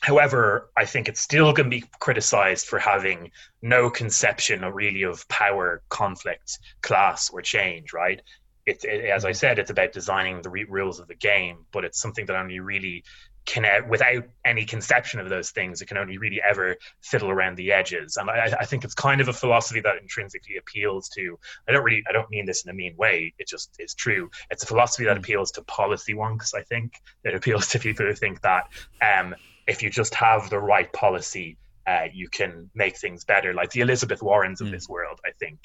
However, 0.00 0.70
I 0.76 0.84
think 0.84 1.08
it's 1.08 1.20
still 1.20 1.52
going 1.52 1.70
to 1.70 1.76
be 1.76 1.84
criticized 1.98 2.66
for 2.66 2.78
having 2.78 3.32
no 3.62 3.90
conception 3.90 4.62
of 4.62 4.74
really 4.74 5.02
of 5.02 5.26
power, 5.28 5.82
conflict, 5.88 6.58
class, 6.82 7.30
or 7.30 7.42
change, 7.42 7.92
right? 7.92 8.22
It, 8.64 8.84
it, 8.84 9.06
as 9.06 9.24
I 9.24 9.30
mm-hmm. 9.30 9.36
said, 9.36 9.58
it's 9.58 9.70
about 9.70 9.92
designing 9.92 10.40
the 10.42 10.50
re- 10.50 10.64
rules 10.64 11.00
of 11.00 11.08
the 11.08 11.14
game, 11.14 11.66
but 11.72 11.84
it's 11.84 12.00
something 12.00 12.26
that 12.26 12.36
only 12.36 12.60
really 12.60 13.02
can, 13.44 13.64
without 13.88 14.24
any 14.44 14.66
conception 14.66 15.20
of 15.20 15.30
those 15.30 15.50
things, 15.50 15.80
it 15.80 15.86
can 15.86 15.96
only 15.96 16.18
really 16.18 16.40
ever 16.46 16.76
fiddle 17.00 17.30
around 17.30 17.56
the 17.56 17.72
edges. 17.72 18.18
And 18.18 18.28
I, 18.28 18.54
I 18.60 18.66
think 18.66 18.84
it's 18.84 18.94
kind 18.94 19.22
of 19.22 19.28
a 19.28 19.32
philosophy 19.32 19.80
that 19.80 19.96
intrinsically 20.02 20.58
appeals 20.58 21.08
to. 21.16 21.38
I 21.66 21.72
don't 21.72 21.82
really, 21.82 22.04
I 22.06 22.12
don't 22.12 22.28
mean 22.28 22.44
this 22.44 22.64
in 22.64 22.70
a 22.70 22.74
mean 22.74 22.94
way. 22.96 23.32
It 23.38 23.48
just 23.48 23.74
is 23.78 23.94
true. 23.94 24.30
It's 24.50 24.62
a 24.64 24.66
philosophy 24.66 25.06
that 25.06 25.16
mm. 25.16 25.20
appeals 25.20 25.50
to 25.52 25.62
policy 25.62 26.12
wonks. 26.12 26.54
I 26.54 26.62
think 26.62 26.92
it 27.24 27.34
appeals 27.34 27.68
to 27.68 27.78
people 27.78 28.04
who 28.04 28.12
think 28.12 28.42
that 28.42 28.68
um, 29.00 29.34
if 29.68 29.82
you 29.82 29.90
just 29.90 30.14
have 30.14 30.50
the 30.50 30.58
right 30.58 30.92
policy, 30.92 31.58
uh, 31.86 32.06
you 32.12 32.28
can 32.28 32.68
make 32.74 32.96
things 32.96 33.24
better. 33.24 33.54
Like 33.54 33.70
the 33.70 33.80
Elizabeth 33.80 34.22
Warrens 34.22 34.60
of 34.60 34.68
mm. 34.68 34.72
this 34.72 34.88
world, 34.88 35.20
I 35.24 35.30
think, 35.38 35.60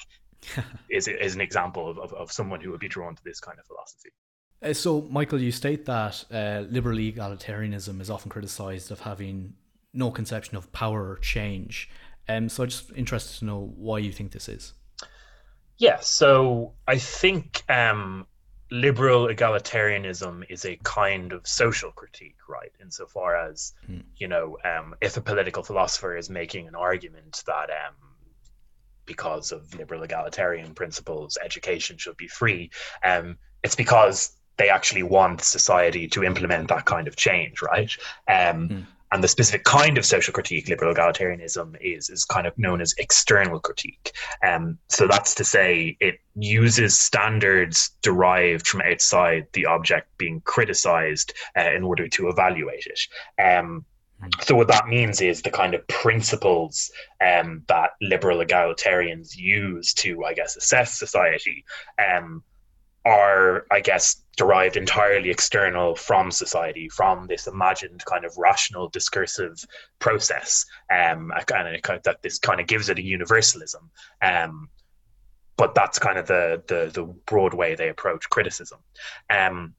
is 0.90 1.08
is 1.08 1.34
an 1.34 1.40
example 1.40 1.88
of, 1.88 1.98
of, 1.98 2.12
of, 2.12 2.30
someone 2.30 2.60
who 2.60 2.70
would 2.70 2.80
be 2.80 2.88
drawn 2.88 3.16
to 3.16 3.24
this 3.24 3.40
kind 3.40 3.58
of 3.58 3.66
philosophy. 3.66 4.10
Uh, 4.62 4.72
so, 4.72 5.02
Micheal, 5.02 5.40
you 5.40 5.50
state 5.50 5.86
that 5.86 6.24
uh, 6.30 6.64
liberal 6.70 6.98
egalitarianism 6.98 8.00
is 8.00 8.10
often 8.10 8.30
criticized 8.30 8.90
of 8.90 9.00
having 9.00 9.54
no 9.92 10.10
conception 10.10 10.56
of 10.56 10.70
power 10.72 11.10
or 11.10 11.16
change. 11.16 11.90
Um, 12.28 12.48
so, 12.48 12.62
I'm 12.62 12.68
just 12.68 12.92
interested 12.94 13.38
to 13.38 13.44
know 13.46 13.72
why 13.76 13.98
you 13.98 14.12
think 14.12 14.32
this 14.32 14.48
is. 14.48 14.74
Yeah, 15.78 15.98
so 16.00 16.74
I 16.86 16.98
think 16.98 17.62
um, 17.68 18.26
liberal 18.74 19.28
egalitarianism 19.28 20.44
is 20.50 20.64
a 20.64 20.76
kind 20.82 21.32
of 21.32 21.46
social 21.46 21.92
critique, 21.92 22.36
right? 22.48 22.72
Insofar 22.82 23.36
as, 23.36 23.72
mm. 23.88 24.02
you 24.16 24.26
know, 24.26 24.58
um, 24.64 24.94
if 25.00 25.16
a 25.16 25.20
political 25.20 25.62
philosopher 25.62 26.16
is 26.16 26.28
making 26.28 26.66
an 26.66 26.74
argument 26.74 27.42
that 27.46 27.70
um, 27.70 27.94
because 29.06 29.52
of 29.52 29.72
liberal 29.74 30.02
egalitarian 30.02 30.74
principles, 30.74 31.38
education 31.42 31.96
should 31.96 32.16
be 32.16 32.26
free, 32.26 32.70
um, 33.04 33.38
it's 33.62 33.76
because 33.76 34.32
they 34.56 34.68
actually 34.68 35.04
want 35.04 35.40
society 35.40 36.08
to 36.08 36.24
implement 36.24 36.68
that 36.68 36.84
kind 36.84 37.06
of 37.06 37.14
change, 37.14 37.62
right? 37.62 37.96
Um, 38.28 38.68
mm 38.68 38.86
and 39.14 39.22
the 39.22 39.28
specific 39.28 39.62
kind 39.62 39.96
of 39.96 40.04
social 40.04 40.34
critique 40.34 40.68
liberal 40.68 40.92
egalitarianism 40.92 41.76
is 41.80 42.10
is 42.10 42.24
kind 42.24 42.48
of 42.48 42.58
known 42.58 42.80
as 42.80 42.94
external 42.98 43.60
critique. 43.60 44.10
Um, 44.44 44.76
so 44.88 45.06
that's 45.06 45.36
to 45.36 45.44
say 45.44 45.96
it 46.00 46.16
uses 46.34 46.98
standards 46.98 47.90
derived 48.02 48.66
from 48.66 48.80
outside 48.80 49.46
the 49.52 49.66
object 49.66 50.08
being 50.18 50.40
criticized 50.40 51.32
uh, 51.56 51.70
in 51.76 51.84
order 51.84 52.08
to 52.08 52.28
evaluate 52.28 52.86
it. 52.86 53.00
Um, 53.40 53.84
so 54.40 54.56
what 54.56 54.68
that 54.68 54.88
means 54.88 55.20
is 55.20 55.42
the 55.42 55.50
kind 55.50 55.74
of 55.74 55.86
principles 55.86 56.90
um, 57.20 57.62
that 57.68 57.90
liberal 58.00 58.44
egalitarians 58.44 59.36
use 59.36 59.94
to, 59.94 60.24
I 60.24 60.34
guess, 60.34 60.56
assess 60.56 60.98
society 60.98 61.64
um, 62.04 62.42
are, 63.04 63.66
I 63.70 63.78
guess, 63.78 64.23
derived 64.36 64.76
entirely 64.76 65.30
external 65.30 65.94
from 65.94 66.30
society, 66.30 66.88
from 66.88 67.26
this 67.26 67.46
imagined 67.46 68.04
kind 68.04 68.24
of 68.24 68.36
rational 68.36 68.88
discursive 68.88 69.64
process, 69.98 70.64
um, 70.90 71.32
and 71.54 71.82
that 72.04 72.18
this 72.22 72.38
kind 72.38 72.60
of 72.60 72.66
gives 72.66 72.88
it 72.88 72.98
a 72.98 73.02
universalism. 73.02 73.90
Um, 74.22 74.68
but 75.56 75.74
that's 75.74 75.98
kind 75.98 76.18
of 76.18 76.26
the, 76.26 76.62
the 76.66 76.90
the 76.92 77.04
broad 77.26 77.54
way 77.54 77.74
they 77.74 77.88
approach 77.88 78.28
criticism. 78.28 78.80
Um, 79.30 79.74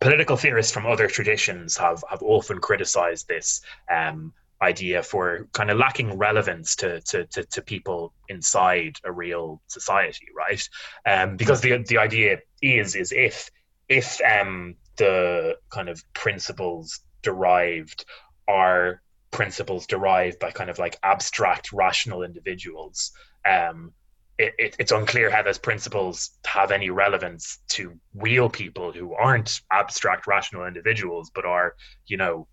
political 0.00 0.36
theorists 0.36 0.72
from 0.72 0.86
other 0.86 1.06
traditions 1.06 1.76
have 1.76 2.02
have 2.08 2.22
often 2.22 2.58
criticized 2.58 3.28
this 3.28 3.60
um, 3.90 4.32
idea 4.62 5.02
for 5.02 5.48
kind 5.52 5.70
of 5.70 5.78
lacking 5.78 6.16
relevance 6.16 6.76
to, 6.76 7.00
to, 7.02 7.26
to, 7.26 7.44
to, 7.44 7.62
people 7.62 8.14
inside 8.28 8.96
a 9.04 9.12
real 9.12 9.60
society, 9.66 10.26
right? 10.36 10.68
Um, 11.04 11.36
because 11.36 11.60
the 11.60 11.82
the 11.88 11.98
idea 11.98 12.38
is 12.62 12.94
is 12.94 13.12
if 13.12 13.50
if 13.88 14.20
um, 14.22 14.76
the 14.96 15.56
kind 15.70 15.88
of 15.88 16.02
principles 16.14 17.00
derived 17.22 18.04
are 18.48 19.02
principles 19.30 19.86
derived 19.86 20.38
by 20.38 20.50
kind 20.50 20.70
of 20.70 20.78
like 20.78 20.96
abstract 21.02 21.72
rational 21.72 22.22
individuals, 22.22 23.12
um, 23.48 23.92
it, 24.38 24.54
it, 24.58 24.76
it's 24.78 24.92
unclear 24.92 25.30
how 25.30 25.42
those 25.42 25.58
principles 25.58 26.38
have 26.46 26.70
any 26.70 26.90
relevance 26.90 27.58
to 27.68 27.98
real 28.14 28.48
people 28.48 28.92
who 28.92 29.14
aren't 29.14 29.60
abstract 29.70 30.26
rational 30.26 30.66
individuals, 30.66 31.30
but 31.34 31.44
are, 31.44 31.74
you 32.06 32.16
know, 32.16 32.46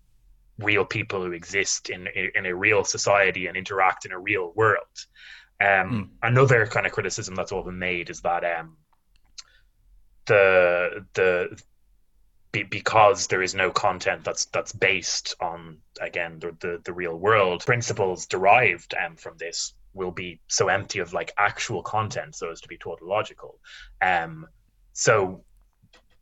real 0.62 0.84
people 0.84 1.22
who 1.24 1.32
exist 1.32 1.90
in 1.90 2.06
in 2.34 2.46
a 2.46 2.54
real 2.54 2.84
society 2.84 3.46
and 3.46 3.56
interact 3.56 4.04
in 4.04 4.12
a 4.12 4.18
real 4.18 4.52
world. 4.54 4.96
Um, 5.60 5.68
mm. 5.68 6.08
Another 6.22 6.66
kind 6.66 6.86
of 6.86 6.92
criticism 6.92 7.34
that's 7.34 7.52
often 7.52 7.78
made 7.78 8.10
is 8.10 8.20
that 8.22 8.44
um, 8.44 8.76
the 10.26 11.04
the 11.14 11.60
be, 12.52 12.62
because 12.64 13.26
there 13.26 13.42
is 13.42 13.54
no 13.54 13.70
content 13.70 14.24
that's 14.24 14.46
that's 14.46 14.72
based 14.72 15.34
on 15.40 15.78
again 16.00 16.38
the 16.40 16.56
the, 16.60 16.80
the 16.84 16.92
real 16.92 17.16
world 17.16 17.64
principles 17.64 18.26
derived 18.26 18.94
um, 18.94 19.16
from 19.16 19.36
this 19.38 19.74
will 19.92 20.10
be 20.10 20.40
so 20.48 20.68
empty 20.68 21.00
of 21.00 21.12
like 21.12 21.32
actual 21.36 21.82
content 21.82 22.34
so 22.34 22.50
as 22.50 22.60
to 22.60 22.68
be 22.68 22.76
tautological 22.76 23.58
um 24.02 24.46
so 24.92 25.44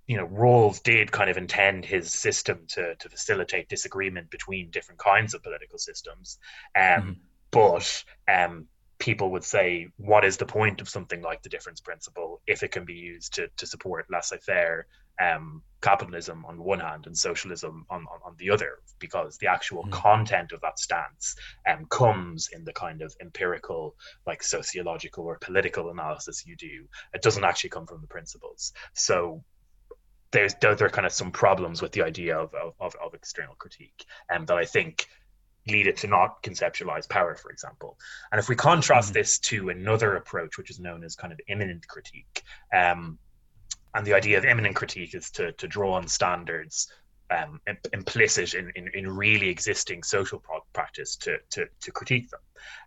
you 0.09 0.17
know, 0.17 0.27
Rawls 0.27 0.83
did 0.83 1.13
kind 1.13 1.31
of 1.31 1.37
intend 1.37 1.85
his 1.85 2.13
system 2.13 2.65
to 2.69 2.97
to 2.97 3.09
facilitate 3.09 3.69
disagreement 3.69 4.31
between 4.31 4.71
different 4.71 4.99
kinds 4.99 5.35
of 5.35 5.43
political 5.43 5.79
systems, 5.79 6.39
um, 6.75 6.83
mm-hmm. 6.83 7.13
but 7.51 8.05
um, 8.27 8.67
people 8.99 9.31
would 9.31 9.45
say, 9.45 9.89
what 9.99 10.25
is 10.25 10.39
the 10.39 10.47
point 10.47 10.81
of 10.81 10.89
something 10.89 11.23
like 11.23 11.43
the 11.43 11.51
difference 11.51 11.81
principle 11.81 12.41
if 12.47 12.63
it 12.63 12.73
can 12.73 12.85
be 12.85 12.95
used 12.95 13.35
to 13.35 13.49
to 13.59 13.67
support 13.67 14.07
laissez-faire 14.11 14.87
um, 15.21 15.63
capitalism 15.83 16.45
on 16.47 16.63
one 16.63 16.81
hand 16.81 17.07
and 17.07 17.17
socialism 17.17 17.85
on, 17.91 18.07
on, 18.13 18.21
on 18.25 18.35
the 18.39 18.51
other, 18.51 18.79
because 18.99 19.37
the 19.39 19.47
actual 19.47 19.83
mm-hmm. 19.83 19.93
content 19.93 20.53
of 20.53 20.61
that 20.63 20.79
stance 20.79 21.37
um, 21.69 21.87
comes 21.91 22.49
in 22.53 22.65
the 22.65 22.73
kind 22.73 23.03
of 23.03 23.15
empirical, 23.21 23.95
like 24.27 24.43
sociological 24.43 25.25
or 25.25 25.37
political 25.39 25.91
analysis 25.91 26.47
you 26.47 26.57
do. 26.57 26.87
It 27.13 27.23
doesn't 27.23 27.45
actually 27.45 27.71
come 27.71 27.87
from 27.87 28.01
the 28.01 28.07
principles. 28.07 28.73
So 28.95 29.45
there's 30.31 30.55
there 30.61 30.73
are 30.73 30.91
kind 30.91 31.07
of 31.07 31.13
some 31.13 31.31
problems 31.31 31.81
with 31.83 31.93
the 31.93 32.03
idea 32.03 32.37
of 32.39 32.55
of, 32.55 32.95
of 32.97 33.15
external 33.15 33.55
critique, 33.55 34.05
and 34.29 34.41
um, 34.41 34.47
that 34.47 34.59
I 34.59 34.65
think 34.65 35.07
lead 35.67 35.87
it 35.87 35.97
to 35.99 36.07
not 36.07 36.43
conceptualize 36.43 37.09
power, 37.09 37.35
for 37.35 37.51
example. 37.51 37.99
And 38.33 38.39
if 38.39 38.49
we 38.49 38.57
contrast 38.57 39.09
mm-hmm. 39.09 39.19
this 39.19 39.39
to 39.41 39.69
another 39.69 40.17
approach, 40.17 40.57
which 40.57 40.71
is 40.71 40.81
known 40.81 41.05
as 41.05 41.15
kind 41.15 41.33
of 41.33 41.41
immanent 41.49 41.87
critique, 41.87 42.43
um, 42.75 43.19
and 43.95 44.07
the 44.07 44.15
idea 44.15 44.39
of 44.39 44.45
immanent 44.45 44.77
critique 44.77 45.15
is 45.15 45.31
to, 45.33 45.53
to 45.53 45.67
draw 45.67 45.95
on 45.95 46.07
standards 46.07 46.91
um, 47.31 47.61
implicit 47.93 48.55
in, 48.55 48.73
in, 48.75 48.89
in, 48.95 49.11
really 49.11 49.49
existing 49.49 50.03
social 50.03 50.43
practice 50.73 51.17
to, 51.17 51.37
to, 51.51 51.67
to 51.83 51.93
critique 51.93 52.31
them. 52.31 52.41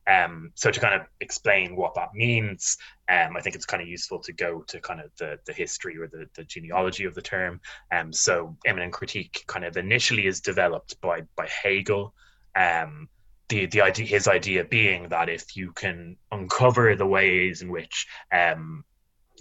Um, 0.08 0.52
so 0.56 0.72
to 0.72 0.80
kind 0.80 1.00
of 1.00 1.08
explain 1.20 1.76
what 1.76 1.94
that 1.96 2.14
means, 2.14 2.78
um, 3.10 3.38
I 3.38 3.42
think 3.42 3.56
it's 3.56 3.66
kind 3.66 3.82
of 3.84 3.88
useful 3.88 4.20
to 4.20 4.34
go 4.34 4.62
to 4.68 4.80
kind 4.80 5.00
of 5.00 5.12
the, 5.20 5.38
the 5.46 5.54
history 5.54 5.98
or 5.98 6.08
the, 6.08 6.28
the 6.36 6.44
genealogy 6.44 7.06
of 7.06 7.14
the 7.14 7.22
term. 7.22 7.62
Um, 7.92 8.12
so 8.12 8.58
immanent 8.66 8.94
critique 8.94 9.44
kind 9.48 9.64
of 9.66 9.78
initially 9.78 10.26
is 10.26 10.42
developed 10.42 11.00
by, 11.02 11.22
by 11.36 11.48
Hegel. 11.48 12.14
Um, 12.56 13.10
the, 13.50 13.66
the 13.68 13.82
idea, 13.82 14.06
his 14.06 14.28
idea 14.28 14.64
being 14.64 15.10
that 15.10 15.30
if 15.30 15.56
you 15.56 15.74
can 15.74 16.16
uncover 16.32 16.96
the 16.96 17.06
ways 17.06 17.62
in 17.62 17.70
which 17.70 18.08
um, 18.32 18.86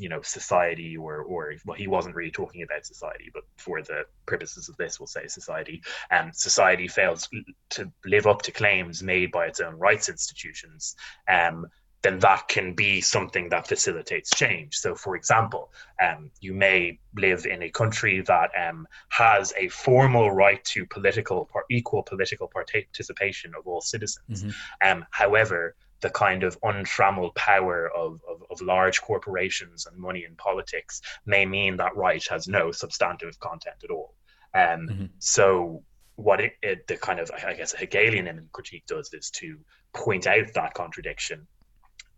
you 0.00 0.08
know 0.08 0.22
society 0.22 0.96
or 0.96 1.22
or 1.22 1.54
well 1.66 1.76
he 1.76 1.86
wasn't 1.86 2.14
really 2.14 2.30
talking 2.30 2.62
about 2.62 2.86
society 2.86 3.30
but 3.32 3.44
for 3.56 3.82
the 3.82 4.04
purposes 4.26 4.68
of 4.68 4.76
this 4.76 4.98
we'll 4.98 5.06
say 5.06 5.26
society 5.26 5.82
and 6.10 6.26
um, 6.28 6.32
society 6.32 6.88
fails 6.88 7.28
to 7.68 7.90
live 8.04 8.26
up 8.26 8.40
to 8.42 8.50
claims 8.50 9.02
made 9.02 9.30
by 9.30 9.46
its 9.46 9.60
own 9.60 9.74
rights 9.74 10.08
institutions 10.08 10.96
um 11.28 11.66
then 12.02 12.18
that 12.18 12.48
can 12.48 12.72
be 12.72 13.00
something 13.00 13.50
that 13.50 13.68
facilitates 13.68 14.30
change. 14.30 14.76
So, 14.78 14.94
for 14.94 15.16
example, 15.16 15.70
um, 16.02 16.30
you 16.40 16.54
may 16.54 16.98
live 17.14 17.44
in 17.44 17.62
a 17.62 17.68
country 17.68 18.22
that 18.22 18.50
um, 18.58 18.86
has 19.10 19.52
a 19.58 19.68
formal 19.68 20.30
right 20.30 20.64
to 20.64 20.86
political, 20.86 21.50
equal 21.70 22.02
political 22.02 22.48
participation 22.48 23.52
of 23.54 23.66
all 23.66 23.82
citizens. 23.82 24.44
Mm-hmm. 24.44 24.88
Um, 24.90 25.04
however, 25.10 25.74
the 26.00 26.10
kind 26.10 26.42
of 26.42 26.58
untrammeled 26.62 27.34
power 27.34 27.90
of, 27.94 28.20
of, 28.28 28.42
of, 28.50 28.60
large 28.60 29.00
corporations 29.02 29.86
and 29.86 29.96
money 29.98 30.24
in 30.24 30.34
politics 30.36 31.02
may 31.26 31.44
mean 31.44 31.76
that 31.76 31.96
right 31.96 32.26
has 32.28 32.48
no 32.48 32.72
substantive 32.72 33.38
content 33.40 33.76
at 33.84 33.90
all. 33.90 34.14
Um, 34.54 34.88
mm-hmm. 34.88 35.04
So, 35.18 35.84
what 36.16 36.40
it, 36.40 36.52
it, 36.62 36.86
the 36.86 36.96
kind 36.96 37.20
of, 37.20 37.30
I 37.30 37.54
guess, 37.54 37.72
Hegelian 37.72 38.48
critique 38.52 38.84
does 38.86 39.12
is 39.14 39.30
to 39.30 39.58
point 39.94 40.26
out 40.26 40.52
that 40.54 40.74
contradiction 40.74 41.46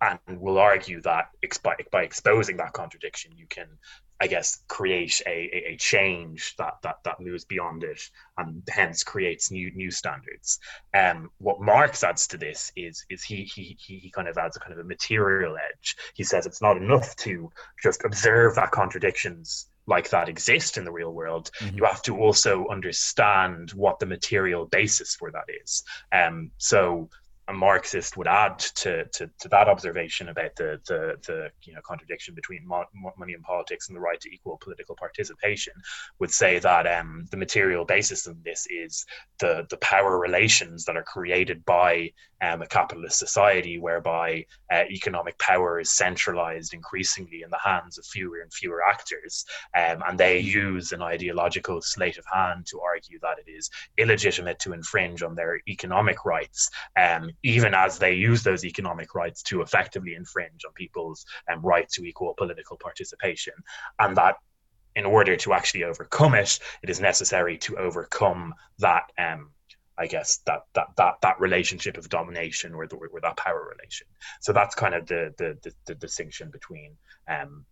and 0.01 0.19
will 0.41 0.59
argue 0.59 1.01
that 1.03 1.29
by, 1.63 1.77
by 1.93 2.03
exposing 2.03 2.57
that 2.57 2.73
contradiction, 2.73 3.33
you 3.37 3.47
can 3.49 3.69
I 4.23 4.29
guess, 4.29 4.63
create 4.69 5.21
a, 5.27 5.73
a, 5.73 5.77
change 5.77 6.55
that, 6.57 6.75
that 6.85 6.99
that 7.03 7.19
moves 7.19 7.45
beyond 7.45 7.83
it 7.83 8.01
and 8.39 8.63
hence 8.69 9.03
creates 9.03 9.51
new 9.51 9.73
new 9.75 9.91
standards. 9.91 10.61
Um, 10.95 11.29
what 11.39 11.61
Marx 11.61 12.05
adds 12.05 12.29
to 12.29 12.39
this 12.39 12.71
is 12.77 13.05
is 13.11 13.25
he 13.25 13.43
he 13.43 13.77
he 13.81 14.13
kind 14.15 14.29
of 14.29 14.39
adds 14.39 14.57
a 14.57 14.61
kind 14.61 14.75
of 14.75 14.79
a 14.79 14.85
material 14.85 15.57
edge. 15.57 15.97
He 16.15 16.23
says 16.23 16.47
it's 16.47 16.63
not 16.63 16.77
enough 16.77 17.17
to 17.17 17.51
just 17.83 18.05
observe 18.05 18.55
that 18.55 18.71
contradictions 18.71 19.67
like 19.87 20.09
that 20.11 20.29
exist 20.29 20.79
in 20.79 20.85
the 20.85 20.93
real 20.93 21.13
world. 21.13 21.51
Mm-hmm. 21.59 21.79
You 21.79 21.85
have 21.85 22.03
to 22.03 22.17
also 22.17 22.69
understand 22.69 23.71
what 23.71 23.99
the 23.99 24.07
material 24.07 24.67
basis 24.67 25.17
for 25.17 25.33
that 25.33 25.49
is. 25.65 25.83
Um, 26.13 26.53
so 26.59 27.11
a 27.49 27.53
Marxist 27.53 28.17
would 28.17 28.29
add 28.29 28.59
to, 28.59 29.05
to, 29.07 29.29
to 29.41 29.49
that 29.49 29.69
observation 29.69 30.29
about 30.29 30.55
the, 30.57 30.81
the, 30.87 31.17
the 31.27 31.51
you 31.63 31.75
know 31.75 31.81
contradiction 31.85 32.35
between 32.35 32.67
mo- 32.67 32.85
money 33.19 33.33
and 33.33 33.43
politics 33.43 33.89
and 33.89 33.97
the 33.97 34.01
right 34.01 34.21
to 34.21 34.33
equal 34.33 34.59
political 34.63 34.95
participation 34.95 35.73
would 36.21 36.31
say 36.31 36.61
that 36.61 36.87
um, 36.87 37.27
the 37.31 37.37
material 37.37 37.85
basis 37.85 38.27
of 38.27 38.43
this 38.45 38.67
is 38.71 39.05
the 39.41 39.67
the 39.71 39.77
power 39.79 40.19
relations 40.19 40.85
that 40.85 40.97
are 40.97 41.03
created 41.03 41.65
by 41.65 42.11
um, 42.43 42.63
a 42.63 42.67
capitalist 42.67 43.19
society 43.19 43.79
whereby 43.79 44.45
uh, 44.73 44.83
economic 44.91 45.39
power 45.39 45.81
is 45.81 45.91
centralized 45.91 46.75
increasingly 46.75 47.43
in 47.43 47.51
the 47.51 47.59
hands 47.59 47.99
of 47.99 48.05
fewer 48.05 48.41
and 48.41 48.53
fewer 48.53 48.83
actors 48.83 49.45
um, 49.77 50.03
and 50.07 50.19
they 50.19 50.39
use 50.39 50.93
an 50.93 51.03
ideological 51.03 51.81
sleight 51.81 52.19
of 52.19 52.25
hand 52.33 52.67
to 52.67 52.81
argue 52.81 53.19
that 53.21 53.39
it 53.39 53.51
is 53.51 53.71
illegitimate 53.99 54.59
to 54.59 54.73
infringe 54.73 55.23
on 55.23 55.35
their 55.35 55.61
economic 55.69 56.25
rights 56.25 56.71
um, 56.99 57.31
even 57.43 57.75
as 57.75 57.99
they 57.99 58.15
use 58.15 58.43
those 58.43 58.65
economic 58.65 59.15
rights 59.15 59.43
to 59.43 59.63
effectively 59.63 60.15
infringe 60.15 60.65
on 60.67 60.73
people's 60.75 61.25
um, 61.51 61.61
right 61.63 61.89
to 61.91 62.05
equal 62.05 62.35
political 62.37 62.77
participation. 62.77 63.55
And 63.99 64.17
that 64.17 64.37
in 64.95 65.07
order 65.07 65.37
to 65.37 65.53
actually 65.55 65.85
overcome 65.85 66.35
it, 66.35 66.59
it 66.83 66.91
is 66.91 67.01
necessary 67.01 67.57
to 67.59 67.77
overcome 67.79 68.55
that 68.79 69.11
um, 69.19 69.51
I 70.03 70.07
guess 70.09 70.39
that 70.47 70.63
that 70.75 70.89
that 70.97 71.15
that 71.23 71.41
relationship 71.41 71.97
of 71.97 72.09
domination 72.09 72.75
or 72.75 72.87
the 72.89 72.97
or 72.97 73.21
that 73.21 73.37
power 73.37 73.73
relation. 73.73 74.09
So 74.41 74.53
that's 74.53 74.75
kind 74.75 74.95
of 74.95 75.07
the 75.07 75.33
the 75.39 75.57
the, 75.63 75.73
the 75.87 75.95
distinction 75.95 76.51
between 76.51 76.97
um, 77.29 77.65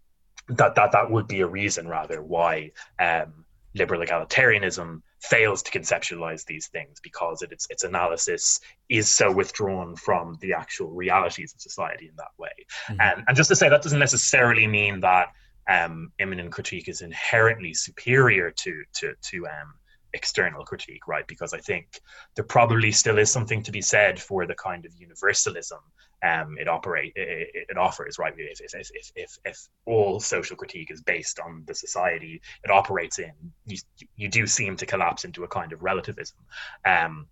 that 0.49 0.77
that 0.77 0.93
that 0.93 1.11
would 1.11 1.27
be 1.27 1.41
a 1.41 1.47
reason 1.47 1.89
rather 1.89 2.23
why 2.23 2.71
um, 3.01 3.45
liberal 3.75 4.01
egalitarianism 4.03 5.03
fails 5.21 5.63
to 5.65 5.71
conceptualize 5.77 6.45
these 6.47 6.69
things 6.69 7.01
because 7.03 7.43
it, 7.43 7.51
its 7.51 7.67
its 7.69 7.83
analysis 7.83 8.61
is 8.89 9.11
so 9.11 9.33
withdrawn 9.33 9.97
from 9.97 10.39
the 10.41 10.53
actual 10.53 10.91
realities 10.93 11.53
of 11.53 11.61
society 11.61 12.07
in 12.07 12.15
that 12.17 12.35
way. 12.39 12.57
Mm-hmm. 12.89 13.01
And 13.01 13.25
and 13.27 13.37
just 13.37 13.49
to 13.49 13.57
say 13.57 13.69
that 13.69 13.83
doesn't 13.83 13.99
necessarily 13.99 14.69
mean 14.69 15.01
that 15.01 15.29
um, 15.69 16.13
immanent 16.21 16.53
critique 16.53 16.89
is 16.89 17.03
inherently 17.03 17.75
superior 17.75 18.53
to 18.53 18.83
to 18.99 19.15
to 19.31 19.47
um, 19.49 19.75
external 20.15 20.65
critique, 20.65 21.07
right? 21.07 21.27
Because 21.27 21.53
I 21.53 21.59
think 21.59 22.01
there 22.35 22.45
probably 22.45 22.93
still 22.93 23.19
is 23.19 23.31
something 23.31 23.63
to 23.63 23.73
be 23.73 23.83
said 23.83 24.21
for 24.21 24.47
the 24.47 24.55
kind 24.55 24.85
of 24.85 24.93
universalism 24.95 25.81
um, 26.23 26.57
it 26.59 26.69
operate 26.69 27.13
it, 27.17 27.67
it, 27.71 27.79
offers, 27.79 28.19
right? 28.19 28.35
If, 28.37 28.61
if, 28.61 28.75
if, 28.75 29.11
if, 29.15 29.39
if 29.45 29.69
all 29.87 30.21
social 30.21 30.57
critique 30.57 30.91
is 30.91 31.01
based 31.03 31.41
on 31.41 31.65
the 31.67 31.75
society 31.75 32.43
it 32.63 32.71
operates 32.71 33.19
in, 33.19 33.33
you, 33.65 33.79
you 34.17 34.29
do 34.29 34.47
seem 34.47 34.77
to 34.77 34.87
collapse 34.87 35.25
into 35.25 35.45
a 35.45 35.49
kind 35.49 35.73
of 35.73 35.83
relativism. 35.83 36.37
Um, 36.85 37.27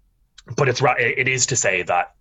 but 0.56 0.68
it's 0.68 0.80
right. 0.80 0.98
It 0.98 1.28
is 1.28 1.44
to 1.46 1.56
say 1.56 1.82
that 1.82 2.14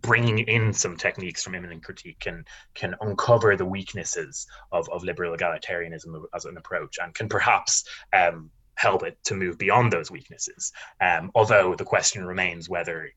bringing 0.00 0.40
in 0.40 0.72
some 0.72 0.96
techniques 0.96 1.44
from 1.44 1.54
immanent 1.54 1.84
critique 1.84 2.18
can 2.18 2.44
can 2.74 2.96
uncover 3.00 3.56
the 3.56 3.64
weaknesses 3.64 4.46
of, 4.72 4.88
of 4.88 5.04
liberal 5.04 5.36
egalitarianism 5.36 6.24
as 6.34 6.44
an 6.46 6.56
approach 6.56 6.98
and 7.00 7.14
can 7.14 7.28
perhaps 7.28 7.84
um, 8.12 8.50
help 8.76 9.02
it 9.02 9.18
to 9.24 9.34
move 9.34 9.58
beyond 9.58 9.92
those 9.92 10.10
weaknesses. 10.10 10.72
Um, 11.00 11.30
although 11.34 11.74
the 11.74 11.84
question 11.84 12.24
remains 12.24 12.68
whether 12.68 13.10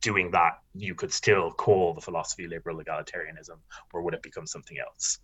doing 0.00 0.30
that 0.30 0.58
you 0.74 0.94
could 0.94 1.12
still 1.12 1.50
call 1.50 1.94
the 1.94 2.00
philosophy 2.00 2.46
liberal 2.46 2.78
egalitarianism, 2.78 3.58
or 3.92 4.02
would 4.02 4.14
it 4.14 4.22
become 4.22 4.46
something 4.46 4.78
else? 4.78 5.18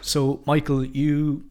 So, 0.00 0.38
Micheal, 0.46 0.94
you 0.94 1.44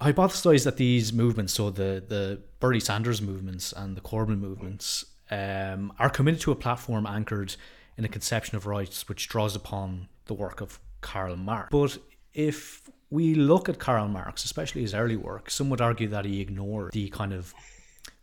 hypothesize 0.00 0.64
that 0.64 0.76
these 0.76 1.12
movements, 1.12 1.54
so 1.54 1.70
the 1.70 2.04
the 2.06 2.40
Bernie 2.60 2.80
Sanders 2.80 3.20
movements 3.20 3.72
and 3.72 3.96
the 3.96 4.00
Corbyn 4.00 4.38
movements, 4.38 5.04
um, 5.30 5.92
are 5.98 6.10
committed 6.10 6.40
to 6.42 6.52
a 6.52 6.56
platform 6.56 7.06
anchored 7.06 7.56
in 7.96 8.04
a 8.04 8.08
conception 8.08 8.56
of 8.56 8.66
rights 8.66 9.08
which 9.08 9.28
draws 9.28 9.56
upon 9.56 10.08
the 10.26 10.34
work 10.34 10.60
of 10.60 10.80
Karl 11.00 11.36
Marx. 11.36 11.68
But 11.70 11.98
if 12.34 12.88
we 13.12 13.34
look 13.34 13.68
at 13.68 13.78
Karl 13.78 14.08
Marx, 14.08 14.42
especially 14.42 14.80
his 14.80 14.94
early 14.94 15.16
work, 15.16 15.50
some 15.50 15.68
would 15.68 15.82
argue 15.82 16.08
that 16.08 16.24
he 16.24 16.40
ignored 16.40 16.92
the 16.92 17.10
kind 17.10 17.34
of 17.34 17.52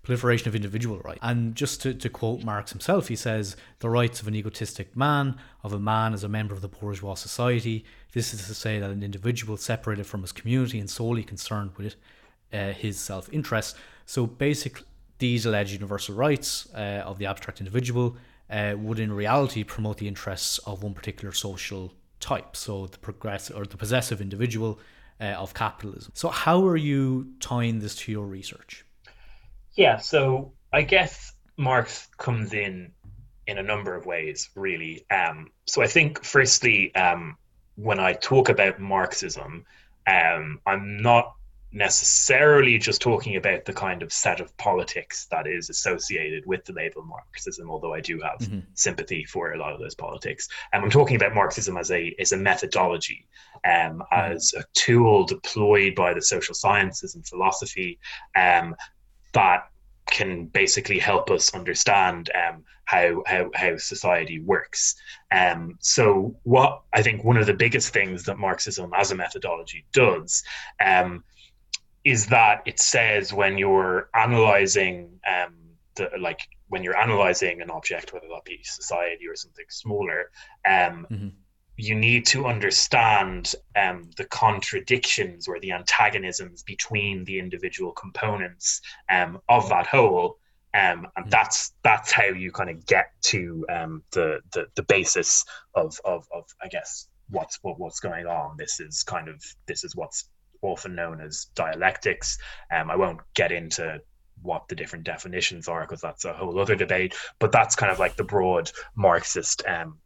proliferation 0.02 0.47
of 0.47 0.56
individual 0.56 0.97
rights. 1.02 1.19
And 1.21 1.54
just 1.54 1.84
to, 1.84 1.93
to 1.93 2.10
quote 2.10 2.43
Marx 2.43 2.71
himself, 2.71 3.08
he 3.08 3.15
says, 3.15 3.56
the 3.82 3.89
rights 3.89 4.19
of 4.19 4.28
an 4.28 4.34
egotistic 4.34 4.97
man, 4.97 5.36
of 5.63 5.73
a 5.73 5.80
man 5.80 6.15
as 6.15 6.23
a 6.23 6.28
member 6.28 6.56
of 6.56 6.62
the 6.62 6.67
bourgeois 6.67 7.13
society. 7.13 7.86
This 8.13 8.34
is 8.34 8.47
to 8.47 8.56
say 8.56 8.80
that 8.80 8.89
an 8.89 9.04
individual 9.04 9.58
separated 9.58 10.08
from 10.08 10.21
his 10.21 10.32
community 10.32 10.80
and 10.80 10.89
solely 10.89 11.21
concerned 11.21 11.69
with 11.78 11.95
uh, 12.52 12.71
his 12.71 12.97
self 12.97 13.32
interest. 13.32 13.75
So 14.08 14.25
basically, 14.25 14.88
these 15.19 15.45
alleged 15.45 15.73
universal 15.73 16.15
rights 16.15 16.67
uh, 16.73 17.04
of 17.06 17.19
the 17.19 17.28
abstract 17.28 17.60
individual 17.60 18.17
uh, 18.49 18.73
would 18.75 18.97
in 18.97 19.13
reality 19.13 19.63
promote 19.63 19.99
the 19.99 20.08
interests 20.08 20.58
of 20.60 20.82
one 20.82 20.95
particular 20.95 21.32
social 21.32 21.93
type. 22.19 22.55
So 22.55 22.88
the 22.88 22.97
progressive 22.97 23.55
or 23.55 23.65
the 23.65 23.77
possessive 23.77 24.21
individual 24.21 24.79
uh, 25.19 25.25
of 25.25 25.53
capitalism. 25.53 26.12
So 26.15 26.29
how 26.29 26.65
are 26.67 26.77
you 26.77 27.34
tying 27.39 27.79
this 27.79 27.95
to 27.95 28.12
your 28.12 28.25
research? 28.25 28.86
Yeah, 29.73 29.97
so 29.97 30.53
I 30.73 30.82
guess 30.82 31.34
Marx 31.58 32.08
comes 32.17 32.53
in 32.53 32.91
in 33.47 33.58
a 33.58 33.63
number 33.63 33.95
of 33.95 34.05
ways, 34.05 34.49
really. 34.55 35.05
Um, 35.10 35.49
so 35.65 35.82
I 35.82 35.88
think, 35.88 36.23
firstly, 36.23 36.93
um, 36.95 37.36
when 37.75 37.99
I 37.99 38.13
talk 38.13 38.49
about 38.49 38.79
Marxism, 38.79 39.65
um, 40.08 40.60
I'm 40.65 41.01
not 41.01 41.34
necessarily 41.71 42.77
just 42.77 43.01
talking 43.01 43.36
about 43.36 43.65
the 43.65 43.73
kind 43.73 44.01
of 44.01 44.12
set 44.12 44.39
of 44.39 44.55
politics 44.58 45.27
that 45.29 45.45
is 45.45 45.69
associated 45.69 46.45
with 46.45 46.65
the 46.65 46.73
label 46.73 47.03
Marxism, 47.03 47.69
although 47.69 47.93
I 47.93 48.01
do 48.01 48.19
have 48.21 48.39
mm-hmm. 48.39 48.60
sympathy 48.73 49.23
for 49.25 49.53
a 49.53 49.58
lot 49.58 49.73
of 49.73 49.79
those 49.79 49.95
politics. 49.95 50.47
And 50.73 50.84
I'm 50.84 50.89
talking 50.89 51.15
about 51.15 51.36
Marxism 51.36 51.77
as 51.77 51.91
a 51.91 52.15
as 52.19 52.32
a 52.32 52.38
methodology, 52.38 53.27
um, 53.65 53.71
mm-hmm. 53.99 54.34
as 54.34 54.53
a 54.58 54.63
tool 54.73 55.25
deployed 55.25 55.95
by 55.95 56.13
the 56.13 56.21
social 56.21 56.55
sciences 56.55 57.15
and 57.15 57.27
philosophy 57.27 57.99
um, 58.36 58.75
that 59.34 59.69
can 60.10 60.45
basically 60.45 60.97
help 60.97 61.29
us 61.29 61.53
understand 61.53 62.32
um, 62.34 62.63
how, 62.86 63.21
how 63.27 63.51
how 63.53 63.77
society 63.77 64.39
works. 64.39 64.95
Um, 65.32 65.77
so, 65.79 66.36
what 66.43 66.82
I 66.93 67.03
think 67.03 67.23
one 67.23 67.38
of 67.38 67.45
the 67.45 67.53
biggest 67.53 67.93
things 67.93 68.23
that 68.23 68.39
Marxism 68.39 68.91
as 68.97 69.12
a 69.12 69.15
methodology 69.15 69.86
does 69.93 70.43
um, 70.84 71.23
is 72.03 72.27
that 72.27 72.62
it 72.65 72.79
says 72.79 73.33
when 73.33 73.57
you're 73.57 74.09
analyzing 74.13 75.19
um, 75.27 75.53
the 75.95 76.09
like 76.19 76.41
when 76.67 76.83
you're 76.83 76.97
analyzing 76.97 77.62
an 77.62 77.69
object, 77.69 78.13
whether 78.13 78.27
that 78.27 78.45
be 78.45 78.59
society 78.63 79.27
or 79.27 79.35
something 79.35 79.65
smaller, 79.69 80.31
um, 80.67 81.07
mm-hmm. 81.09 81.27
you 81.77 81.95
need 81.95 82.25
to 82.27 82.45
understand 82.45 83.55
um, 83.75 84.09
the 84.17 84.25
contradictions 84.25 85.47
or 85.47 85.59
the 85.59 85.71
antagonisms 85.71 86.63
between 86.63 87.25
the 87.25 87.39
individual 87.39 87.91
components 87.91 88.81
um, 89.09 89.39
of 89.49 89.67
that 89.69 89.88
whole. 89.88 90.38
Um, 90.75 90.81
and 90.81 91.05
mm-hmm. 91.05 91.29
that's 91.29 91.73
that's 91.83 92.12
how 92.12 92.25
you 92.25 92.51
kind 92.51 92.69
of 92.69 92.85
get 92.85 93.12
to 93.23 93.65
um, 93.69 94.03
the, 94.12 94.39
the 94.53 94.67
the 94.75 94.83
basis 94.83 95.43
of, 95.73 95.99
of 96.05 96.27
of 96.31 96.45
I 96.62 96.67
guess 96.67 97.07
what's 97.29 97.57
what, 97.63 97.79
what's 97.79 97.99
going 97.99 98.27
on. 98.27 98.55
This 98.57 98.79
is 98.79 99.03
kind 99.03 99.27
of 99.27 99.43
this 99.65 99.83
is 99.83 99.95
what's 99.95 100.29
often 100.61 100.95
known 100.95 101.21
as 101.21 101.45
dialectics. 101.55 102.37
Um, 102.73 102.89
I 102.89 102.95
won't 102.95 103.21
get 103.33 103.51
into 103.51 104.01
what 104.41 104.67
the 104.67 104.75
different 104.75 105.05
definitions 105.05 105.67
are 105.67 105.81
because 105.81 106.01
that's 106.01 106.25
a 106.25 106.33
whole 106.33 106.59
other 106.59 106.75
debate. 106.75 107.15
But 107.39 107.51
that's 107.51 107.75
kind 107.75 107.91
of 107.91 107.99
like 107.99 108.15
the 108.15 108.23
broad 108.23 108.71
Marxist 108.95 109.63
um, 109.67 109.97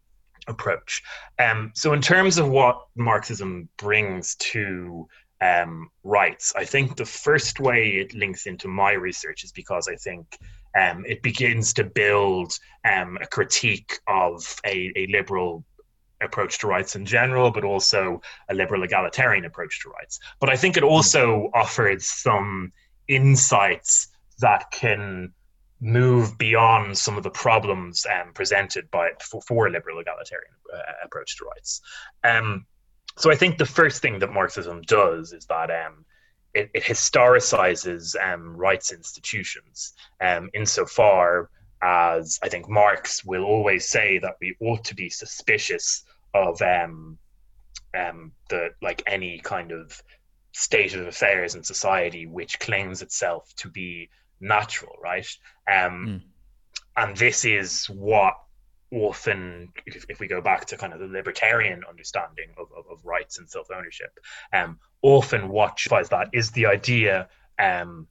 approach. 0.47 1.01
Um, 1.39 1.71
so 1.75 1.93
in 1.93 2.01
terms 2.01 2.37
of 2.37 2.49
what 2.49 2.87
Marxism 2.95 3.69
brings 3.77 4.35
to 4.35 5.07
um, 5.41 5.89
rights, 6.03 6.53
I 6.55 6.65
think 6.65 6.95
the 6.95 7.05
first 7.05 7.59
way 7.59 7.89
it 7.89 8.13
links 8.13 8.45
into 8.45 8.67
my 8.67 8.93
research 8.93 9.43
is 9.43 9.51
because 9.51 9.87
I 9.87 9.95
think 9.95 10.37
um, 10.77 11.05
it 11.07 11.21
begins 11.21 11.73
to 11.73 11.83
build 11.83 12.57
um, 12.89 13.17
a 13.21 13.27
critique 13.27 13.99
of 14.07 14.43
a, 14.65 14.91
a 14.95 15.07
liberal 15.07 15.63
approach 16.23 16.59
to 16.59 16.67
rights 16.67 16.95
in 16.95 17.05
general, 17.05 17.51
but 17.51 17.63
also 17.63 18.21
a 18.49 18.53
liberal 18.53 18.83
egalitarian 18.83 19.45
approach 19.45 19.81
to 19.81 19.89
rights. 19.89 20.19
But 20.39 20.49
I 20.49 20.55
think 20.55 20.77
it 20.77 20.83
also 20.83 21.49
offers 21.53 22.05
some 22.05 22.71
insights 23.07 24.07
that 24.39 24.71
can 24.71 25.33
move 25.79 26.37
beyond 26.37 26.97
some 26.97 27.17
of 27.17 27.23
the 27.23 27.29
problems 27.29 28.05
um, 28.05 28.33
presented 28.33 28.89
by 28.89 29.09
for, 29.19 29.41
for 29.41 29.67
a 29.67 29.69
liberal 29.69 29.99
egalitarian 29.99 30.53
uh, 30.73 30.79
approach 31.03 31.37
to 31.37 31.45
rights. 31.45 31.81
Um, 32.23 32.65
so 33.17 33.31
I 33.31 33.35
think 33.35 33.57
the 33.57 33.65
first 33.65 34.01
thing 34.01 34.19
that 34.19 34.31
Marxism 34.31 34.81
does 34.83 35.33
is 35.33 35.45
that 35.47 35.69
um, 35.69 36.05
it, 36.53 36.71
it, 36.73 36.83
historicizes 36.83 38.15
um, 38.23 38.55
rights 38.55 38.91
institutions 38.91 39.93
um, 40.21 40.49
insofar 40.53 41.49
as 41.83 42.39
I 42.41 42.47
think 42.47 42.69
Marx 42.69 43.25
will 43.25 43.43
always 43.43 43.89
say 43.89 44.17
that 44.19 44.37
we 44.39 44.55
ought 44.61 44.85
to 44.85 44.95
be 44.95 45.09
suspicious 45.09 46.05
of 46.33 46.61
um, 46.61 47.17
um, 47.97 48.31
the 48.49 48.69
like 48.81 49.03
any 49.07 49.39
kind 49.39 49.71
of 49.71 50.01
state 50.51 50.93
of 50.93 51.07
affairs 51.07 51.55
in 51.55 51.63
society 51.63 52.27
which 52.27 52.59
claims 52.59 53.01
itself 53.01 53.51
to 53.55 53.69
be 53.69 54.09
natural, 54.39 54.95
right? 55.01 55.27
Um, 55.71 56.07
mm. 56.07 56.21
And 56.95 57.17
this 57.17 57.43
is 57.43 57.87
what 57.89 58.35
often, 58.91 59.69
if, 59.87 60.05
if, 60.09 60.19
we 60.19 60.27
go 60.27 60.41
back 60.41 60.65
to 60.65 60.77
kind 60.77 60.93
of 60.93 60.99
the 60.99 61.07
libertarian 61.07 61.81
understanding 61.89 62.49
of, 62.57 62.67
of, 62.77 62.85
of 62.91 63.03
rights 63.03 63.39
and 63.39 63.49
self 63.49 63.67
ownership, 63.75 64.19
um, 64.53 64.79
often 65.01 65.49
what 65.49 65.75
justifies 65.75 66.09
that 66.09 66.29
is 66.33 66.51
the 66.51 66.67
idea 66.67 67.27
um, 67.57 68.07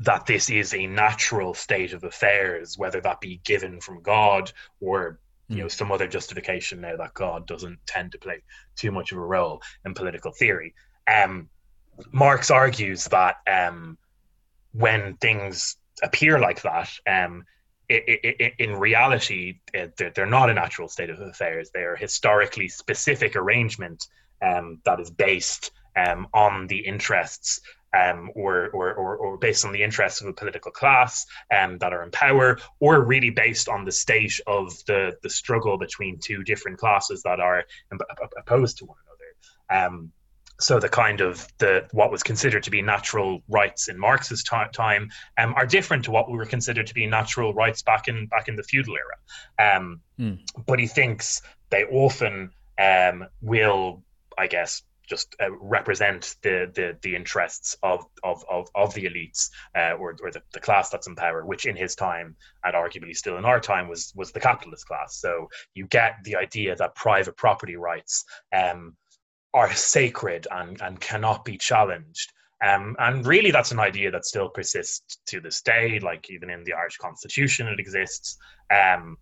that 0.00 0.26
this 0.26 0.50
is 0.50 0.74
a 0.74 0.86
natural 0.86 1.52
state 1.52 1.92
of 1.92 2.04
affairs, 2.04 2.78
whether 2.78 3.00
that 3.00 3.20
be 3.20 3.40
given 3.44 3.80
from 3.80 4.02
God 4.02 4.52
or 4.80 5.20
you 5.48 5.58
know 5.58 5.64
hmm. 5.64 5.68
some 5.68 5.92
other 5.92 6.06
justification 6.06 6.80
now 6.80 6.96
that 6.96 7.14
God 7.14 7.46
doesn't 7.46 7.78
tend 7.86 8.12
to 8.12 8.18
play 8.18 8.42
too 8.76 8.90
much 8.90 9.12
of 9.12 9.18
a 9.18 9.24
role 9.24 9.62
in 9.84 9.94
political 9.94 10.32
theory. 10.32 10.74
Um, 11.06 11.48
Marx 12.12 12.50
argues 12.50 13.04
that 13.06 13.36
um, 13.50 13.96
when 14.72 15.16
things 15.16 15.76
appear 16.02 16.38
like 16.38 16.62
that, 16.62 16.90
um, 17.06 17.44
it, 17.88 18.04
it, 18.06 18.36
it, 18.40 18.52
in 18.58 18.74
reality, 18.74 19.60
they're, 19.72 20.10
they're, 20.10 20.26
not 20.26 20.50
a 20.50 20.54
natural 20.54 20.88
state 20.88 21.08
of 21.08 21.20
affairs. 21.20 21.70
They 21.72 21.80
are 21.80 21.94
a 21.94 21.98
historically 21.98 22.68
specific 22.68 23.36
arrangement 23.36 24.06
um, 24.42 24.80
that 24.84 25.00
is 25.00 25.10
based 25.10 25.70
um, 25.96 26.26
on 26.34 26.66
the 26.66 26.78
interests 26.78 27.60
um, 27.96 28.30
or, 28.34 28.68
or, 28.70 28.94
or, 28.94 29.16
or, 29.16 29.38
based 29.38 29.64
on 29.64 29.72
the 29.72 29.82
interests 29.82 30.20
of 30.20 30.28
a 30.28 30.32
political 30.32 30.70
class 30.70 31.26
um, 31.56 31.78
that 31.78 31.92
are 31.92 32.02
in 32.02 32.10
power, 32.10 32.58
or 32.80 33.04
really 33.04 33.30
based 33.30 33.68
on 33.68 33.84
the 33.84 33.92
state 33.92 34.38
of 34.46 34.72
the, 34.86 35.16
the 35.22 35.30
struggle 35.30 35.78
between 35.78 36.18
two 36.18 36.42
different 36.42 36.78
classes 36.78 37.22
that 37.22 37.40
are 37.40 37.64
opposed 38.38 38.78
to 38.78 38.84
one 38.84 38.96
another. 39.06 39.86
Um, 39.86 40.12
so 40.58 40.80
the 40.80 40.88
kind 40.88 41.20
of 41.20 41.46
the 41.58 41.86
what 41.92 42.10
was 42.10 42.22
considered 42.22 42.62
to 42.62 42.70
be 42.70 42.80
natural 42.80 43.42
rights 43.48 43.88
in 43.88 43.98
Marx's 43.98 44.42
t- 44.42 44.56
time 44.72 45.10
um, 45.38 45.52
are 45.54 45.66
different 45.66 46.04
to 46.04 46.10
what 46.10 46.30
we 46.30 46.36
were 46.36 46.46
considered 46.46 46.86
to 46.86 46.94
be 46.94 47.06
natural 47.06 47.52
rights 47.52 47.82
back 47.82 48.08
in 48.08 48.26
back 48.26 48.48
in 48.48 48.56
the 48.56 48.62
feudal 48.62 48.96
era. 48.96 49.76
Um, 49.76 50.00
mm. 50.18 50.38
But 50.66 50.78
he 50.78 50.86
thinks 50.86 51.42
they 51.68 51.84
often 51.84 52.52
um, 52.78 53.26
will, 53.42 54.02
I 54.38 54.46
guess, 54.46 54.82
just 55.06 55.34
uh, 55.40 55.50
represent 55.60 56.36
the, 56.42 56.70
the 56.74 56.96
the 57.02 57.14
interests 57.14 57.76
of 57.82 58.04
of 58.24 58.44
of, 58.50 58.68
of 58.74 58.94
the 58.94 59.04
elites 59.04 59.50
uh, 59.76 59.92
or, 59.92 60.16
or 60.22 60.30
the, 60.30 60.42
the 60.52 60.60
class 60.60 60.90
that's 60.90 61.06
in 61.06 61.14
power, 61.14 61.44
which 61.44 61.66
in 61.66 61.76
his 61.76 61.94
time 61.94 62.36
and 62.64 62.74
arguably 62.74 63.16
still 63.16 63.38
in 63.38 63.44
our 63.44 63.60
time 63.60 63.88
was 63.88 64.12
was 64.16 64.32
the 64.32 64.40
capitalist 64.40 64.86
class. 64.86 65.16
So 65.16 65.48
you 65.74 65.86
get 65.86 66.16
the 66.24 66.36
idea 66.36 66.76
that 66.76 66.94
private 66.94 67.36
property 67.36 67.76
rights 67.76 68.24
um, 68.54 68.96
are 69.54 69.72
sacred 69.72 70.46
and, 70.50 70.80
and 70.82 71.00
cannot 71.00 71.44
be 71.44 71.56
challenged. 71.56 72.32
Um, 72.64 72.96
and 72.98 73.26
really, 73.26 73.50
that's 73.50 73.72
an 73.72 73.80
idea 73.80 74.10
that 74.10 74.24
still 74.24 74.48
persists 74.48 75.18
to 75.26 75.40
this 75.40 75.62
day. 75.62 75.98
Like 76.00 76.30
even 76.30 76.50
in 76.50 76.64
the 76.64 76.72
Irish 76.72 76.96
Constitution, 76.96 77.68
it 77.68 77.78
exists. 77.78 78.38
Um, 78.70 79.18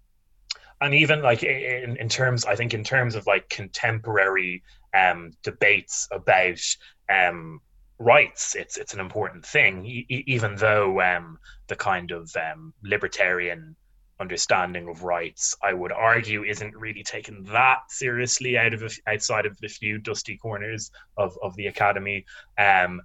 and 0.81 0.95
even 0.95 1.23
like 1.23 1.43
in, 1.43 1.97
in 1.97 2.09
terms, 2.09 2.45
I 2.45 2.57
think 2.57 2.75
in 2.75 2.85
terms 2.85 3.15
of 3.15 3.27
like 3.27 3.49
contemporary 3.49 4.63
um, 4.95 5.33
debates 5.43 6.09
about 6.11 6.61
um, 7.09 7.61
rights, 7.99 8.55
it's 8.55 8.77
it's 8.77 8.95
an 8.95 9.01
important 9.01 9.45
thing. 9.45 9.85
E- 9.85 10.25
even 10.27 10.57
though 10.57 11.01
um, 11.01 11.39
the 11.69 11.77
kind 11.77 12.11
of 12.11 12.31
um, 12.37 12.73
libertarian 12.83 13.77
understanding 14.21 14.89
of 14.89 15.03
rights, 15.03 15.57
I 15.63 15.73
would 15.73 15.93
argue, 15.93 16.45
isn't 16.45 16.77
really 16.77 17.03
taken 17.03 17.45
that 17.45 17.79
seriously 17.89 18.57
out 18.57 18.75
of 18.75 18.83
a, 18.83 18.91
outside 19.07 19.47
of 19.47 19.59
the 19.61 19.69
few 19.69 19.99
dusty 19.99 20.37
corners 20.37 20.91
of, 21.17 21.37
of 21.43 21.57
the 21.57 21.67
academy. 21.67 22.25
Um, 22.57 23.03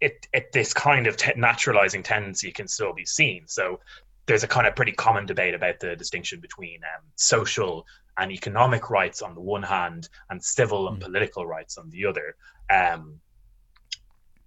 it, 0.00 0.26
it 0.32 0.52
this 0.52 0.72
kind 0.72 1.06
of 1.06 1.16
te- 1.16 1.32
naturalizing 1.36 2.02
tendency 2.02 2.52
can 2.52 2.68
still 2.68 2.92
be 2.92 3.04
seen. 3.04 3.44
So 3.46 3.80
there's 4.26 4.44
a 4.44 4.48
kind 4.48 4.66
of 4.66 4.76
pretty 4.76 4.92
common 4.92 5.26
debate 5.26 5.54
about 5.54 5.80
the 5.80 5.96
distinction 5.96 6.40
between 6.40 6.80
um, 6.84 7.04
social 7.16 7.86
and 8.18 8.32
economic 8.32 8.90
rights 8.90 9.22
on 9.22 9.34
the 9.34 9.40
one 9.40 9.62
hand, 9.62 10.08
and 10.30 10.42
civil 10.42 10.88
and 10.88 10.98
mm. 10.98 11.04
political 11.04 11.46
rights 11.46 11.78
on 11.78 11.90
the 11.90 12.06
other. 12.06 12.36
Um, 12.70 13.20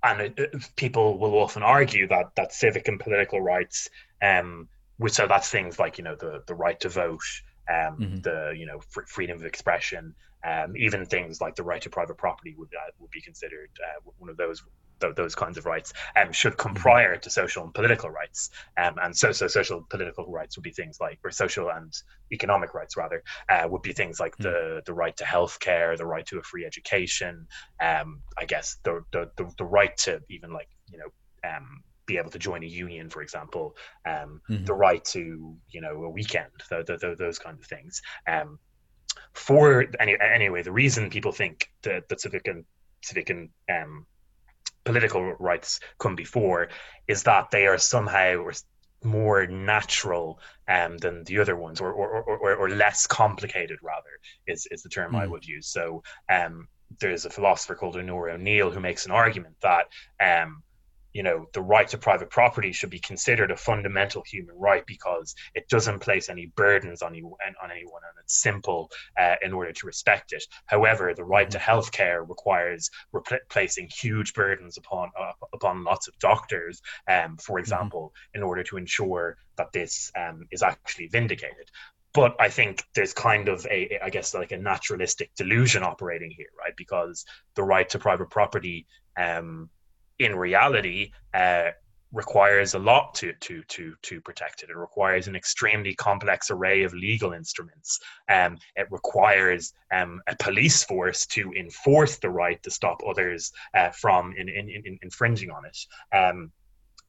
and 0.01 0.21
it, 0.21 0.33
it, 0.37 0.75
people 0.75 1.17
will 1.17 1.37
often 1.37 1.61
argue 1.61 2.07
that 2.07 2.35
that 2.35 2.53
civic 2.53 2.87
and 2.87 2.99
political 2.99 3.41
rights 3.41 3.89
um, 4.21 4.69
which 4.99 5.13
so 5.13 5.27
that's 5.27 5.49
things 5.49 5.79
like 5.79 5.97
you 5.97 6.03
know 6.03 6.15
the 6.15 6.43
the 6.45 6.53
right 6.53 6.79
to 6.81 6.89
vote, 6.89 7.23
um, 7.69 7.97
mm-hmm. 7.97 8.19
the 8.19 8.53
you 8.55 8.65
know 8.65 8.79
fr- 8.89 9.07
freedom 9.07 9.37
of 9.37 9.45
expression, 9.45 10.13
um, 10.45 10.75
even 10.77 11.05
things 11.05 11.41
like 11.41 11.55
the 11.55 11.63
right 11.63 11.81
to 11.81 11.89
private 11.89 12.17
property 12.17 12.53
would 12.57 12.69
uh, 12.75 12.91
would 12.99 13.09
be 13.09 13.21
considered 13.21 13.69
uh, 13.81 14.11
one 14.17 14.29
of 14.29 14.37
those 14.37 14.61
th- 14.99 15.15
those 15.15 15.35
kinds 15.35 15.57
of 15.57 15.65
rights 15.65 15.93
um, 16.15 16.31
should 16.31 16.57
come 16.57 16.73
mm-hmm. 16.73 16.81
prior 16.81 17.17
to 17.17 17.29
social 17.29 17.63
and 17.63 17.73
political 17.73 18.09
rights. 18.09 18.49
Um, 18.77 18.95
and 19.01 19.15
so, 19.15 19.31
so 19.31 19.47
social 19.47 19.85
political 19.89 20.25
rights 20.25 20.57
would 20.57 20.63
be 20.63 20.71
things 20.71 20.97
like, 20.99 21.19
or 21.23 21.31
social 21.31 21.69
and 21.69 21.93
economic 22.31 22.73
rights 22.73 22.97
rather, 22.97 23.23
uh, 23.49 23.67
would 23.69 23.81
be 23.81 23.93
things 23.93 24.19
like 24.19 24.35
the 24.37 24.81
the 24.85 24.93
right 24.93 25.15
to 25.17 25.25
health 25.25 25.59
care, 25.59 25.95
the 25.97 26.05
right 26.05 26.25
to 26.27 26.39
a 26.39 26.43
free 26.43 26.65
education. 26.65 27.47
Um, 27.81 28.21
I 28.37 28.45
guess 28.45 28.77
the, 28.83 29.03
the 29.11 29.31
the 29.37 29.51
the 29.57 29.65
right 29.65 29.95
to 29.97 30.21
even 30.29 30.53
like 30.53 30.69
you 30.91 30.97
know 30.97 31.49
um, 31.49 31.83
be 32.05 32.17
able 32.17 32.31
to 32.31 32.39
join 32.39 32.63
a 32.63 32.67
union, 32.67 33.09
for 33.09 33.21
example, 33.21 33.75
um, 34.05 34.41
mm-hmm. 34.49 34.65
the 34.65 34.73
right 34.73 35.03
to 35.05 35.55
you 35.69 35.81
know 35.81 36.03
a 36.03 36.09
weekend, 36.09 36.51
the, 36.69 36.83
the, 36.85 36.97
the, 36.97 37.15
those 37.17 37.39
kind 37.39 37.57
of 37.59 37.65
things. 37.65 38.01
Um, 38.27 38.59
for 39.33 39.85
any, 39.99 40.17
anyway, 40.19 40.63
the 40.63 40.71
reason 40.71 41.09
people 41.09 41.31
think 41.31 41.71
that, 41.83 42.09
that 42.09 42.19
civic 42.19 42.47
and 42.47 42.65
civic 43.03 43.29
and 43.29 43.49
um, 43.71 44.05
political 44.83 45.33
rights 45.39 45.79
come 45.97 46.15
before 46.15 46.69
is 47.07 47.23
that 47.23 47.51
they 47.51 47.67
are 47.67 47.77
somehow 47.77 48.49
more 49.03 49.47
natural 49.47 50.39
um, 50.67 50.97
than 50.97 51.23
the 51.23 51.39
other 51.39 51.55
ones, 51.55 51.79
or 51.79 51.91
or, 51.91 52.23
or, 52.23 52.55
or 52.55 52.69
less 52.69 53.07
complicated, 53.07 53.79
rather, 53.81 54.19
is, 54.47 54.67
is 54.71 54.83
the 54.83 54.89
term 54.89 55.13
mm. 55.13 55.19
I 55.19 55.27
would 55.27 55.45
use. 55.45 55.67
So 55.67 56.03
um, 56.29 56.67
there's 56.99 57.25
a 57.25 57.29
philosopher 57.29 57.75
called 57.75 57.95
Onora 57.95 58.33
O'Neill 58.33 58.71
who 58.71 58.79
makes 58.79 59.05
an 59.05 59.11
argument 59.11 59.55
that 59.61 59.85
um, 60.19 60.63
you 61.13 61.23
know 61.23 61.47
the 61.53 61.61
right 61.61 61.87
to 61.87 61.97
private 61.97 62.29
property 62.29 62.71
should 62.71 62.89
be 62.89 62.99
considered 62.99 63.51
a 63.51 63.57
fundamental 63.57 64.23
human 64.25 64.55
right 64.57 64.85
because 64.85 65.35
it 65.55 65.67
doesn't 65.69 65.99
place 65.99 66.29
any 66.29 66.47
burdens 66.55 67.01
on 67.01 67.13
you 67.15 67.35
and 67.45 67.55
on 67.63 67.71
anyone 67.71 68.01
and 68.07 68.23
it's 68.23 68.41
simple 68.41 68.89
uh, 69.19 69.35
in 69.41 69.53
order 69.53 69.71
to 69.71 69.87
respect 69.87 70.33
it 70.33 70.43
however 70.65 71.13
the 71.13 71.23
right 71.23 71.49
to 71.49 71.57
mm-hmm. 71.57 71.65
health 71.65 71.91
care 71.91 72.23
requires 72.23 72.89
placing 73.49 73.89
huge 73.89 74.33
burdens 74.33 74.77
upon 74.77 75.09
uh, 75.19 75.31
upon 75.53 75.83
lots 75.83 76.07
of 76.07 76.17
doctors 76.19 76.81
um, 77.07 77.37
for 77.37 77.53
mm-hmm. 77.53 77.59
example 77.59 78.13
mm-hmm. 78.13 78.39
in 78.39 78.43
order 78.43 78.63
to 78.63 78.77
ensure 78.77 79.37
that 79.57 79.71
this 79.71 80.11
um, 80.15 80.45
is 80.51 80.63
actually 80.63 81.07
vindicated 81.07 81.69
but 82.11 82.35
I 82.39 82.49
think 82.49 82.83
there's 82.95 83.13
kind 83.13 83.47
of 83.49 83.67
a, 83.67 83.99
I 84.03 84.09
guess, 84.09 84.33
like 84.33 84.51
a 84.51 84.57
naturalistic 84.57 85.29
delusion 85.35 85.83
operating 85.83 86.31
here, 86.31 86.47
right? 86.57 86.73
Because 86.75 87.23
the 87.53 87.63
right 87.63 87.87
to 87.89 87.99
private 87.99 88.31
property 88.31 88.87
um, 89.15 89.69
in 90.19 90.35
reality 90.35 91.11
uh, 91.33 91.69
requires 92.11 92.73
a 92.73 92.79
lot 92.79 93.13
to 93.13 93.33
to 93.39 93.61
to 93.63 93.93
to 94.01 94.21
protect 94.21 94.63
it. 94.63 94.69
It 94.69 94.77
requires 94.77 95.27
an 95.27 95.35
extremely 95.35 95.93
complex 95.93 96.49
array 96.49 96.83
of 96.83 96.93
legal 96.93 97.33
instruments. 97.33 97.99
Um, 98.29 98.57
it 98.75 98.87
requires 98.91 99.73
um, 99.93 100.21
a 100.27 100.35
police 100.37 100.83
force 100.83 101.25
to 101.27 101.53
enforce 101.53 102.17
the 102.17 102.29
right 102.29 102.61
to 102.63 102.71
stop 102.71 103.01
others 103.07 103.51
uh, 103.75 103.89
from 103.89 104.33
in, 104.37 104.49
in, 104.49 104.69
in 104.69 104.99
infringing 105.01 105.51
on 105.51 105.65
it. 105.65 105.77
Um, 106.15 106.51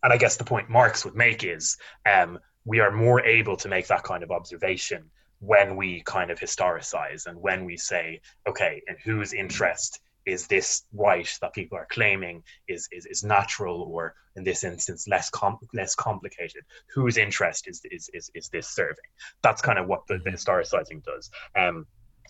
and 0.03 0.13
I 0.13 0.17
guess 0.17 0.37
the 0.37 0.45
point 0.45 0.71
Marx 0.71 1.05
would 1.05 1.15
make 1.15 1.45
is 1.45 1.77
um, 2.11 2.39
we 2.65 2.81
are 2.81 2.91
more 2.91 3.23
able 3.25 3.57
to 3.57 3.69
make 3.69 3.87
that 3.89 4.03
kind 4.03 4.23
of 4.23 4.31
observation 4.31 5.11
when 5.41 5.77
we 5.77 6.03
kind 6.03 6.31
of 6.31 6.39
historicize 6.39 7.27
and 7.27 7.41
when 7.41 7.65
we 7.65 7.77
say, 7.77 8.21
okay, 8.47 8.83
in 8.87 8.97
whose 9.03 9.33
interest 9.33 10.01
is 10.31 10.47
this 10.47 10.85
right 10.93 11.31
that 11.41 11.53
people 11.53 11.77
are 11.77 11.87
claiming 11.91 12.43
is 12.69 12.89
is, 12.93 13.07
is 13.07 13.25
natural 13.25 13.83
or 13.83 14.15
in 14.37 14.45
this 14.45 14.65
instance 14.65 15.09
less 15.09 15.31
com- 15.31 15.59
less 15.75 15.95
complicated? 15.95 16.63
Whose 16.95 17.17
interest 17.17 17.69
is, 17.69 17.83
is 17.91 18.11
is 18.15 18.31
is 18.35 18.49
this 18.49 18.69
serving? 18.69 19.11
That's 19.43 19.63
kind 19.63 19.79
of 19.79 19.87
what 19.87 20.07
the, 20.07 20.19
the 20.19 20.31
mm-hmm. 20.31 20.35
historicizing 20.35 21.03
does. 21.05 21.31
Um 21.57 21.87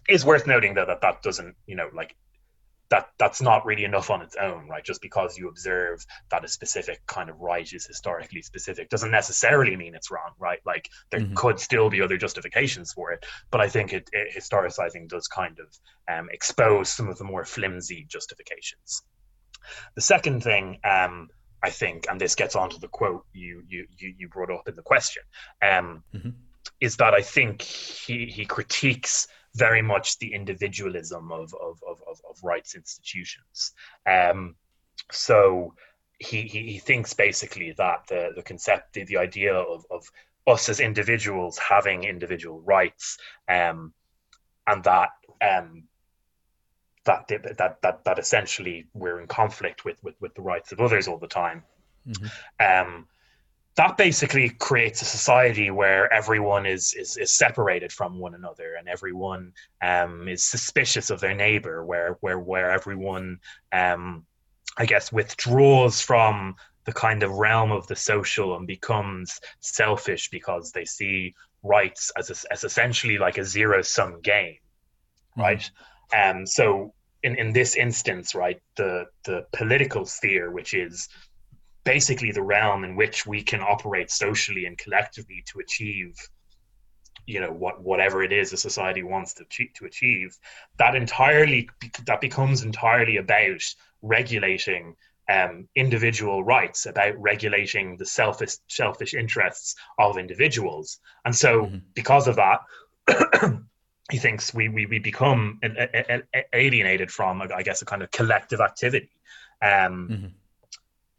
is 0.08 0.24
worth 0.24 0.46
noting 0.46 0.74
though 0.74 0.86
that 0.86 1.02
that 1.02 1.22
doesn't 1.22 1.54
you 1.66 1.76
know 1.76 1.88
like 1.94 2.16
that 2.90 3.08
that's 3.18 3.40
not 3.40 3.64
really 3.64 3.84
enough 3.84 4.10
on 4.10 4.20
its 4.20 4.36
own, 4.36 4.68
right? 4.68 4.84
Just 4.84 5.00
because 5.00 5.38
you 5.38 5.48
observe 5.48 6.04
that 6.30 6.44
a 6.44 6.48
specific 6.48 7.00
kind 7.06 7.30
of 7.30 7.40
right 7.40 7.72
is 7.72 7.86
historically 7.86 8.42
specific 8.42 8.90
doesn't 8.90 9.12
necessarily 9.12 9.76
mean 9.76 9.94
it's 9.94 10.10
wrong, 10.10 10.32
right? 10.38 10.58
Like 10.66 10.90
there 11.10 11.20
mm-hmm. 11.20 11.34
could 11.34 11.60
still 11.60 11.88
be 11.88 12.02
other 12.02 12.16
justifications 12.16 12.92
for 12.92 13.12
it, 13.12 13.24
but 13.50 13.60
I 13.60 13.68
think 13.68 13.92
it, 13.92 14.10
it 14.12 14.34
historicizing 14.36 15.08
does 15.08 15.28
kind 15.28 15.58
of 15.60 15.78
um, 16.12 16.28
expose 16.32 16.90
some 16.90 17.08
of 17.08 17.16
the 17.16 17.24
more 17.24 17.44
flimsy 17.44 18.06
justifications. 18.08 19.02
The 19.94 20.02
second 20.02 20.42
thing, 20.42 20.80
um, 20.82 21.28
I 21.62 21.70
think, 21.70 22.06
and 22.08 22.20
this 22.20 22.34
gets 22.34 22.56
onto 22.56 22.78
the 22.78 22.88
quote 22.88 23.24
you 23.32 23.62
you 23.68 23.86
you, 23.96 24.14
you 24.18 24.28
brought 24.28 24.50
up 24.50 24.68
in 24.68 24.74
the 24.74 24.82
question, 24.82 25.22
um, 25.62 26.02
mm-hmm. 26.12 26.30
is 26.80 26.96
that 26.96 27.14
I 27.14 27.22
think 27.22 27.62
he 27.62 28.26
he 28.26 28.46
critiques 28.46 29.28
very 29.54 29.82
much 29.82 30.18
the 30.18 30.32
individualism 30.32 31.32
of 31.32 31.52
of 31.54 31.82
of, 31.88 32.02
of, 32.08 32.20
of 32.28 32.36
rights 32.42 32.74
institutions. 32.74 33.72
Um, 34.06 34.56
so 35.10 35.74
he, 36.18 36.42
he, 36.42 36.72
he 36.72 36.78
thinks 36.78 37.14
basically 37.14 37.72
that 37.78 38.06
the 38.08 38.30
the 38.36 38.42
concept 38.42 38.92
the, 38.92 39.04
the 39.04 39.16
idea 39.16 39.54
of 39.54 39.84
of 39.90 40.04
us 40.46 40.68
as 40.68 40.80
individuals 40.80 41.58
having 41.58 42.04
individual 42.04 42.60
rights 42.60 43.18
um, 43.48 43.92
and 44.66 44.84
that 44.84 45.10
um, 45.40 45.84
that 47.04 47.28
that 47.28 47.78
that 47.82 48.04
that 48.04 48.18
essentially 48.18 48.86
we're 48.94 49.20
in 49.20 49.26
conflict 49.26 49.84
with 49.84 50.02
with, 50.02 50.14
with 50.20 50.34
the 50.34 50.42
rights 50.42 50.72
of 50.72 50.80
others 50.80 51.08
all 51.08 51.18
the 51.18 51.26
time. 51.26 51.62
Mm-hmm. 52.06 52.88
Um, 52.88 53.06
that 53.76 53.96
basically 53.96 54.50
creates 54.50 55.00
a 55.02 55.04
society 55.04 55.70
where 55.70 56.12
everyone 56.12 56.66
is 56.66 56.92
is, 56.94 57.16
is 57.16 57.32
separated 57.32 57.92
from 57.92 58.18
one 58.18 58.34
another 58.34 58.74
and 58.78 58.88
everyone 58.88 59.52
um, 59.82 60.28
is 60.28 60.44
suspicious 60.44 61.10
of 61.10 61.20
their 61.20 61.34
neighbor 61.34 61.84
where 61.84 62.16
where 62.20 62.38
where 62.38 62.70
everyone 62.70 63.38
um, 63.72 64.24
i 64.76 64.84
guess 64.86 65.12
withdraws 65.12 66.00
from 66.00 66.54
the 66.84 66.92
kind 66.92 67.22
of 67.22 67.32
realm 67.32 67.70
of 67.70 67.86
the 67.86 67.96
social 67.96 68.56
and 68.56 68.66
becomes 68.66 69.40
selfish 69.60 70.30
because 70.30 70.72
they 70.72 70.84
see 70.84 71.34
rights 71.62 72.10
as 72.16 72.30
a, 72.30 72.52
as 72.52 72.64
essentially 72.64 73.18
like 73.18 73.38
a 73.38 73.44
zero 73.44 73.82
sum 73.82 74.20
game 74.20 74.56
mm-hmm. 74.56 75.42
right 75.42 75.70
mm-hmm. 76.12 76.38
um 76.38 76.46
so 76.46 76.92
in 77.22 77.36
in 77.36 77.52
this 77.52 77.76
instance 77.76 78.34
right 78.34 78.60
the 78.76 79.06
the 79.24 79.46
political 79.52 80.06
sphere 80.06 80.50
which 80.50 80.74
is 80.74 81.08
basically 81.84 82.30
the 82.32 82.42
realm 82.42 82.84
in 82.84 82.96
which 82.96 83.26
we 83.26 83.42
can 83.42 83.60
operate 83.60 84.10
socially 84.10 84.66
and 84.66 84.78
collectively 84.78 85.42
to 85.46 85.60
achieve 85.60 86.14
you 87.26 87.40
know 87.40 87.52
what 87.52 87.80
whatever 87.82 88.22
it 88.22 88.32
is 88.32 88.52
a 88.52 88.56
society 88.56 89.02
wants 89.02 89.34
to 89.34 89.44
to 89.74 89.84
achieve 89.84 90.36
that 90.78 90.94
entirely 90.94 91.68
that 92.06 92.20
becomes 92.20 92.62
entirely 92.62 93.18
about 93.18 93.62
regulating 94.02 94.96
um, 95.30 95.68
individual 95.76 96.42
rights 96.42 96.86
about 96.86 97.16
regulating 97.20 97.96
the 97.96 98.06
selfish 98.06 98.54
selfish 98.68 99.14
interests 99.14 99.76
of 99.98 100.18
individuals. 100.18 100.98
And 101.24 101.34
so 101.34 101.66
mm-hmm. 101.66 101.78
because 101.94 102.26
of 102.26 102.36
that 102.36 102.60
he 104.10 104.18
thinks 104.18 104.52
we 104.52 104.68
we, 104.68 104.86
we 104.86 104.98
become 104.98 105.60
alienated 106.52 107.12
from 107.12 107.42
i 107.42 107.62
guess 107.62 107.82
a 107.82 107.84
kind 107.84 108.02
of 108.02 108.10
collective 108.10 108.60
activity. 108.60 109.10
Um, 109.62 110.08
mm-hmm 110.10 110.26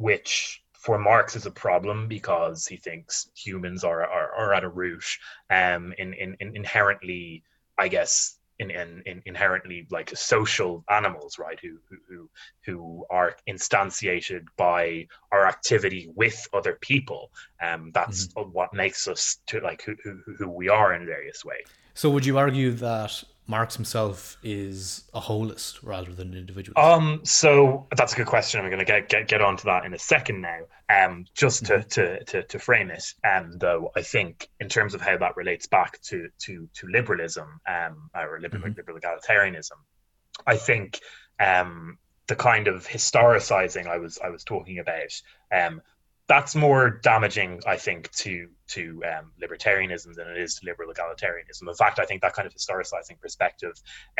which 0.02 0.64
for 0.74 0.98
Marx 0.98 1.36
is 1.36 1.46
a 1.46 1.52
problem 1.52 2.08
because 2.08 2.66
he 2.66 2.76
thinks 2.76 3.30
humans 3.36 3.84
are 3.84 4.02
are, 4.04 4.32
are 4.34 4.54
at 4.54 4.64
a 4.64 4.70
root 4.70 5.04
um, 5.50 5.94
in, 6.00 6.14
in, 6.14 6.36
in 6.40 6.56
inherently, 6.56 7.44
I 7.78 7.88
guess, 7.88 8.40
in, 8.58 8.72
in, 8.72 9.04
in, 9.06 9.22
inherently 9.26 9.88
like 9.92 10.16
social 10.16 10.84
animals, 10.90 11.38
right? 11.38 11.60
Who 11.62 11.78
who 12.10 12.30
who 12.66 13.06
are 13.12 13.36
instantiated 13.48 14.46
by 14.58 15.08
our 15.32 15.48
activity 15.48 16.12
with 16.16 16.48
other 16.52 16.78
people. 16.82 17.32
Um, 17.62 17.92
that's 17.94 18.28
mm-hmm. 18.28 18.50
what 18.52 18.74
makes 18.74 19.08
us 19.08 19.38
to 19.48 19.60
like 19.62 19.84
who, 19.84 19.96
who 20.04 20.20
who 20.38 20.50
we 20.50 20.68
are 20.68 20.94
in 20.96 21.06
various 21.06 21.46
ways. 21.46 21.66
So, 21.94 22.10
would 22.10 22.26
you 22.26 22.38
argue 22.38 22.72
that 22.72 23.24
Marx 23.48 23.76
himself 23.76 24.38
is 24.44 25.04
a 25.14 25.20
holist 25.20 25.80
rather 25.84 26.14
than 26.14 26.34
an 26.34 26.38
individualist? 26.38 26.78
Um, 26.78 27.22
so 27.24 27.88
that's 27.96 28.14
a 28.14 28.16
good 28.16 28.28
question. 28.28 28.62
I'm 28.62 28.68
going 28.68 28.80
to 28.80 28.86
get 28.86 29.10
get 29.10 29.28
get 29.28 29.42
onto 29.42 29.66
that 29.66 29.86
in 29.86 29.94
a 29.94 30.00
second 30.00 30.42
now. 30.42 30.60
Um, 30.90 31.26
just 31.34 31.66
to, 31.66 31.74
mm-hmm. 31.74 31.88
to, 31.90 32.24
to, 32.26 32.44
to 32.44 32.60
frame 32.60 32.92
it, 32.92 33.14
um, 33.24 33.58
though, 33.58 33.92
I 33.96 34.02
think 34.02 34.50
in 34.60 34.68
terms 34.68 34.94
of 34.94 35.02
how 35.02 35.18
that 35.18 35.38
relates 35.38 35.68
back 35.68 36.02
to 36.04 36.30
to 36.40 36.70
to 36.76 36.88
liberalism, 36.88 37.60
um, 37.68 38.10
or 38.16 38.40
liberal, 38.40 38.64
mm-hmm. 38.64 38.78
liberal 38.78 39.00
egalitarianism, 39.00 39.78
I 40.46 40.58
think 40.58 41.00
um, 41.40 41.98
the 42.28 42.36
kind 42.36 42.68
of 42.68 42.88
historicizing 42.88 43.88
I 43.88 43.98
was 43.98 44.18
I 44.24 44.30
was 44.30 44.44
talking 44.44 44.80
about 44.80 45.12
um, 45.52 45.82
that's 46.32 46.56
more 46.56 46.90
damaging, 46.90 47.60
I 47.68 47.76
think, 47.76 48.10
to 48.24 48.48
to 48.70 49.04
um, 49.06 49.34
libertarianism 49.44 50.14
than 50.16 50.30
it 50.30 50.38
is 50.38 50.56
to 50.56 50.66
liberal 50.66 50.90
egalitarianism. 50.94 51.68
In 51.68 51.76
fact, 51.76 52.00
I 52.00 52.06
think 52.06 52.22
that 52.22 52.34
kind 52.34 52.46
of 52.46 52.54
historicizing 52.54 53.20
perspective 53.20 53.74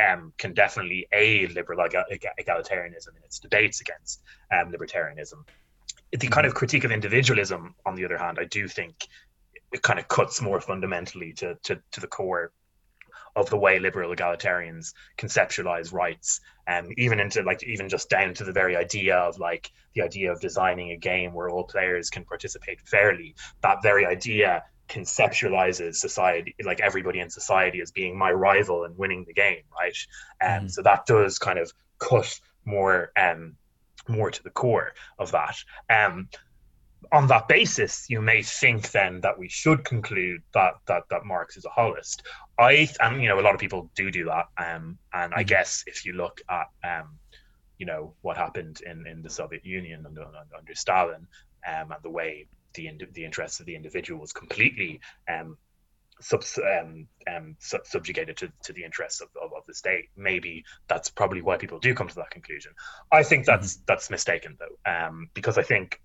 um, 0.06 0.30
can 0.36 0.52
definitely 0.52 1.08
aid 1.14 1.52
liberal 1.52 1.78
egalitarianism 1.88 3.12
in 3.16 3.22
its 3.24 3.38
debates 3.38 3.80
against 3.80 4.22
um, 4.54 4.70
libertarianism. 4.70 5.38
The 6.10 6.28
kind 6.28 6.46
of 6.46 6.52
critique 6.52 6.84
of 6.84 6.92
individualism, 6.92 7.74
on 7.86 7.94
the 7.94 8.04
other 8.04 8.18
hand, 8.18 8.36
I 8.38 8.44
do 8.44 8.68
think 8.68 9.08
it 9.72 9.80
kind 9.80 9.98
of 9.98 10.06
cuts 10.08 10.42
more 10.42 10.60
fundamentally 10.60 11.32
to, 11.38 11.56
to, 11.62 11.80
to 11.92 12.00
the 12.02 12.06
core 12.06 12.52
of 13.34 13.48
the 13.50 13.56
way 13.56 13.78
liberal 13.78 14.14
egalitarians 14.14 14.92
conceptualize 15.16 15.92
rights 15.92 16.40
um, 16.68 16.88
even 16.96 17.18
into 17.20 17.42
like 17.42 17.62
even 17.64 17.88
just 17.88 18.08
down 18.08 18.34
to 18.34 18.44
the 18.44 18.52
very 18.52 18.76
idea 18.76 19.16
of 19.16 19.38
like 19.38 19.72
the 19.94 20.02
idea 20.02 20.30
of 20.32 20.40
designing 20.40 20.90
a 20.90 20.96
game 20.96 21.32
where 21.32 21.48
all 21.48 21.64
players 21.64 22.10
can 22.10 22.24
participate 22.24 22.80
fairly. 22.82 23.34
That 23.62 23.82
very 23.82 24.06
idea 24.06 24.62
conceptualizes 24.88 25.96
society 25.96 26.54
like 26.64 26.80
everybody 26.80 27.20
in 27.20 27.30
society 27.30 27.80
as 27.80 27.90
being 27.90 28.16
my 28.18 28.30
rival 28.30 28.84
and 28.84 28.96
winning 28.98 29.24
the 29.26 29.32
game 29.32 29.62
right? 29.78 29.96
And 30.40 30.62
um, 30.62 30.66
mm. 30.66 30.70
so 30.70 30.82
that 30.82 31.06
does 31.06 31.38
kind 31.38 31.58
of 31.58 31.72
cut 31.98 32.40
more 32.64 33.10
um 33.16 33.56
more 34.08 34.30
to 34.30 34.42
the 34.42 34.50
core 34.50 34.92
of 35.18 35.32
that. 35.32 35.56
Um 35.88 36.28
on 37.10 37.26
that 37.28 37.48
basis, 37.48 38.06
you 38.08 38.20
may 38.20 38.42
think 38.42 38.90
then 38.90 39.20
that 39.22 39.38
we 39.38 39.48
should 39.48 39.84
conclude 39.84 40.42
that 40.54 40.74
that 40.86 41.04
that 41.10 41.24
Marx 41.24 41.56
is 41.56 41.64
a 41.64 41.68
holist. 41.68 42.22
I 42.58 42.88
and 43.00 43.22
you 43.22 43.28
know 43.28 43.40
a 43.40 43.42
lot 43.42 43.54
of 43.54 43.60
people 43.60 43.90
do 43.94 44.10
do 44.10 44.26
that, 44.26 44.46
um, 44.58 44.98
and 45.12 45.34
I 45.34 45.38
mm-hmm. 45.38 45.48
guess 45.48 45.84
if 45.86 46.04
you 46.04 46.12
look 46.12 46.40
at 46.48 46.68
um, 46.84 47.18
you 47.78 47.86
know 47.86 48.14
what 48.22 48.36
happened 48.36 48.80
in 48.86 49.06
in 49.06 49.22
the 49.22 49.30
Soviet 49.30 49.64
Union 49.64 50.04
under, 50.06 50.24
under 50.56 50.74
Stalin, 50.74 51.26
um, 51.66 51.92
and 51.92 52.02
the 52.02 52.10
way 52.10 52.46
the 52.74 52.90
the 53.12 53.24
interests 53.24 53.60
of 53.60 53.66
the 53.66 53.74
individual 53.74 54.20
was 54.20 54.32
completely 54.32 55.00
um, 55.28 55.56
sub, 56.22 56.44
um, 56.80 57.06
um, 57.32 57.56
subjugated 57.58 58.36
to, 58.38 58.52
to 58.64 58.72
the 58.72 58.84
interests 58.84 59.20
of, 59.20 59.28
of, 59.42 59.52
of, 59.52 59.62
the 59.66 59.74
state. 59.74 60.08
Maybe 60.16 60.64
that's 60.88 61.10
probably 61.10 61.42
why 61.42 61.56
people 61.56 61.78
do 61.78 61.94
come 61.94 62.08
to 62.08 62.14
that 62.16 62.30
conclusion. 62.30 62.72
I 63.10 63.22
think 63.22 63.44
that's 63.44 63.74
mm-hmm. 63.74 63.84
that's 63.86 64.10
mistaken 64.10 64.56
though, 64.58 64.90
um, 64.90 65.28
because 65.34 65.58
I 65.58 65.62
think 65.62 66.00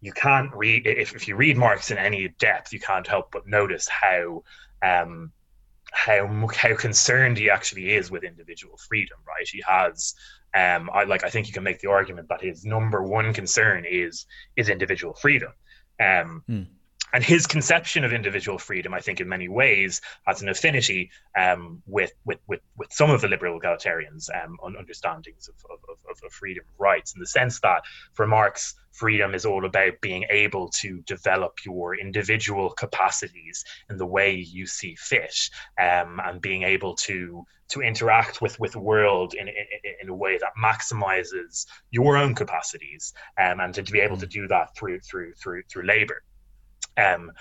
you 0.00 0.12
can't 0.12 0.54
read 0.54 0.86
if, 0.86 1.14
if 1.14 1.28
you 1.28 1.36
read 1.36 1.56
Marx 1.56 1.90
in 1.90 1.98
any 1.98 2.28
depth, 2.38 2.72
you 2.72 2.80
can't 2.80 3.06
help 3.06 3.30
but 3.32 3.46
notice 3.46 3.88
how 3.88 4.42
um, 4.82 5.32
how 5.92 6.48
how 6.54 6.74
concerned 6.74 7.38
he 7.38 7.50
actually 7.50 7.94
is 7.94 8.10
with 8.10 8.24
individual 8.24 8.76
freedom. 8.88 9.18
Right, 9.26 9.48
he 9.48 9.62
has. 9.66 10.14
Um, 10.54 10.90
I 10.92 11.04
like. 11.04 11.24
I 11.24 11.30
think 11.30 11.46
you 11.46 11.52
can 11.52 11.62
make 11.62 11.80
the 11.80 11.90
argument 11.90 12.28
that 12.28 12.42
his 12.42 12.64
number 12.64 13.02
one 13.02 13.32
concern 13.32 13.84
is 13.88 14.26
is 14.56 14.68
individual 14.68 15.14
freedom. 15.14 15.52
Um, 16.00 16.42
hmm 16.46 16.62
and 17.12 17.24
his 17.24 17.46
conception 17.46 18.04
of 18.04 18.12
individual 18.12 18.58
freedom, 18.58 18.94
I 18.94 19.00
think, 19.00 19.20
in 19.20 19.28
many 19.28 19.48
ways, 19.48 20.00
has 20.26 20.42
an 20.42 20.48
affinity 20.48 21.10
um, 21.38 21.82
with, 21.86 22.12
with, 22.24 22.38
with 22.46 22.60
with 22.76 22.92
some 22.92 23.10
of 23.10 23.20
the 23.20 23.28
liberal 23.28 23.58
egalitarians' 23.60 24.28
um, 24.44 24.56
understandings 24.76 25.48
of, 25.48 25.54
of, 25.70 25.78
of, 26.10 26.20
of 26.24 26.32
freedom 26.32 26.64
of 26.68 26.80
rights, 26.80 27.14
in 27.14 27.20
the 27.20 27.26
sense 27.26 27.60
that 27.60 27.82
for 28.14 28.26
Marx, 28.26 28.74
freedom 28.92 29.34
is 29.34 29.46
all 29.46 29.64
about 29.64 30.00
being 30.00 30.24
able 30.30 30.68
to 30.68 31.00
develop 31.02 31.58
your 31.64 31.96
individual 31.98 32.70
capacities 32.70 33.64
in 33.88 33.96
the 33.96 34.06
way 34.06 34.34
you 34.34 34.66
see 34.66 34.94
fit, 34.96 35.50
um, 35.78 36.20
and 36.24 36.40
being 36.40 36.62
able 36.62 36.94
to 36.94 37.44
to 37.68 37.80
interact 37.82 38.42
with 38.42 38.58
with 38.58 38.72
the 38.72 38.80
world 38.80 39.34
in, 39.34 39.48
in, 39.48 39.54
in 40.02 40.08
a 40.08 40.14
way 40.14 40.38
that 40.38 40.52
maximizes 40.62 41.66
your 41.90 42.16
own 42.16 42.34
capacities, 42.34 43.12
um, 43.40 43.60
and 43.60 43.74
to, 43.74 43.82
to 43.82 43.92
be 43.92 44.00
able 44.00 44.16
to 44.16 44.26
do 44.26 44.48
that 44.48 44.74
through 44.76 45.00
through 45.00 45.32
through 45.34 45.62
through 45.68 45.84
labor. 45.84 46.22
Um, 47.00 47.32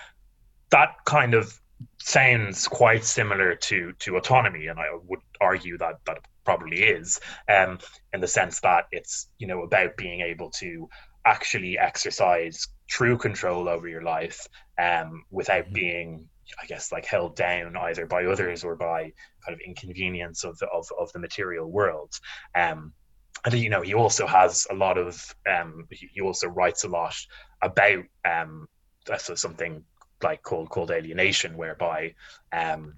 that 0.72 0.96
kind 1.06 1.34
of 1.34 1.60
sounds 1.98 2.68
quite 2.68 3.04
similar 3.04 3.56
to 3.56 3.94
to 4.00 4.18
autonomy, 4.18 4.68
and 4.68 4.80
I 4.80 4.88
would 5.08 5.22
argue 5.42 5.78
that 5.78 6.00
that 6.06 6.20
probably 6.46 6.84
is, 6.84 7.20
um, 7.48 7.80
in 8.14 8.22
the 8.22 8.28
sense 8.28 8.60
that 8.62 8.86
it's 8.92 9.28
you 9.38 9.48
know 9.48 9.64
about 9.64 9.98
being 9.98 10.22
able 10.22 10.50
to 10.52 10.90
actually 11.26 11.78
exercise 11.78 12.68
true 12.88 13.18
control 13.18 13.70
over 13.70 13.88
your 13.88 14.02
life 14.02 14.48
um, 14.82 15.24
without 15.30 15.66
mm-hmm. 15.66 15.74
being 15.74 16.30
I 16.62 16.66
guess 16.66 16.92
like 16.92 17.06
held 17.06 17.36
down 17.36 17.78
either 17.78 18.06
by 18.06 18.26
others 18.26 18.64
or 18.64 18.76
by 18.76 19.14
kind 19.46 19.54
of 19.54 19.60
inconvenience 19.60 20.44
of 20.44 20.58
the 20.60 20.68
of, 20.68 20.88
of 21.00 21.12
the 21.14 21.20
material 21.20 21.70
world. 21.70 22.14
Um, 22.56 22.94
and 23.46 23.54
you 23.54 23.70
know 23.70 23.82
he 23.82 23.94
also 23.94 24.28
has 24.28 24.68
a 24.70 24.74
lot 24.74 24.98
of 24.98 25.36
um, 25.50 25.88
he 25.92 26.22
also 26.22 26.48
writes 26.48 26.84
a 26.84 26.90
lot 26.90 27.16
about 27.62 28.04
um, 28.26 28.68
so 29.18 29.36
something 29.36 29.84
like 30.22 30.44
called 30.44 30.70
called 30.70 30.92
alienation, 30.92 31.58
whereby 31.58 32.16
um, 32.52 32.96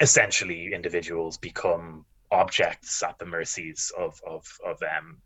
essentially 0.00 0.72
individuals 0.74 1.38
become 1.38 2.04
objects 2.30 3.02
at 3.02 3.18
the 3.18 3.26
mercies 3.26 3.92
of 3.96 4.20
of 4.26 4.44
of 4.64 4.82
um 4.82 5.18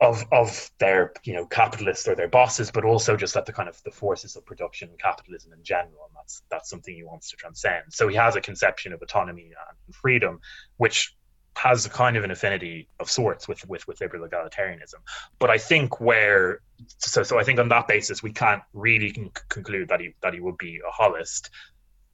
of 0.00 0.24
of 0.32 0.70
their 0.78 1.12
you 1.24 1.34
know 1.34 1.44
capitalists 1.46 2.06
or 2.06 2.14
their 2.14 2.28
bosses, 2.28 2.70
but 2.70 2.84
also 2.84 3.16
just 3.16 3.36
at 3.36 3.46
the 3.46 3.52
kind 3.52 3.68
of 3.68 3.82
the 3.82 3.90
forces 3.90 4.36
of 4.36 4.46
production, 4.46 4.90
capitalism 4.98 5.52
in 5.52 5.62
general, 5.62 6.06
and 6.06 6.16
that's 6.16 6.42
that's 6.50 6.70
something 6.70 6.94
he 6.94 7.02
wants 7.02 7.30
to 7.30 7.36
transcend. 7.36 7.84
So 7.90 8.08
he 8.08 8.16
has 8.16 8.36
a 8.36 8.40
conception 8.40 8.92
of 8.92 9.02
autonomy 9.02 9.52
and 9.86 9.94
freedom, 9.94 10.40
which 10.76 11.14
has 11.58 11.84
a 11.86 11.90
kind 11.90 12.16
of 12.16 12.22
an 12.22 12.30
affinity 12.30 12.88
of 13.00 13.10
sorts 13.10 13.48
with 13.48 13.68
with 13.68 13.86
with 13.88 14.00
liberal 14.00 14.26
egalitarianism. 14.28 15.00
But 15.38 15.50
I 15.50 15.58
think 15.58 16.00
where 16.00 16.60
so 16.98 17.22
so 17.24 17.38
I 17.38 17.44
think 17.44 17.58
on 17.58 17.68
that 17.68 17.88
basis 17.88 18.22
we 18.22 18.32
can't 18.32 18.62
really 18.72 19.12
con- 19.12 19.32
conclude 19.48 19.88
that 19.88 20.00
he 20.00 20.14
that 20.22 20.34
he 20.34 20.40
would 20.40 20.56
be 20.56 20.80
a 20.88 21.02
holist. 21.02 21.50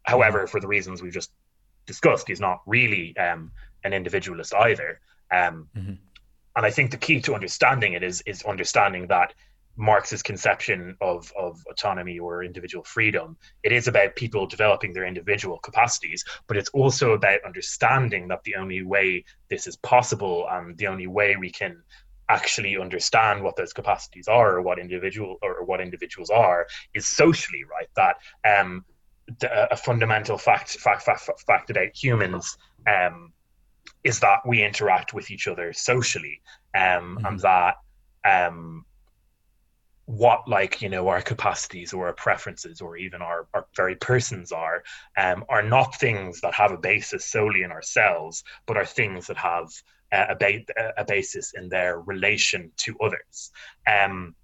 However, 0.03 0.41
mm-hmm. 0.41 0.51
for 0.51 0.61
the 0.61 0.67
reasons 0.67 1.03
we've 1.03 1.13
just 1.13 1.31
discussed, 1.87 2.29
he's 2.29 2.41
not 2.41 2.61
really 2.67 3.17
um, 3.19 3.53
an 3.85 3.93
individualist 3.93 4.55
either. 4.55 5.01
Um, 5.31 5.69
mm-hmm. 5.77 5.95
And 6.57 6.67
I 6.67 6.71
think 6.71 6.91
the 6.91 6.97
key 6.97 7.21
to 7.23 7.35
understanding 7.35 7.93
it 7.93 8.03
is 8.03 8.23
is 8.23 8.43
understanding 8.45 9.09
that 9.09 9.35
Marx's 9.77 10.23
conception 10.23 10.97
of, 11.01 11.33
of 11.39 11.63
autonomy 11.71 12.19
or 12.19 12.45
individual 12.45 12.85
freedom. 12.85 13.37
It 13.63 13.73
is 13.73 13.89
about 13.89 14.15
people 14.17 14.47
developing 14.47 14.93
their 14.93 15.05
individual 15.05 15.59
capacities, 15.59 16.25
but 16.47 16.57
it's 16.57 16.71
also 16.71 17.13
about 17.13 17.45
understanding 17.45 18.29
that 18.29 18.45
the 18.45 18.57
only 18.57 18.83
way 18.83 19.25
this 19.51 19.67
is 19.67 19.77
possible 19.77 20.47
and 20.51 20.77
the 20.79 20.87
only 20.87 21.07
way 21.07 21.37
we 21.37 21.51
can 21.51 21.83
actually 22.29 22.79
understand 22.79 23.43
what 23.43 23.57
those 23.57 23.73
capacities 23.73 24.29
are 24.29 24.57
or 24.57 24.63
what 24.63 24.79
individual 24.79 25.37
or 25.43 25.65
what 25.65 25.81
individuals 25.81 26.31
are 26.31 26.67
is 26.95 27.07
socially 27.07 27.65
right 27.65 27.89
that 27.97 28.17
um 28.49 28.85
the, 29.41 29.73
a 29.73 29.77
fundamental 29.77 30.39
fact 30.39 30.71
fact 30.79 31.03
fact, 31.03 31.29
fact 31.47 31.71
about 31.71 31.89
humans 31.95 32.57
um 32.87 33.31
is 34.05 34.21
that 34.21 34.39
we 34.47 34.63
interact 34.63 35.13
with 35.13 35.31
each 35.31 35.47
other 35.47 35.73
socially 35.75 36.41
um 36.75 37.19
mm-hmm. 37.19 37.27
and 37.27 37.41
that 37.41 37.75
um 38.25 38.87
what 40.07 40.47
like 40.47 40.83
you 40.83 40.89
know 40.89 41.09
our 41.09 41.23
capacities 41.23 41.93
or 41.93 42.07
our 42.07 42.13
preferences 42.13 42.81
or 42.81 42.97
even 42.97 43.23
our, 43.23 43.47
our 43.55 43.67
very 43.75 43.97
persons 43.97 44.53
are 44.53 44.83
um, 45.17 45.45
are 45.49 45.63
not 45.63 45.95
things 45.97 46.43
that 46.43 46.53
have 46.55 46.73
a 46.73 46.77
basis 46.77 47.25
solely 47.25 47.63
in 47.63 47.73
ourselves 47.73 48.45
but 48.67 48.77
are 48.77 48.85
things 48.85 49.29
that 49.29 49.37
have 49.37 49.71
uh, 50.13 50.27
a, 50.31 50.37
ba- 50.37 50.93
a 50.97 51.05
basis 51.05 51.55
in 51.55 51.69
their 51.69 51.99
relation 52.01 52.71
to 52.77 52.97
others. 53.03 53.51
Um, 53.87 54.35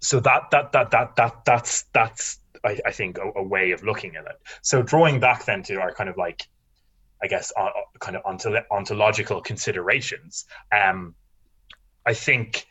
so 0.00 0.20
that 0.20 0.50
that 0.50 0.72
that 0.72 0.90
that 0.90 1.16
that 1.16 1.44
that's 1.44 1.84
that's 1.94 2.40
I, 2.64 2.78
I 2.84 2.90
think 2.90 3.18
a, 3.18 3.30
a, 3.36 3.42
way 3.42 3.70
of 3.70 3.82
looking 3.82 4.16
at 4.16 4.26
it. 4.26 4.36
So 4.60 4.82
drawing 4.82 5.20
back 5.20 5.46
then 5.46 5.62
to 5.64 5.80
our 5.80 5.94
kind 5.94 6.10
of 6.10 6.16
like 6.16 6.46
I 7.22 7.28
guess 7.28 7.52
uh, 7.56 7.70
kind 7.98 8.16
of 8.16 8.22
ontological 8.70 9.40
considerations 9.40 10.44
um, 10.70 11.14
I 12.04 12.12
think 12.12 12.66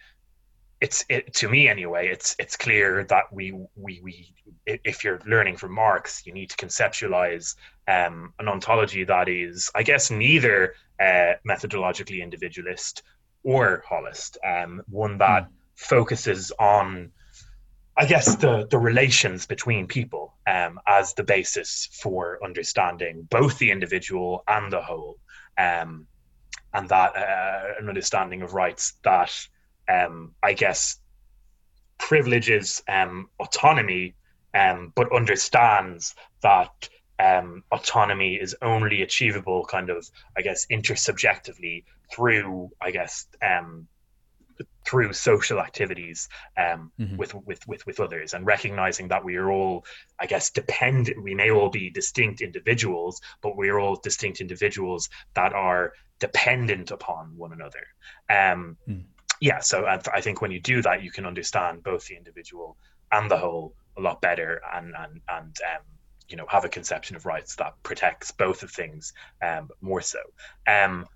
it's 0.82 1.06
it, 1.10 1.34
to 1.34 1.48
me 1.48 1.70
anyway 1.70 2.08
it's 2.08 2.36
it's 2.38 2.58
clear 2.58 3.04
that 3.06 3.32
we 3.32 3.52
we 3.76 4.02
we 4.04 4.34
if 4.66 5.04
you're 5.04 5.20
learning 5.26 5.56
from 5.56 5.74
marx 5.74 6.26
you 6.26 6.34
need 6.34 6.50
to 6.50 6.58
conceptualize 6.58 7.56
um, 7.88 8.34
an 8.40 8.48
ontology 8.48 9.04
that 9.04 9.30
is 9.30 9.72
i 9.76 9.84
guess 9.84 10.12
neither 10.12 10.74
uh, 11.00 11.34
methodologically 11.48 12.22
individualist 12.22 13.04
or 13.44 13.84
holist 13.90 14.38
um, 14.46 14.82
one 14.90 15.18
that 15.18 15.44
mm. 15.44 15.50
focuses 15.76 16.52
on 16.60 17.12
i 17.98 18.06
guess 18.06 18.36
the 18.36 18.68
the 18.70 18.78
relations 18.78 19.46
between 19.46 19.88
people 19.88 20.34
um, 20.48 20.80
as 20.88 21.14
the 21.14 21.24
basis 21.24 21.88
for 22.02 22.38
understanding 22.44 23.26
both 23.32 23.58
the 23.60 23.72
individual 23.72 24.44
and 24.48 24.72
the 24.74 24.82
whole 24.82 25.18
um, 25.58 26.06
and 26.74 26.90
that 26.90 27.16
uh, 27.16 27.80
an 27.80 27.88
understanding 27.88 28.42
of 28.42 28.54
rights 28.54 28.96
that 29.04 29.48
um, 29.88 30.34
I 30.42 30.54
guess, 30.54 31.00
privileges 31.98 32.84
um, 32.88 33.30
autonomy, 33.40 34.16
um, 34.54 34.92
but 34.96 35.16
understands 35.16 36.16
that 36.42 36.90
um, 37.20 37.64
autonomy 37.72 38.36
is 38.36 38.56
only 38.62 39.02
achievable, 39.02 39.66
kind 39.66 39.90
of, 39.90 40.10
I 40.38 40.42
guess, 40.42 40.66
intersubjectively 40.68 41.84
through, 42.14 42.72
I 42.82 42.92
guess, 42.92 43.28
um, 43.42 43.88
through 44.86 45.12
social 45.14 45.60
activities 45.60 46.30
um, 46.58 46.92
mm-hmm. 47.00 47.18
with, 47.18 47.34
with 47.34 47.68
with 47.68 47.86
with 47.86 48.00
others, 48.00 48.34
and 48.34 48.46
recognizing 48.46 49.08
that 49.10 49.24
we 49.24 49.36
are 49.36 49.52
all, 49.52 49.86
I 50.20 50.26
guess, 50.28 50.50
dependent. 50.52 51.22
We 51.22 51.36
may 51.36 51.52
all 51.52 51.70
be 51.70 51.90
distinct 51.90 52.42
individuals, 52.42 53.22
but 53.42 53.58
we 53.58 53.70
are 53.70 53.80
all 53.80 53.96
distinct 53.96 54.42
individuals 54.42 55.10
that 55.34 55.54
are 55.54 55.94
dependent 56.20 56.92
upon 56.92 57.36
one 57.36 57.52
another. 57.54 57.86
Um, 58.30 58.78
mm 58.88 59.04
yeah, 59.42 59.60
so 59.60 59.86
I, 59.86 60.00
I 60.14 60.22
think 60.22 60.42
when 60.42 60.52
you 60.52 60.60
do 60.60 60.82
that, 60.82 61.04
you 61.04 61.12
can 61.12 61.26
understand 61.26 61.84
both 61.84 62.08
the 62.08 62.16
individual 62.16 62.78
and 63.12 63.30
the 63.30 63.38
whole 63.38 63.74
a 63.98 64.02
lot 64.02 64.22
better, 64.22 64.62
and 64.74 64.94
and 64.98 65.22
and 65.30 65.58
um, 65.74 65.84
you 66.28 66.38
know 66.38 66.46
have 66.50 66.66
a 66.66 66.70
conception 66.70 67.16
of 67.16 67.26
rights 67.26 67.56
that 67.58 67.74
protects 67.84 68.32
both 68.32 68.64
of 68.64 68.72
things 68.72 69.14
um, 69.42 69.70
more 69.82 70.02
so. 70.02 70.20
Um, 70.68 71.08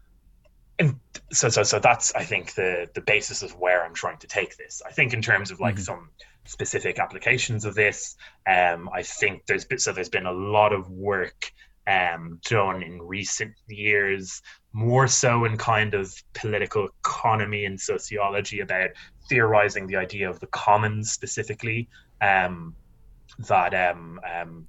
and 0.78 0.99
so 1.32 1.49
so 1.49 1.63
so 1.63 1.80
that's 1.80 2.13
I 2.15 2.24
think 2.24 2.53
the 2.53 2.88
the 2.93 3.01
basis 3.01 3.43
of 3.43 3.55
where 3.57 3.84
I'm 3.84 3.93
trying 3.93 4.17
to 4.20 4.28
take 4.28 4.57
this. 4.57 4.82
I 4.86 4.91
think 4.91 5.13
in 5.13 5.22
terms 5.22 5.51
of 5.51 5.59
like 5.59 5.76
mm-hmm. 5.76 5.84
some 5.84 6.09
specific 6.45 6.99
applications 6.99 7.65
of 7.65 7.76
this, 7.76 8.15
um, 8.47 8.89
I 8.93 9.03
think 9.03 9.45
there's 9.45 9.65
been 9.65 9.80
so 9.80 9.91
there's 9.91 10.09
been 10.09 10.26
a 10.26 10.32
lot 10.32 10.74
of 10.74 10.89
work 10.89 11.51
um, 11.86 12.39
done 12.45 12.84
in 12.84 13.01
recent 13.01 13.55
years, 13.67 14.41
more 14.74 15.07
so 15.07 15.45
in 15.45 15.57
kind 15.57 15.93
of 15.93 16.13
political 16.34 16.89
economy 17.03 17.65
and 17.65 17.80
sociology 17.80 18.59
about 18.59 18.89
theorizing 19.28 19.88
the 19.88 19.95
idea 19.95 20.30
of 20.30 20.39
the 20.39 20.47
commons 20.47 21.11
specifically, 21.11 21.88
um, 22.22 22.76
that 23.47 23.74
um, 23.74 24.20
um, 24.30 24.67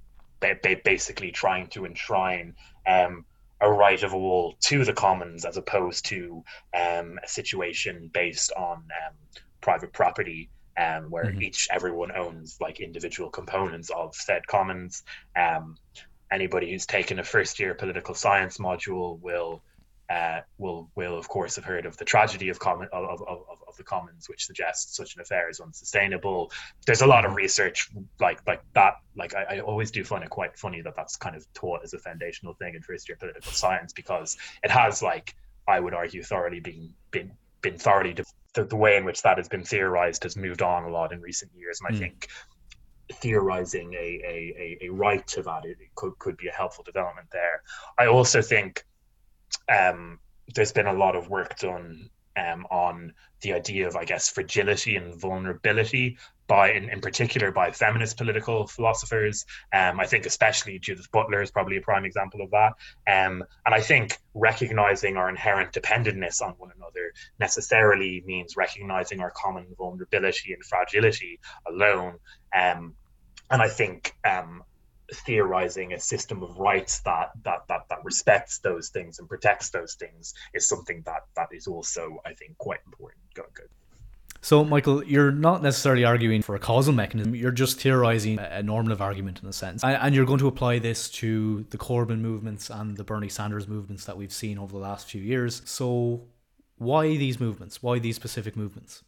basically 0.83 1.31
trying 1.31 1.67
to 1.67 1.85
enshrine 1.85 2.55
um, 2.87 3.25
a 3.61 3.71
right 3.71 4.01
of 4.01 4.13
all 4.13 4.55
to 4.59 4.83
the 4.83 4.93
commons 4.93 5.45
as 5.45 5.57
opposed 5.57 6.05
to 6.05 6.43
um, 6.73 7.19
a 7.23 7.27
situation 7.27 8.09
based 8.13 8.51
on 8.53 8.77
um, 8.77 9.15
private 9.61 9.93
property 9.93 10.49
um, 10.77 11.09
where 11.09 11.25
mm-hmm. 11.25 11.41
each 11.43 11.67
everyone 11.71 12.11
owns 12.15 12.57
like 12.59 12.79
individual 12.79 13.29
components 13.29 13.89
of 13.91 14.15
said 14.15 14.45
commons. 14.47 15.03
Um, 15.35 15.77
anybody 16.31 16.71
who's 16.71 16.85
taken 16.85 17.19
a 17.19 17.23
first 17.23 17.59
year 17.59 17.73
political 17.75 18.15
science 18.15 18.57
module 18.57 19.19
will 19.19 19.61
uh, 20.11 20.41
will 20.57 20.89
will 20.95 21.17
of 21.17 21.27
course 21.29 21.55
have 21.55 21.63
heard 21.63 21.85
of 21.85 21.95
the 21.97 22.05
tragedy 22.05 22.49
of 22.49 22.59
common 22.59 22.87
of, 22.91 23.21
of, 23.21 23.21
of, 23.27 23.63
of 23.67 23.77
the 23.77 23.83
commons, 23.83 24.27
which 24.27 24.45
suggests 24.45 24.97
such 24.97 25.15
an 25.15 25.21
affair 25.21 25.49
is 25.49 25.59
unsustainable. 25.59 26.51
There's 26.85 27.01
a 27.01 27.07
lot 27.07 27.23
of 27.25 27.35
research 27.35 27.89
like 28.19 28.45
like 28.45 28.61
that. 28.73 28.95
Like 29.15 29.33
I, 29.35 29.43
I 29.43 29.59
always 29.59 29.89
do 29.91 30.03
find 30.03 30.23
it 30.23 30.29
quite 30.29 30.57
funny 30.57 30.81
that 30.81 30.95
that's 30.95 31.15
kind 31.15 31.35
of 31.35 31.45
taught 31.53 31.81
as 31.83 31.93
a 31.93 31.99
foundational 31.99 32.53
thing 32.55 32.75
in 32.75 32.81
first 32.81 33.07
year 33.07 33.17
political 33.17 33.51
science 33.51 33.93
because 33.93 34.37
it 34.63 34.71
has 34.71 35.01
like 35.01 35.35
I 35.67 35.79
would 35.79 35.93
argue 35.93 36.23
thoroughly 36.23 36.59
been 36.59 36.93
been 37.11 37.31
been 37.61 37.77
thoroughly 37.77 38.15
the, 38.53 38.63
the 38.65 38.75
way 38.75 38.97
in 38.97 39.05
which 39.05 39.21
that 39.21 39.37
has 39.37 39.47
been 39.47 39.63
theorized 39.63 40.23
has 40.23 40.35
moved 40.35 40.61
on 40.61 40.83
a 40.83 40.89
lot 40.89 41.13
in 41.13 41.21
recent 41.21 41.51
years, 41.55 41.79
and 41.79 41.95
I 41.95 41.97
mm. 41.97 42.01
think 42.01 42.27
theorizing 43.13 43.93
a, 43.93 43.97
a, 44.25 44.77
a, 44.83 44.89
right 44.89 45.25
to 45.27 45.43
that 45.43 45.65
it 45.65 45.77
could, 45.95 46.17
could 46.19 46.37
be 46.37 46.47
a 46.47 46.51
helpful 46.51 46.83
development 46.83 47.27
there. 47.31 47.61
I 47.99 48.07
also 48.07 48.41
think 48.41 48.85
um, 49.69 50.19
there's 50.53 50.71
been 50.71 50.87
a 50.87 50.93
lot 50.93 51.15
of 51.15 51.29
work 51.29 51.57
done 51.59 52.09
um, 52.37 52.65
on 52.71 53.13
the 53.41 53.53
idea 53.53 53.87
of, 53.87 53.95
I 53.95 54.05
guess, 54.05 54.29
fragility 54.29 54.95
and 54.95 55.19
vulnerability 55.19 56.17
by, 56.47 56.71
in, 56.71 56.89
in 56.89 57.01
particular, 57.01 57.51
by 57.51 57.71
feminist 57.71 58.17
political 58.17 58.67
philosophers. 58.67 59.45
Um, 59.73 59.99
I 59.99 60.05
think 60.05 60.25
especially 60.25 60.79
Judith 60.79 61.11
Butler 61.11 61.41
is 61.41 61.51
probably 61.51 61.77
a 61.77 61.81
prime 61.81 62.05
example 62.05 62.41
of 62.41 62.51
that. 62.51 62.73
Um, 63.07 63.43
and 63.65 63.73
I 63.73 63.81
think 63.81 64.17
recognizing 64.33 65.17
our 65.17 65.29
inherent 65.29 65.71
dependentness 65.71 66.41
on 66.41 66.51
one 66.57 66.71
another 66.75 67.13
necessarily 67.39 68.23
means 68.25 68.55
recognizing 68.57 69.21
our 69.21 69.31
common 69.31 69.65
vulnerability 69.77 70.53
and 70.53 70.63
fragility 70.63 71.39
alone. 71.67 72.15
Um, 72.53 72.95
and 73.49 73.61
I 73.61 73.67
think 73.67 74.13
um, 74.25 74.63
theorizing 75.13 75.93
a 75.93 75.99
system 75.99 76.43
of 76.43 76.57
rights 76.57 76.99
that 77.01 77.31
that 77.43 77.67
that 77.67 77.87
that 77.89 77.99
respects 78.03 78.59
those 78.59 78.89
things 78.89 79.19
and 79.19 79.27
protects 79.27 79.69
those 79.69 79.95
things 79.95 80.33
is 80.53 80.67
something 80.67 81.01
that 81.05 81.21
that 81.35 81.49
is 81.51 81.67
also 81.67 82.21
I 82.25 82.33
think 82.33 82.57
quite 82.57 82.79
important. 82.85 83.21
Go. 83.33 83.43
So, 84.43 84.65
Micheal, 84.65 85.07
you're 85.07 85.31
not 85.31 85.61
necessarily 85.61 86.03
arguing 86.03 86.41
for 86.41 86.55
a 86.55 86.59
causal 86.59 86.93
mechanism. 86.93 87.35
You're 87.35 87.51
just 87.51 87.79
theorizing 87.79 88.39
a 88.39 88.63
normative 88.63 88.99
argument 88.99 89.39
in 89.43 89.47
a 89.47 89.53
sense. 89.53 89.83
And 89.83 90.15
you're 90.15 90.25
going 90.25 90.39
to 90.39 90.47
apply 90.47 90.79
this 90.79 91.09
to 91.11 91.63
the 91.69 91.77
Corbyn 91.77 92.19
movements 92.21 92.71
and 92.71 92.97
the 92.97 93.03
Bernie 93.03 93.29
Sanders 93.29 93.67
movements 93.67 94.05
that 94.05 94.17
we've 94.17 94.33
seen 94.33 94.57
over 94.57 94.71
the 94.71 94.79
last 94.79 95.07
few 95.07 95.21
years. 95.21 95.61
So, 95.65 96.23
why 96.77 97.17
these 97.17 97.39
movements? 97.39 97.83
Why 97.83 97.99
these 97.99 98.15
specific 98.15 98.55
movements? 98.55 99.03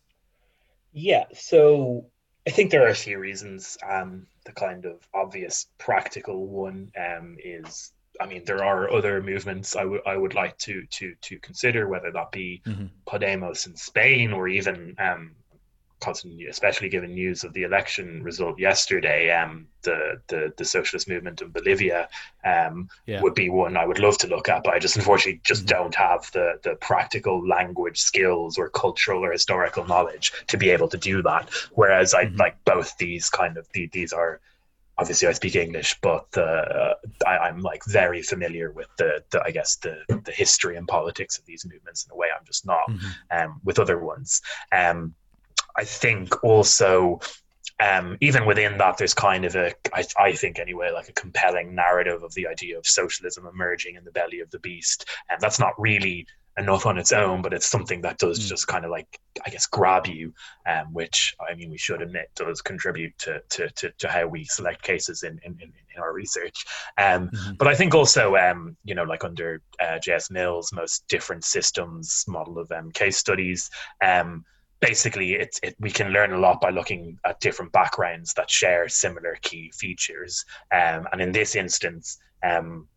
Yeah. 0.91 1.25
So, 1.33 2.05
I 2.47 2.51
think 2.51 2.71
there 2.71 2.85
are 2.85 2.89
a 2.89 2.95
few 2.95 3.19
reasons. 3.19 3.77
Um, 3.87 4.27
the 4.45 4.51
kind 4.51 4.85
of 4.85 5.07
obvious 5.13 5.67
practical 5.77 6.45
one 6.47 6.91
um, 6.97 7.37
is 7.43 7.91
I 8.19 8.25
mean, 8.25 8.43
there 8.45 8.63
are 8.63 8.91
other 8.91 9.21
movements 9.21 9.75
I 9.75 9.85
would 9.85 10.01
I 10.05 10.15
would 10.15 10.35
like 10.35 10.57
to 10.59 10.85
to 10.85 11.15
to 11.21 11.39
consider, 11.39 11.87
whether 11.87 12.11
that 12.11 12.31
be 12.31 12.61
mm-hmm. 12.65 12.85
Podemos 13.07 13.65
in 13.65 13.75
Spain 13.75 14.33
or 14.33 14.47
even 14.47 14.95
um, 14.99 15.31
especially 16.49 16.89
given 16.89 17.13
news 17.13 17.43
of 17.43 17.53
the 17.53 17.63
election 17.63 18.23
result 18.23 18.59
yesterday, 18.59 19.31
um, 19.31 19.67
the, 19.83 20.21
the 20.27 20.53
the 20.57 20.65
socialist 20.65 21.07
movement 21.07 21.41
in 21.41 21.49
Bolivia 21.49 22.07
um, 22.45 22.89
yeah. 23.05 23.21
would 23.21 23.35
be 23.35 23.49
one 23.49 23.77
I 23.77 23.85
would 23.85 23.99
love 23.99 24.17
to 24.19 24.27
look 24.27 24.49
at, 24.49 24.63
but 24.63 24.73
I 24.73 24.79
just 24.79 24.95
unfortunately 24.95 25.41
just 25.43 25.65
mm-hmm. 25.65 25.77
don't 25.77 25.95
have 25.95 26.31
the 26.31 26.59
the 26.63 26.75
practical 26.75 27.45
language 27.47 27.99
skills 27.99 28.57
or 28.57 28.69
cultural 28.69 29.23
or 29.23 29.31
historical 29.31 29.85
knowledge 29.85 30.33
to 30.47 30.57
be 30.57 30.69
able 30.69 30.87
to 30.89 30.97
do 30.97 31.21
that. 31.23 31.49
Whereas 31.71 32.13
I 32.13 32.25
mm-hmm. 32.25 32.37
like 32.37 32.63
both 32.65 32.97
these 32.97 33.29
kind 33.29 33.57
of 33.57 33.67
these 33.73 34.13
are 34.13 34.39
obviously 34.97 35.27
I 35.27 35.31
speak 35.33 35.55
English, 35.55 35.97
but 36.01 36.27
uh, 36.37 36.93
I, 37.25 37.49
am 37.49 37.61
like 37.61 37.83
very 37.85 38.21
familiar 38.21 38.71
with 38.71 38.87
the, 38.97 39.23
the 39.31 39.43
I 39.43 39.51
guess 39.51 39.77
the 39.77 40.03
the 40.07 40.31
history 40.31 40.75
and 40.77 40.87
politics 40.87 41.37
of 41.37 41.45
these 41.45 41.65
movements 41.65 42.05
in 42.05 42.11
a 42.11 42.15
way 42.15 42.27
I'm 42.37 42.45
just 42.45 42.65
not 42.65 42.87
mm-hmm. 42.89 43.37
um, 43.37 43.61
with 43.63 43.79
other 43.79 43.99
ones. 43.99 44.41
Um, 44.71 45.15
I 45.77 45.83
think 45.83 46.43
also 46.43 47.19
um, 47.79 48.17
even 48.21 48.45
within 48.45 48.77
that, 48.77 48.97
there's 48.97 49.13
kind 49.13 49.45
of 49.45 49.55
a, 49.55 49.73
I, 49.93 50.05
I 50.17 50.31
think 50.33 50.59
anyway, 50.59 50.91
like 50.91 51.09
a 51.09 51.13
compelling 51.13 51.73
narrative 51.75 52.23
of 52.23 52.33
the 52.33 52.47
idea 52.47 52.77
of 52.77 52.85
socialism 52.85 53.47
emerging 53.47 53.95
in 53.95 54.05
the 54.05 54.11
belly 54.11 54.39
of 54.39 54.51
the 54.51 54.59
beast, 54.59 55.09
and 55.29 55.41
that's 55.41 55.59
not 55.59 55.73
really 55.77 56.27
enough 56.57 56.85
on 56.85 56.99
its 56.99 57.11
own, 57.11 57.41
but 57.41 57.53
it's 57.53 57.65
something 57.65 58.01
that 58.01 58.19
does 58.19 58.39
mm. 58.39 58.47
just 58.47 58.67
kind 58.67 58.85
of 58.85 58.91
like, 58.91 59.19
I 59.45 59.49
guess, 59.49 59.65
grab 59.65 60.05
you, 60.05 60.33
um, 60.67 60.93
which 60.93 61.35
I 61.41 61.55
mean, 61.55 61.71
we 61.71 61.77
should 61.77 62.01
admit 62.01 62.29
does 62.35 62.61
contribute 62.61 63.17
to 63.19 63.41
to, 63.49 63.69
to, 63.69 63.91
to 63.97 64.07
how 64.07 64.27
we 64.27 64.43
select 64.45 64.83
cases 64.83 65.23
in, 65.23 65.39
in, 65.43 65.57
in 65.59 66.01
our 66.01 66.13
research. 66.13 66.65
Um, 66.97 67.29
mm-hmm. 67.29 67.53
But 67.57 67.67
I 67.67 67.75
think 67.75 67.95
also, 67.95 68.35
um, 68.35 68.77
you 68.83 68.93
know, 68.93 69.03
like 69.03 69.23
under 69.23 69.61
uh, 69.79 69.97
J.S. 69.99 70.29
Mill's 70.29 70.71
most 70.71 71.07
different 71.07 71.43
systems 71.43 72.23
model 72.27 72.59
of 72.59 72.71
um, 72.71 72.91
case 72.91 73.17
studies, 73.17 73.71
um, 74.03 74.45
basically 74.83 75.33
it's 75.33 75.59
it, 75.63 75.75
we 75.79 75.89
can 75.89 76.09
learn 76.09 76.33
a 76.33 76.37
lot 76.37 76.59
by 76.59 76.69
looking 76.69 77.17
at 77.25 77.39
different 77.39 77.71
backgrounds 77.71 78.33
that 78.33 78.49
share 78.49 78.87
similar 78.89 79.37
key 79.41 79.71
features. 79.73 80.43
Um, 80.71 81.07
and 81.11 81.21
in 81.21 81.31
this 81.31 81.55
instance 81.55 82.17
um, 82.43 82.87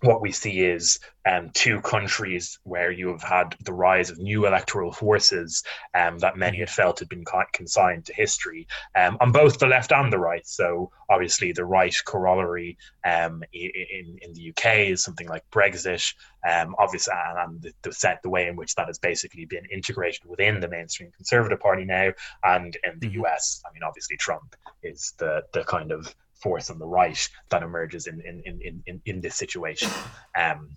what 0.00 0.22
we 0.22 0.30
see 0.30 0.60
is 0.60 1.00
um, 1.26 1.50
two 1.52 1.80
countries 1.80 2.58
where 2.62 2.90
you 2.90 3.08
have 3.08 3.22
had 3.22 3.56
the 3.64 3.72
rise 3.72 4.10
of 4.10 4.18
new 4.18 4.46
electoral 4.46 4.92
forces 4.92 5.64
um, 5.94 6.18
that 6.18 6.36
many 6.36 6.58
had 6.58 6.70
felt 6.70 7.00
had 7.00 7.08
been 7.08 7.24
consigned 7.52 8.06
to 8.06 8.14
history 8.14 8.66
um, 8.94 9.16
on 9.20 9.32
both 9.32 9.58
the 9.58 9.66
left 9.66 9.92
and 9.92 10.12
the 10.12 10.18
right. 10.18 10.46
So 10.46 10.90
obviously 11.10 11.52
the 11.52 11.64
right 11.64 11.94
corollary 12.04 12.78
um, 13.04 13.42
in 13.52 14.18
in 14.22 14.32
the 14.34 14.50
UK 14.50 14.90
is 14.90 15.02
something 15.02 15.28
like 15.28 15.44
Brexit, 15.50 16.14
um, 16.48 16.76
obviously, 16.78 17.14
and, 17.16 17.60
the, 17.60 17.72
the 17.82 17.92
set 17.92 18.22
the 18.22 18.30
way 18.30 18.46
in 18.46 18.56
which 18.56 18.74
that 18.76 18.86
has 18.86 18.98
basically 18.98 19.46
been 19.46 19.64
integrated 19.66 20.24
within 20.24 20.60
the 20.60 20.68
mainstream 20.68 21.10
Conservative 21.16 21.60
Party 21.60 21.84
now, 21.84 22.12
and 22.44 22.76
in 22.84 23.00
the 23.00 23.08
mm-hmm. 23.08 23.24
US, 23.24 23.62
I 23.68 23.72
mean, 23.72 23.82
obviously 23.82 24.16
Trump 24.16 24.54
is 24.82 25.14
the 25.18 25.42
the 25.52 25.64
kind 25.64 25.90
of 25.90 26.14
force 26.40 26.70
on 26.70 26.78
the 26.78 26.86
right 26.86 27.28
that 27.50 27.62
emerges 27.62 28.06
in 28.06 28.20
in 28.20 28.42
in 28.44 28.82
in, 28.86 29.02
in 29.04 29.20
this 29.20 29.36
situation. 29.36 29.90
Um, 30.38 30.76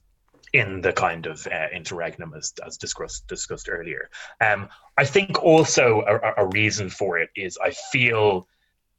in 0.53 0.81
the 0.81 0.91
kind 0.91 1.27
of 1.27 1.47
uh, 1.47 1.67
interregnum 1.73 2.33
as, 2.35 2.53
as 2.65 2.77
discussed 2.77 3.27
discussed 3.27 3.69
earlier. 3.69 4.09
Um, 4.41 4.67
I 4.97 5.05
think 5.05 5.41
also 5.41 6.01
a, 6.01 6.43
a, 6.43 6.47
reason 6.47 6.89
for 6.89 7.19
it 7.19 7.29
is 7.35 7.57
I 7.63 7.71
feel 7.71 8.47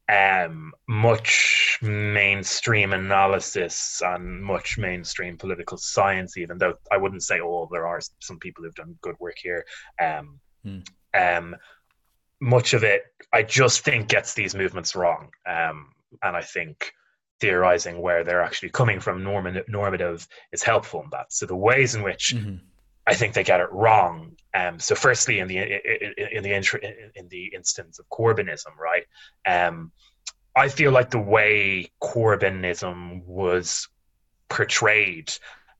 um, 0.08 0.72
much 0.88 1.78
mainstream 1.82 2.92
analysis 2.92 4.00
and 4.04 4.42
much 4.42 4.78
mainstream 4.78 5.36
political 5.36 5.76
science, 5.76 6.36
even 6.36 6.58
though 6.58 6.74
I 6.90 6.96
wouldn't 6.96 7.22
say, 7.22 7.40
oh, 7.40 7.68
there 7.70 7.86
are 7.86 8.00
some 8.20 8.38
people 8.38 8.64
who've 8.64 8.74
done 8.74 8.96
good 9.00 9.16
work 9.20 9.36
here. 9.42 9.64
Um, 10.00 10.40
mm. 10.64 10.86
um, 11.14 11.56
much 12.40 12.74
of 12.74 12.82
it, 12.82 13.04
I 13.32 13.42
just 13.42 13.84
think, 13.84 14.08
gets 14.08 14.34
these 14.34 14.54
movements 14.54 14.96
wrong. 14.96 15.30
And 16.22 16.36
I 16.36 16.42
think 16.42 16.92
theorizing 17.40 18.00
where 18.00 18.22
they're 18.22 18.42
actually 18.42 18.70
coming 18.70 19.00
from 19.00 19.24
normative 19.24 20.28
is 20.52 20.62
helpful 20.62 21.02
in 21.02 21.10
that. 21.10 21.32
So 21.32 21.46
the 21.46 21.56
ways 21.56 21.94
in 21.94 22.02
which 22.02 22.34
mm-hmm. 22.36 22.56
I 23.06 23.14
think 23.14 23.34
they 23.34 23.42
get 23.42 23.60
it 23.60 23.72
wrong. 23.72 24.36
Um, 24.54 24.78
so 24.78 24.94
firstly, 24.94 25.40
in 25.40 25.48
the 25.48 25.58
in 25.58 26.42
the 26.44 27.10
in 27.14 27.28
the 27.28 27.46
instance 27.46 27.98
of 27.98 28.08
Corbynism, 28.08 28.76
right? 28.78 29.04
Um, 29.46 29.90
I 30.54 30.68
feel 30.68 30.92
like 30.92 31.10
the 31.10 31.18
way 31.18 31.90
Corbynism 32.00 33.24
was 33.24 33.88
portrayed 34.48 35.32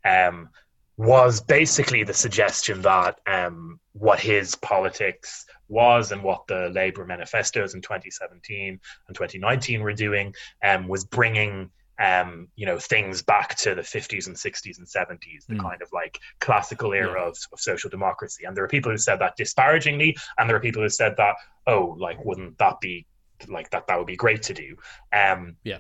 um, 0.05 0.49
was 0.97 1.41
basically 1.41 2.05
the 2.05 2.15
suggestion 2.15 2.83
that 2.83 3.21
um, 3.27 3.79
what 3.93 4.19
his 4.19 4.55
politics 4.57 5.45
was 5.73 6.13
and 6.13 6.23
what 6.23 6.47
the 6.47 6.69
Labour 6.69 7.05
manifestos 7.05 7.75
in 7.75 7.81
2017 7.81 8.79
and 9.09 9.17
2019 9.17 9.81
were 9.81 9.93
doing 9.93 10.35
um, 10.63 10.87
was 10.87 11.05
bringing 11.05 11.71
um, 11.99 12.49
you 12.57 12.67
know 12.67 12.79
things 12.79 13.23
back 13.23 13.57
to 13.57 13.75
the 13.75 13.83
50s 13.83 14.27
and 14.27 14.37
60s 14.37 14.79
and 14.79 14.87
70s, 14.87 15.47
the 15.47 15.55
mm. 15.55 15.61
kind 15.61 15.83
of 15.83 15.89
like 15.93 16.19
classical 16.41 16.93
era 16.93 17.21
yeah. 17.21 17.29
of, 17.29 17.37
of 17.53 17.61
social 17.61 17.91
democracy. 17.91 18.45
And 18.45 18.57
there 18.57 18.65
are 18.65 18.69
people 18.69 18.93
who 18.93 18.99
said 18.99 19.19
that 19.21 19.37
disparagingly, 19.37 20.17
and 20.39 20.49
there 20.49 20.57
are 20.57 20.61
people 20.61 20.83
who 20.83 20.89
said 20.89 21.17
that 21.17 21.37
oh, 21.67 21.97
like 21.99 22.25
wouldn't 22.25 22.59
that 22.59 22.81
be 22.81 23.07
like 23.49 23.71
that? 23.71 23.87
That 23.87 23.99
would 23.99 24.07
be 24.07 24.17
great 24.17 24.43
to 24.45 24.55
do. 24.55 24.77
Um, 25.13 25.57
yeah 25.65 25.79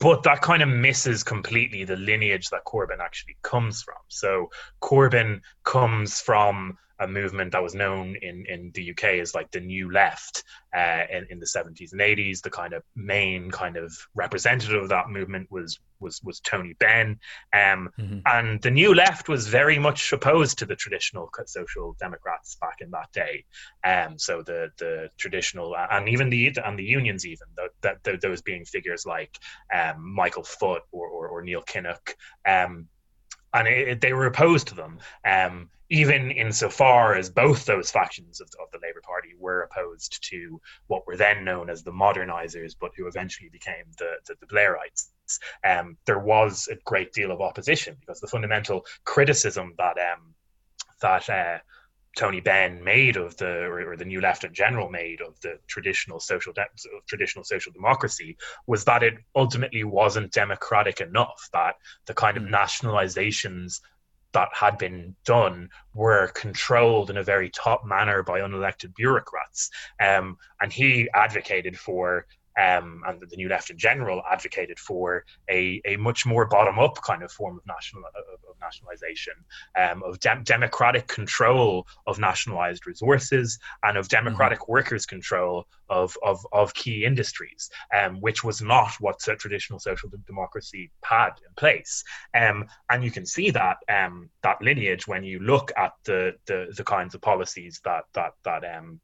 but 0.00 0.22
that 0.22 0.42
kind 0.42 0.62
of 0.62 0.68
misses 0.68 1.24
completely 1.24 1.84
the 1.84 1.96
lineage 1.96 2.50
that 2.50 2.64
Corbyn 2.64 3.00
actually 3.00 3.36
comes 3.42 3.82
from. 3.82 3.96
So 4.08 4.50
Corbyn 4.80 5.40
comes 5.64 6.20
from 6.20 6.78
a 7.00 7.06
movement 7.06 7.52
that 7.52 7.62
was 7.62 7.74
known 7.74 8.16
in, 8.20 8.44
in 8.48 8.70
the 8.74 8.90
UK 8.90 9.04
as 9.20 9.34
like 9.34 9.50
the 9.50 9.60
New 9.60 9.92
Left 9.92 10.42
uh, 10.74 11.02
in, 11.10 11.26
in 11.30 11.38
the 11.38 11.46
70s 11.46 11.92
and 11.92 12.00
80s. 12.00 12.42
The 12.42 12.50
kind 12.50 12.72
of 12.72 12.82
main 12.96 13.50
kind 13.50 13.76
of 13.76 13.92
representative 14.14 14.82
of 14.82 14.88
that 14.90 15.08
movement 15.08 15.48
was 15.50 15.78
was 16.00 16.20
was 16.22 16.40
Tony 16.40 16.74
Benn, 16.78 17.18
um, 17.52 17.90
mm-hmm. 17.98 18.20
and 18.26 18.62
the 18.62 18.70
New 18.70 18.94
Left 18.94 19.28
was 19.28 19.48
very 19.48 19.78
much 19.78 20.12
opposed 20.12 20.58
to 20.58 20.66
the 20.66 20.76
traditional 20.76 21.28
social 21.46 21.96
democrats 21.98 22.56
back 22.60 22.76
in 22.80 22.90
that 22.92 23.10
day. 23.12 23.44
Um, 23.84 24.18
so 24.18 24.42
the 24.42 24.70
the 24.78 25.10
traditional 25.16 25.76
and 25.76 26.08
even 26.08 26.30
the 26.30 26.56
and 26.64 26.78
the 26.78 26.84
unions 26.84 27.26
even 27.26 27.46
that 27.82 28.20
those 28.22 28.42
being 28.42 28.64
figures 28.64 29.04
like 29.06 29.36
um, 29.74 30.14
Michael 30.14 30.44
Foot 30.44 30.82
or, 30.92 31.08
or, 31.08 31.28
or 31.28 31.42
Neil 31.42 31.62
Kinnock. 31.62 32.14
Um, 32.46 32.88
and 33.54 33.66
it, 33.66 34.00
they 34.00 34.12
were 34.12 34.26
opposed 34.26 34.68
to 34.68 34.74
them. 34.74 34.98
Um, 35.24 35.70
even 35.90 36.30
insofar 36.30 37.14
as 37.14 37.30
both 37.30 37.64
those 37.64 37.90
factions 37.90 38.40
of, 38.40 38.48
of 38.60 38.70
the 38.72 38.78
Labour 38.82 39.00
Party 39.02 39.30
were 39.38 39.62
opposed 39.62 40.22
to 40.30 40.60
what 40.86 41.06
were 41.06 41.16
then 41.16 41.44
known 41.44 41.70
as 41.70 41.82
the 41.82 41.92
modernisers, 41.92 42.74
but 42.78 42.92
who 42.96 43.06
eventually 43.06 43.48
became 43.48 43.84
the, 43.98 44.10
the, 44.26 44.34
the 44.40 44.46
Blairites. 44.46 45.08
Um, 45.64 45.96
there 46.06 46.18
was 46.18 46.68
a 46.70 46.76
great 46.84 47.12
deal 47.12 47.30
of 47.30 47.40
opposition 47.40 47.96
because 48.00 48.20
the 48.20 48.26
fundamental 48.26 48.84
criticism 49.04 49.74
that 49.78 49.96
um, 49.98 50.34
that 51.00 51.28
uh, 51.30 51.58
Tony 52.16 52.40
Benn 52.40 52.82
made 52.82 53.16
of 53.16 53.36
the, 53.36 53.46
or, 53.46 53.92
or, 53.92 53.96
the 53.96 54.04
new 54.04 54.20
Left 54.20 54.42
in 54.42 54.52
general 54.52 54.90
made 54.90 55.20
of 55.20 55.40
the 55.40 55.58
traditional 55.68 56.18
social 56.18 56.52
de- 56.52 56.62
of 56.62 57.06
traditional 57.06 57.44
social 57.44 57.72
democracy 57.72 58.36
was 58.66 58.84
that 58.84 59.04
it 59.04 59.14
ultimately 59.36 59.84
wasn't 59.84 60.32
democratic 60.32 61.00
enough. 61.00 61.48
That 61.52 61.76
the 62.06 62.14
kind 62.14 62.36
of 62.36 62.42
hmm. 62.42 62.50
nationalizations 62.50 63.80
that 64.38 64.48
had 64.54 64.78
been 64.78 65.16
done 65.24 65.68
were 65.94 66.28
controlled 66.28 67.10
in 67.10 67.16
a 67.16 67.24
very 67.24 67.50
top 67.50 67.84
manner 67.84 68.22
by 68.22 68.38
unelected 68.38 68.94
bureaucrats. 68.94 69.68
Um, 70.00 70.38
and 70.60 70.72
he 70.72 71.08
advocated 71.12 71.76
for 71.76 72.26
um, 72.58 73.02
and 73.06 73.20
the 73.20 73.36
new 73.36 73.48
left 73.48 73.70
in 73.70 73.78
General 73.78 74.22
advocated 74.30 74.78
for 74.78 75.24
a, 75.48 75.80
a 75.84 75.96
much 75.96 76.26
more 76.26 76.46
bottom 76.46 76.78
up 76.78 77.00
kind 77.02 77.22
of 77.22 77.30
form 77.30 77.56
of 77.56 77.66
national 77.66 78.02
of, 78.04 78.50
of 78.50 78.56
nationalization, 78.60 79.34
um, 79.76 80.02
of 80.02 80.18
de- 80.20 80.42
democratic 80.44 81.06
control 81.06 81.86
of 82.06 82.18
nationalized 82.18 82.86
resources 82.86 83.58
and 83.82 83.96
of 83.96 84.08
democratic 84.08 84.58
mm-hmm. 84.60 84.72
workers' 84.72 85.06
control 85.06 85.66
of, 85.88 86.16
of, 86.22 86.44
of 86.52 86.74
key 86.74 87.04
industries, 87.04 87.70
um, 87.96 88.20
which 88.20 88.44
was 88.44 88.60
not 88.60 88.92
what 89.00 89.18
traditional 89.20 89.78
social 89.78 90.10
democracy 90.26 90.90
had 91.04 91.30
in 91.46 91.54
place. 91.56 92.04
Um, 92.34 92.66
and 92.90 93.04
you 93.04 93.10
can 93.10 93.24
see 93.24 93.50
that 93.50 93.76
um, 93.88 94.30
that 94.42 94.60
lineage 94.60 95.06
when 95.06 95.24
you 95.24 95.38
look 95.40 95.72
at 95.76 95.92
the, 96.04 96.34
the, 96.46 96.72
the 96.76 96.84
kinds 96.84 97.14
of 97.14 97.20
policies 97.20 97.80
that 97.84 98.04
that 98.14 98.32
that 98.44 98.64
um, 98.76 99.00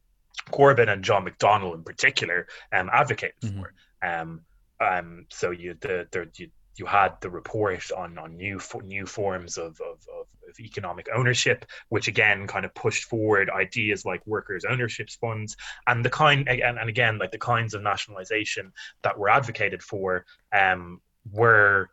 Corbyn 0.51 0.89
and 0.89 1.05
John 1.05 1.27
McDonnell 1.27 1.75
in 1.75 1.83
particular 1.83 2.47
um, 2.73 2.91
advocated 2.93 3.41
mm-hmm. 3.43 3.61
for. 3.61 3.75
Um, 4.03 4.41
um, 4.81 5.27
so 5.31 5.51
you 5.51 5.77
the, 5.81 6.07
the 6.11 6.29
you, 6.37 6.51
you 6.77 6.87
had 6.87 7.21
the 7.21 7.31
report 7.31 7.91
on 7.97 8.19
on 8.19 8.37
new 8.37 8.61
new 8.83 9.07
forms 9.07 9.57
of, 9.57 9.81
of, 9.81 9.99
of, 10.13 10.27
of, 10.49 10.61
economic 10.61 11.09
ownership, 11.15 11.65
which 11.89 12.09
again 12.09 12.47
kind 12.47 12.65
of 12.65 12.75
pushed 12.75 13.05
forward 13.05 13.49
ideas 13.51 14.05
like 14.05 14.27
workers' 14.27 14.65
ownership 14.65 15.09
funds 15.11 15.57
and 15.87 16.05
the 16.05 16.11
kind 16.11 16.49
and, 16.49 16.79
and 16.79 16.89
again 16.89 17.19
like 17.19 17.31
the 17.31 17.39
kinds 17.39 17.75
of 17.75 17.83
nationalization 17.83 18.73
that 19.03 19.19
were 19.19 19.29
advocated 19.31 19.83
for 19.83 20.25
um, 20.53 21.01
were 21.33 21.89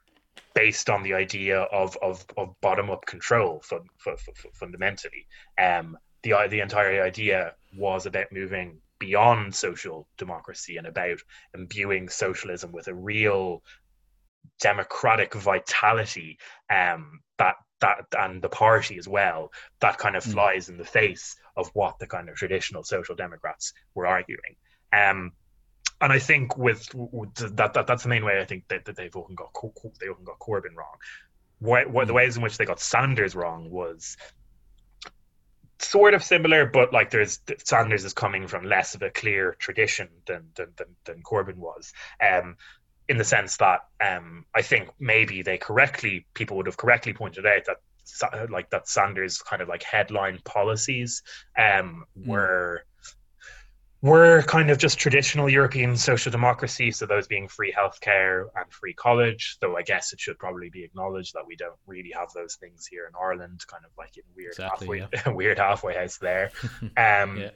based 0.54 0.90
on 0.90 1.04
the 1.04 1.14
idea 1.14 1.62
of 1.62 1.98
of, 2.02 2.26
of 2.38 2.54
bottom 2.62 2.90
up 2.90 3.06
control 3.06 3.62
fun, 3.64 3.82
fun, 3.98 4.18
fun, 4.18 4.52
fundamentally. 4.54 5.28
Um, 5.58 5.98
the 6.24 6.34
the 6.50 6.60
entire 6.60 7.04
idea 7.04 7.54
was 7.76 8.06
about 8.06 8.32
moving 8.32 8.80
beyond 9.00 9.56
social 9.56 10.08
democracy 10.18 10.78
and 10.78 10.86
about 10.86 11.20
imbuing 11.56 12.08
socialism 12.08 12.72
with 12.72 12.88
a 12.88 12.94
real 12.94 13.64
democratic 14.60 15.34
vitality 15.34 16.38
um, 16.70 17.20
that 17.38 17.56
that 17.80 18.06
and 18.18 18.42
the 18.44 18.50
party 18.50 18.98
as 18.98 19.08
well 19.08 19.52
that 19.80 19.98
kind 19.98 20.16
of 20.16 20.24
hmm. 20.24 20.32
flies 20.32 20.70
in 20.70 20.78
the 20.78 20.86
face 20.86 21.36
of 21.58 21.70
what 21.74 21.98
the 22.00 22.08
kind 22.08 22.30
of 22.30 22.36
traditional 22.36 22.84
social 22.84 23.16
democrats 23.16 23.74
were 23.96 24.06
arguing 24.06 24.56
um, 24.94 25.32
and 26.02 26.12
I 26.12 26.20
think 26.20 26.58
with, 26.58 26.90
with, 26.94 27.36
that, 27.56 27.74
that 27.74 27.86
that's 27.86 28.04
the 28.04 28.10
main 28.10 28.26
way 28.26 28.42
I 28.42 28.46
think 28.46 28.68
that, 28.70 28.86
that 28.86 28.96
they've 28.96 29.16
often 29.16 29.36
got 29.36 29.54
they 30.00 30.08
often 30.08 30.26
got 30.26 30.40
Corbyn 30.40 30.76
wrong. 30.76 30.96
What, 31.60 31.92
what, 31.92 32.08
the 32.08 32.14
hmm. 32.14 32.18
ways 32.18 32.38
in 32.38 32.42
which 32.42 32.58
they 32.58 32.66
got 32.66 32.80
Sanders 32.80 33.36
wrong 33.36 33.70
was 33.70 34.18
sort 35.84 36.14
of 36.14 36.24
similar, 36.24 36.66
but 36.66 36.94
like 36.94 37.10
there's 37.10 37.40
Sanders 37.64 38.06
is 38.06 38.14
coming 38.14 38.48
from 38.48 38.66
less 38.66 38.96
of 38.96 39.02
a 39.02 39.10
clear 39.10 39.56
tradition 39.60 40.10
than 40.28 40.50
than 40.56 40.68
than, 40.78 40.88
than 41.06 41.24
Corbyn 41.24 41.58
was. 41.58 41.94
Um, 42.26 42.58
in 43.10 43.18
the 43.18 43.24
sense 43.26 43.58
that 43.58 43.82
um, 44.00 44.46
I 44.56 44.62
think 44.62 44.90
maybe 44.98 45.42
they 45.42 45.58
correctly 45.58 46.26
people 46.34 46.56
would 46.58 46.68
have 46.68 46.78
correctly 46.78 47.14
pointed 47.14 47.46
out 47.46 47.66
that 47.66 48.50
like 48.50 48.70
that 48.70 48.88
Sanders 48.88 49.42
kind 49.42 49.62
of 49.62 49.68
like 49.68 49.84
headline 49.84 50.40
policies 50.44 51.24
um, 51.58 52.06
mm. 52.18 52.28
were 52.28 52.86
were 54.02 54.42
kind 54.44 54.72
of 54.72 54.80
just 54.80 54.98
traditional 54.98 55.48
European 55.48 55.96
social 55.96 56.32
democracy, 56.32 56.92
so 56.92 57.06
those 57.06 57.28
being 57.28 57.48
free 57.48 57.72
healthcare 57.72 58.46
and 58.56 58.72
free 58.72 58.94
college. 58.94 59.58
Though 59.62 59.78
I 59.78 59.84
guess 59.84 60.12
it 60.12 60.20
should 60.20 60.40
probably 60.40 60.70
be 60.70 60.84
acknowledged 60.84 61.36
that 61.36 61.46
we 61.46 61.56
don't 61.56 61.78
really 61.86 62.12
have 62.16 62.30
those 62.34 62.56
things 62.56 62.88
here 62.88 63.06
in 63.08 63.14
Ireland, 63.20 63.62
kind 63.68 63.86
of 63.86 63.92
like 63.98 64.18
in 64.18 64.24
weird 64.36 64.54
exactly, 64.54 65.00
halfway 65.00 65.20
yeah. 65.26 65.30
weird 65.36 65.60
halfway 65.60 65.96
house 65.96 66.18
there. 66.18 66.52
Um, 66.98 67.38
yeah. 67.38 67.50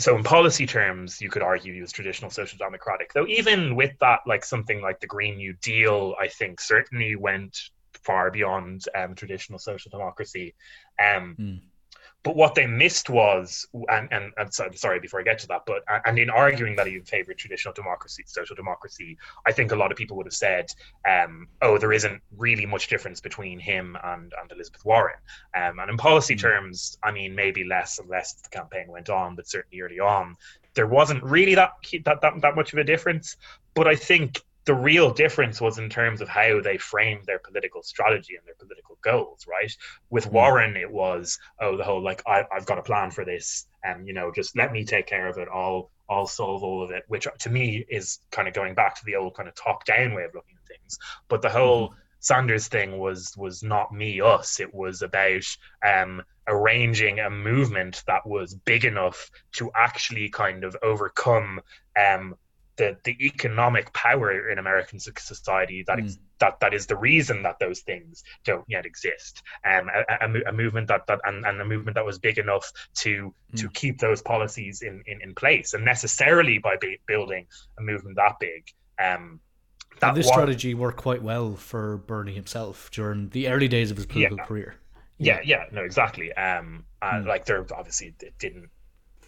So 0.00 0.16
in 0.16 0.22
policy 0.22 0.64
terms, 0.64 1.20
you 1.20 1.28
could 1.28 1.42
argue 1.42 1.74
he 1.74 1.80
was 1.80 1.90
traditional 1.90 2.30
social 2.30 2.56
democratic. 2.56 3.12
Though 3.12 3.26
even 3.26 3.74
with 3.74 3.92
that, 4.00 4.20
like 4.26 4.44
something 4.44 4.80
like 4.80 5.00
the 5.00 5.06
Green 5.06 5.36
New 5.36 5.54
Deal, 5.54 6.14
I 6.20 6.28
think 6.28 6.60
certainly 6.60 7.16
went 7.16 7.58
far 8.04 8.30
beyond 8.30 8.84
um, 8.96 9.16
traditional 9.16 9.58
social 9.58 9.90
democracy. 9.90 10.54
Um, 11.00 11.36
mm 11.38 11.60
but 12.24 12.34
what 12.34 12.54
they 12.54 12.66
missed 12.66 13.08
was, 13.08 13.66
and, 13.88 14.08
and, 14.12 14.32
and 14.36 14.52
so, 14.52 14.68
sorry, 14.74 14.98
before 14.98 15.20
I 15.20 15.22
get 15.22 15.38
to 15.40 15.48
that, 15.48 15.62
but 15.66 15.82
and 16.04 16.18
in 16.18 16.30
arguing 16.30 16.74
that 16.76 16.86
he 16.86 16.98
favored 17.00 17.38
traditional 17.38 17.72
democracy, 17.72 18.24
social 18.26 18.56
democracy, 18.56 19.16
I 19.46 19.52
think 19.52 19.70
a 19.70 19.76
lot 19.76 19.92
of 19.92 19.96
people 19.96 20.16
would 20.16 20.26
have 20.26 20.34
said, 20.34 20.72
um, 21.08 21.46
oh, 21.62 21.78
there 21.78 21.92
isn't 21.92 22.20
really 22.36 22.66
much 22.66 22.88
difference 22.88 23.20
between 23.20 23.60
him 23.60 23.96
and, 24.02 24.32
and 24.40 24.50
Elizabeth 24.50 24.84
Warren. 24.84 25.16
Um, 25.54 25.78
and 25.78 25.90
in 25.90 25.96
policy 25.96 26.34
mm-hmm. 26.34 26.48
terms, 26.48 26.98
I 27.02 27.12
mean, 27.12 27.34
maybe 27.34 27.64
less 27.64 27.98
and 27.98 28.08
less 28.08 28.32
the 28.34 28.48
campaign 28.48 28.88
went 28.88 29.08
on, 29.08 29.36
but 29.36 29.48
certainly 29.48 29.80
early 29.80 30.00
on, 30.00 30.36
there 30.74 30.88
wasn't 30.88 31.22
really 31.22 31.54
that, 31.54 31.72
that, 32.04 32.20
that, 32.20 32.40
that 32.42 32.56
much 32.56 32.72
of 32.72 32.78
a 32.78 32.84
difference. 32.84 33.36
But 33.74 33.86
I 33.86 33.94
think 33.94 34.42
the 34.68 34.74
real 34.74 35.10
difference 35.10 35.62
was 35.62 35.78
in 35.78 35.88
terms 35.88 36.20
of 36.20 36.28
how 36.28 36.60
they 36.60 36.76
framed 36.76 37.24
their 37.24 37.38
political 37.38 37.82
strategy 37.82 38.36
and 38.36 38.46
their 38.46 38.54
political 38.58 38.98
goals, 39.00 39.46
right? 39.48 39.74
With 40.10 40.26
hmm. 40.26 40.34
Warren, 40.34 40.76
it 40.76 40.90
was, 40.90 41.38
oh, 41.58 41.78
the 41.78 41.84
whole 41.84 42.02
like, 42.04 42.22
I, 42.26 42.44
have 42.52 42.66
got 42.66 42.76
a 42.76 42.82
plan 42.82 43.10
for 43.10 43.24
this, 43.24 43.66
and 43.82 44.06
you 44.06 44.12
know, 44.12 44.30
just 44.30 44.54
let 44.58 44.70
me 44.70 44.84
take 44.84 45.06
care 45.06 45.26
of 45.26 45.38
it. 45.38 45.48
I'll 45.52 45.90
I'll 46.10 46.26
solve 46.26 46.62
all 46.62 46.82
of 46.82 46.90
it, 46.90 47.04
which 47.08 47.26
to 47.40 47.50
me 47.50 47.86
is 47.88 48.18
kind 48.30 48.46
of 48.46 48.52
going 48.52 48.74
back 48.74 48.94
to 48.96 49.04
the 49.06 49.16
old 49.16 49.34
kind 49.34 49.48
of 49.48 49.54
top 49.54 49.86
down 49.86 50.12
way 50.12 50.24
of 50.24 50.34
looking 50.34 50.56
at 50.60 50.68
things. 50.68 50.98
But 51.28 51.40
the 51.40 51.50
whole 51.50 51.88
mm-hmm. 51.88 51.98
Sanders 52.20 52.68
thing 52.68 52.98
was 52.98 53.34
was 53.38 53.62
not 53.62 53.92
me 53.92 54.20
us. 54.20 54.60
It 54.60 54.74
was 54.74 55.00
about 55.00 55.44
um, 55.86 56.22
arranging 56.46 57.20
a 57.20 57.30
movement 57.30 58.02
that 58.06 58.26
was 58.26 58.54
big 58.54 58.84
enough 58.84 59.30
to 59.52 59.70
actually 59.74 60.28
kind 60.28 60.64
of 60.64 60.76
overcome 60.82 61.60
um, 61.96 62.34
the 62.78 62.96
the 63.04 63.16
economic 63.20 63.92
power 63.92 64.48
in 64.50 64.58
American 64.58 64.98
society 64.98 65.84
that 65.86 65.98
mm. 65.98 66.18
that 66.38 66.58
that 66.60 66.72
is 66.72 66.86
the 66.86 66.96
reason 66.96 67.42
that 67.42 67.58
those 67.58 67.80
things 67.80 68.24
don't 68.44 68.64
yet 68.68 68.86
exist. 68.86 69.42
Um, 69.64 69.90
a, 69.94 70.24
a, 70.24 70.48
a, 70.48 70.52
movement 70.52 70.88
that 70.88 71.06
that 71.08 71.20
and, 71.24 71.44
and 71.44 71.60
a 71.60 71.64
movement 71.64 71.96
that 71.96 72.06
was 72.06 72.18
big 72.18 72.38
enough 72.38 72.72
to 72.96 73.34
mm. 73.52 73.60
to 73.60 73.68
keep 73.70 73.98
those 73.98 74.22
policies 74.22 74.80
in, 74.82 75.02
in, 75.06 75.20
in 75.20 75.34
place, 75.34 75.74
and 75.74 75.84
necessarily 75.84 76.58
by 76.58 76.76
building 77.06 77.46
a 77.78 77.82
movement 77.82 78.16
that 78.16 78.36
big. 78.40 78.64
Um, 78.98 79.40
that 80.00 80.14
this 80.14 80.28
strategy 80.28 80.74
worked 80.74 80.98
quite 80.98 81.22
well 81.22 81.56
for 81.56 81.98
Bernie 81.98 82.32
himself 82.32 82.88
during 82.92 83.30
the 83.30 83.48
early 83.48 83.66
days 83.66 83.90
of 83.90 83.96
his 83.96 84.06
political 84.06 84.38
yeah. 84.38 84.44
career. 84.44 84.74
Yeah, 85.18 85.40
yeah, 85.44 85.64
no, 85.72 85.82
exactly. 85.82 86.32
Um, 86.34 86.84
mm. 87.02 87.26
like 87.26 87.44
there 87.44 87.66
obviously 87.76 88.14
it 88.20 88.38
didn't 88.38 88.70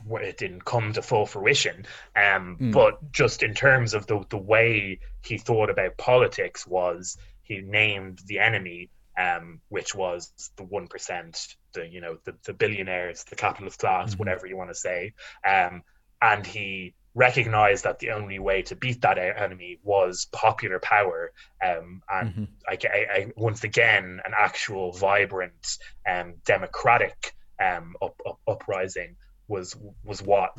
it 0.08 0.38
didn't 0.38 0.64
come 0.64 0.92
to 0.92 1.02
full 1.02 1.26
fruition. 1.26 1.86
Um, 2.16 2.56
mm. 2.60 2.72
But 2.72 3.12
just 3.12 3.42
in 3.42 3.54
terms 3.54 3.94
of 3.94 4.06
the 4.06 4.24
the 4.28 4.38
way 4.38 5.00
he 5.24 5.38
thought 5.38 5.70
about 5.70 5.96
politics 5.96 6.66
was 6.66 7.16
he 7.42 7.60
named 7.60 8.20
the 8.26 8.38
enemy, 8.38 8.90
um, 9.18 9.60
which 9.68 9.94
was 9.94 10.32
the 10.56 10.64
one 10.64 10.88
percent, 10.88 11.56
the 11.72 11.86
you 11.86 12.00
know 12.00 12.18
the, 12.24 12.34
the 12.44 12.52
billionaires, 12.52 13.24
the 13.24 13.36
capitalist 13.36 13.78
class, 13.78 14.10
mm-hmm. 14.10 14.18
whatever 14.18 14.46
you 14.46 14.56
want 14.56 14.70
to 14.70 14.74
say, 14.74 15.14
um, 15.46 15.82
and 16.22 16.46
he 16.46 16.94
recognized 17.14 17.84
that 17.84 17.98
the 17.98 18.10
only 18.10 18.38
way 18.38 18.62
to 18.62 18.76
beat 18.76 19.00
that 19.00 19.18
enemy 19.18 19.78
was 19.82 20.28
popular 20.32 20.78
power 20.78 21.32
um, 21.64 22.02
and 22.08 22.30
mm-hmm. 22.30 22.44
I, 22.68 22.78
I, 22.86 23.32
once 23.36 23.64
again 23.64 24.20
an 24.24 24.32
actual 24.38 24.92
vibrant 24.92 25.78
um, 26.08 26.34
democratic 26.46 27.34
um, 27.60 27.96
up, 28.00 28.20
up, 28.24 28.38
uprising 28.46 29.16
was 29.50 29.76
was 30.04 30.22
what 30.22 30.56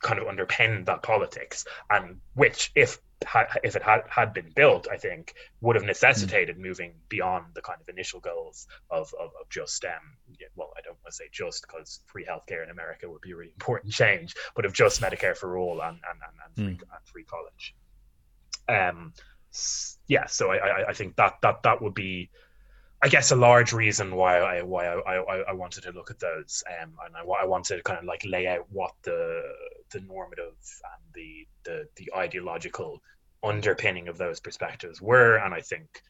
kind 0.00 0.18
of 0.18 0.26
underpinned 0.26 0.86
that 0.86 1.02
politics, 1.02 1.66
and 1.90 2.20
which, 2.34 2.72
if 2.74 2.98
if 3.62 3.76
it 3.76 3.82
had, 3.82 4.02
had 4.08 4.34
been 4.34 4.50
built, 4.54 4.88
I 4.90 4.96
think 4.96 5.34
would 5.60 5.76
have 5.76 5.84
necessitated 5.84 6.56
mm. 6.56 6.60
moving 6.60 6.94
beyond 7.08 7.46
the 7.54 7.62
kind 7.62 7.78
of 7.80 7.88
initial 7.88 8.20
goals 8.20 8.66
of, 8.90 9.14
of, 9.20 9.30
of 9.40 9.48
just, 9.48 9.84
um, 9.84 9.92
well, 10.56 10.72
I 10.76 10.80
don't 10.80 10.94
want 10.94 11.06
to 11.06 11.12
say 11.12 11.24
just 11.30 11.64
because 11.64 12.00
free 12.06 12.24
healthcare 12.24 12.64
in 12.64 12.70
America 12.70 13.08
would 13.08 13.20
be 13.20 13.30
a 13.30 13.36
really 13.36 13.52
important 13.52 13.92
change, 13.92 14.34
but 14.56 14.64
of 14.64 14.72
just 14.72 15.00
Medicare 15.00 15.36
for 15.36 15.56
all 15.56 15.80
and, 15.82 15.98
and, 16.10 16.20
and, 16.28 16.36
and, 16.44 16.54
free, 16.56 16.86
mm. 16.86 16.96
and 16.96 17.06
free 17.06 17.24
college. 17.24 17.74
Um, 18.68 19.12
yeah, 20.08 20.26
so 20.26 20.50
I, 20.50 20.56
I, 20.56 20.88
I 20.88 20.92
think 20.92 21.14
that, 21.16 21.34
that, 21.42 21.62
that 21.62 21.80
would 21.80 21.94
be 21.94 22.30
I 23.04 23.08
guess 23.08 23.32
a 23.32 23.36
large 23.36 23.72
reason 23.72 24.14
why 24.14 24.38
I 24.38 24.62
why 24.62 24.86
I, 24.86 25.16
I, 25.16 25.36
I 25.48 25.52
wanted 25.52 25.82
to 25.82 25.90
look 25.90 26.10
at 26.10 26.20
those, 26.20 26.62
um, 26.80 26.94
and 27.04 27.16
I, 27.16 27.42
I 27.42 27.44
wanted 27.46 27.76
to 27.76 27.82
kind 27.82 27.98
of 27.98 28.04
like 28.04 28.24
lay 28.24 28.46
out 28.46 28.66
what 28.70 28.92
the 29.02 29.42
the 29.90 30.00
normative 30.00 30.54
and 30.54 31.02
the 31.12 31.46
the 31.64 31.88
the 31.96 32.12
ideological 32.16 33.02
underpinning 33.42 34.06
of 34.06 34.18
those 34.18 34.38
perspectives 34.38 35.02
were, 35.02 35.36
and 35.36 35.52
I 35.52 35.60
think 35.60 36.00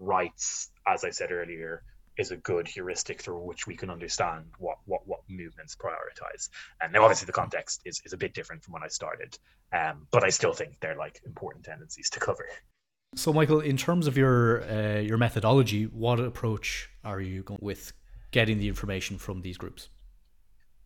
rights, 0.00 0.70
as 0.88 1.04
I 1.04 1.10
said 1.10 1.30
earlier, 1.30 1.84
is 2.18 2.32
a 2.32 2.36
good 2.36 2.66
heuristic 2.66 3.22
through 3.22 3.38
which 3.46 3.68
we 3.68 3.76
can 3.76 3.88
understand 3.88 4.46
what 4.58 4.78
what, 4.86 5.06
what 5.06 5.20
movements 5.28 5.76
prioritize. 5.76 6.48
And 6.80 6.92
now, 6.92 7.04
obviously, 7.04 7.26
the 7.26 7.32
context 7.32 7.82
is, 7.84 8.02
is 8.04 8.12
a 8.12 8.16
bit 8.16 8.34
different 8.34 8.64
from 8.64 8.72
when 8.72 8.82
I 8.82 8.88
started, 8.88 9.38
um, 9.72 10.08
but 10.10 10.24
I 10.24 10.30
still 10.30 10.52
think 10.52 10.80
they're 10.80 10.96
like 10.96 11.20
important 11.24 11.64
tendencies 11.64 12.10
to 12.10 12.18
cover. 12.20 12.46
So, 13.16 13.32
Micheal, 13.32 13.64
in 13.64 13.76
terms 13.76 14.06
of 14.06 14.16
your 14.16 14.62
uh, 14.62 15.00
your 15.00 15.18
methodology, 15.18 15.84
what 15.84 16.20
approach 16.20 16.90
are 17.04 17.20
you 17.20 17.42
going 17.42 17.58
with 17.60 17.92
getting 18.30 18.58
the 18.58 18.68
information 18.68 19.18
from 19.18 19.42
these 19.42 19.58
groups? 19.58 19.88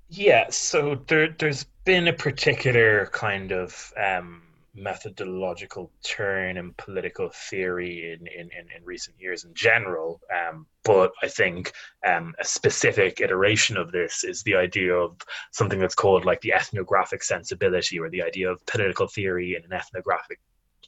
Yeah, 0.08 0.46
so 0.50 1.00
there, 1.06 1.34
there's 1.38 1.64
been 1.84 2.08
a 2.08 2.12
particular 2.12 3.06
kind 3.12 3.52
of 3.52 3.92
um, 4.02 4.42
methodological 4.74 5.90
turn 6.02 6.56
in 6.56 6.72
political 6.74 7.30
theory 7.30 8.12
in, 8.12 8.26
in, 8.26 8.50
in, 8.58 8.66
in 8.74 8.84
recent 8.84 9.16
years 9.18 9.44
in 9.44 9.52
general. 9.54 10.20
Um, 10.32 10.66
but 10.82 11.12
I 11.22 11.28
think 11.28 11.72
um, 12.06 12.34
a 12.38 12.44
specific 12.44 13.20
iteration 13.20 13.76
of 13.76 13.92
this 13.92 14.24
is 14.24 14.42
the 14.42 14.54
idea 14.54 14.94
of 14.94 15.16
something 15.52 15.78
that's 15.78 15.94
called 15.94 16.24
like 16.24 16.40
the 16.40 16.52
ethnographic 16.52 17.22
sensibility 17.22 17.98
or 17.98 18.08
the 18.08 18.22
idea 18.22 18.50
of 18.50 18.64
political 18.66 19.08
theory 19.08 19.56
in 19.56 19.64
an 19.64 19.72
ethnographic 19.72 20.40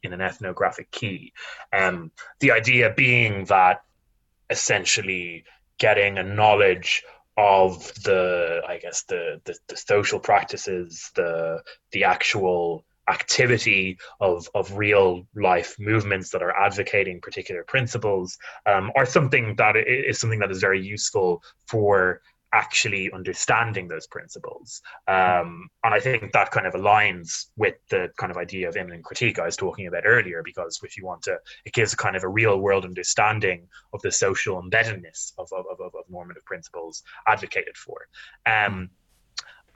in 0.02 0.12
an 0.12 0.20
ethnographic 0.20 0.90
key. 0.90 1.32
Um, 1.72 2.10
the 2.40 2.52
idea 2.52 2.92
being 2.96 3.44
that 3.46 3.82
essentially 4.50 5.44
getting 5.78 6.18
a 6.18 6.22
knowledge 6.22 7.02
of 7.36 7.92
the, 8.02 8.62
I 8.66 8.78
guess, 8.78 9.02
the, 9.04 9.40
the, 9.44 9.56
the 9.68 9.76
social 9.76 10.18
practices, 10.18 11.10
the 11.14 11.62
the 11.92 12.04
actual 12.04 12.84
activity 13.08 13.98
of, 14.20 14.48
of 14.54 14.76
real 14.76 15.26
life 15.36 15.76
movements 15.78 16.30
that 16.30 16.42
are 16.42 16.56
advocating 16.56 17.20
particular 17.20 17.62
principles 17.62 18.36
um, 18.66 18.90
are 18.96 19.06
something 19.06 19.54
that 19.56 19.76
is 19.76 20.18
something 20.18 20.40
that 20.40 20.50
is 20.50 20.60
very 20.60 20.84
useful 20.84 21.42
for 21.68 22.20
actually 22.62 23.04
understanding 23.12 23.86
those 23.88 24.06
principles. 24.16 24.80
Um, 25.16 25.48
and 25.84 25.92
I 25.98 26.00
think 26.00 26.32
that 26.32 26.50
kind 26.50 26.66
of 26.66 26.74
aligns 26.74 27.28
with 27.56 27.76
the 27.90 28.02
kind 28.16 28.30
of 28.32 28.38
idea 28.46 28.68
of 28.68 28.76
immanent 28.76 29.04
critique 29.04 29.38
I 29.38 29.44
was 29.50 29.56
talking 29.56 29.86
about 29.86 30.04
earlier, 30.06 30.40
because 30.50 30.80
if 30.88 30.96
you 30.96 31.04
want 31.10 31.22
to, 31.28 31.34
it 31.66 31.72
gives 31.78 31.92
a 31.92 31.96
kind 31.96 32.16
of 32.16 32.24
a 32.24 32.34
real 32.40 32.56
world 32.66 32.84
understanding 32.84 33.60
of 33.94 34.00
the 34.02 34.12
social 34.26 34.54
embeddedness 34.62 35.32
of, 35.40 35.48
of, 35.52 35.64
of, 35.72 35.94
of 36.00 36.04
normative 36.08 36.44
principles 36.52 37.02
advocated 37.26 37.76
for. 37.76 37.98
Um, 38.46 38.90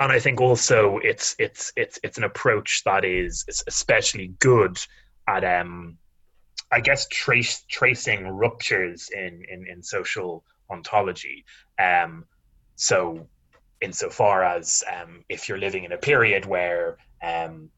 and 0.01 0.11
I 0.11 0.19
think 0.19 0.41
also 0.41 0.99
it's 1.11 1.37
it's 1.39 1.73
it's 1.77 2.01
it's 2.03 2.19
an 2.21 2.25
approach 2.25 2.83
that 2.85 3.05
is, 3.05 3.45
is 3.49 3.63
especially 3.67 4.29
good 4.39 4.79
at 5.29 5.45
um, 5.45 5.99
I 6.77 6.81
guess 6.81 7.07
trace 7.09 7.65
tracing 7.69 8.27
ruptures 8.27 9.11
in 9.11 9.45
in, 9.53 9.67
in 9.73 9.83
social 9.83 10.31
ontology. 10.71 11.45
Um, 11.79 12.25
so, 12.81 13.29
insofar 13.83 14.43
as 14.43 14.83
um, 14.91 15.23
if 15.29 15.51
you're 15.51 15.59
living 15.59 15.85
in 15.85 15.93
a 15.93 15.99
period 15.99 16.47
where 16.47 16.97
um, 17.23 17.69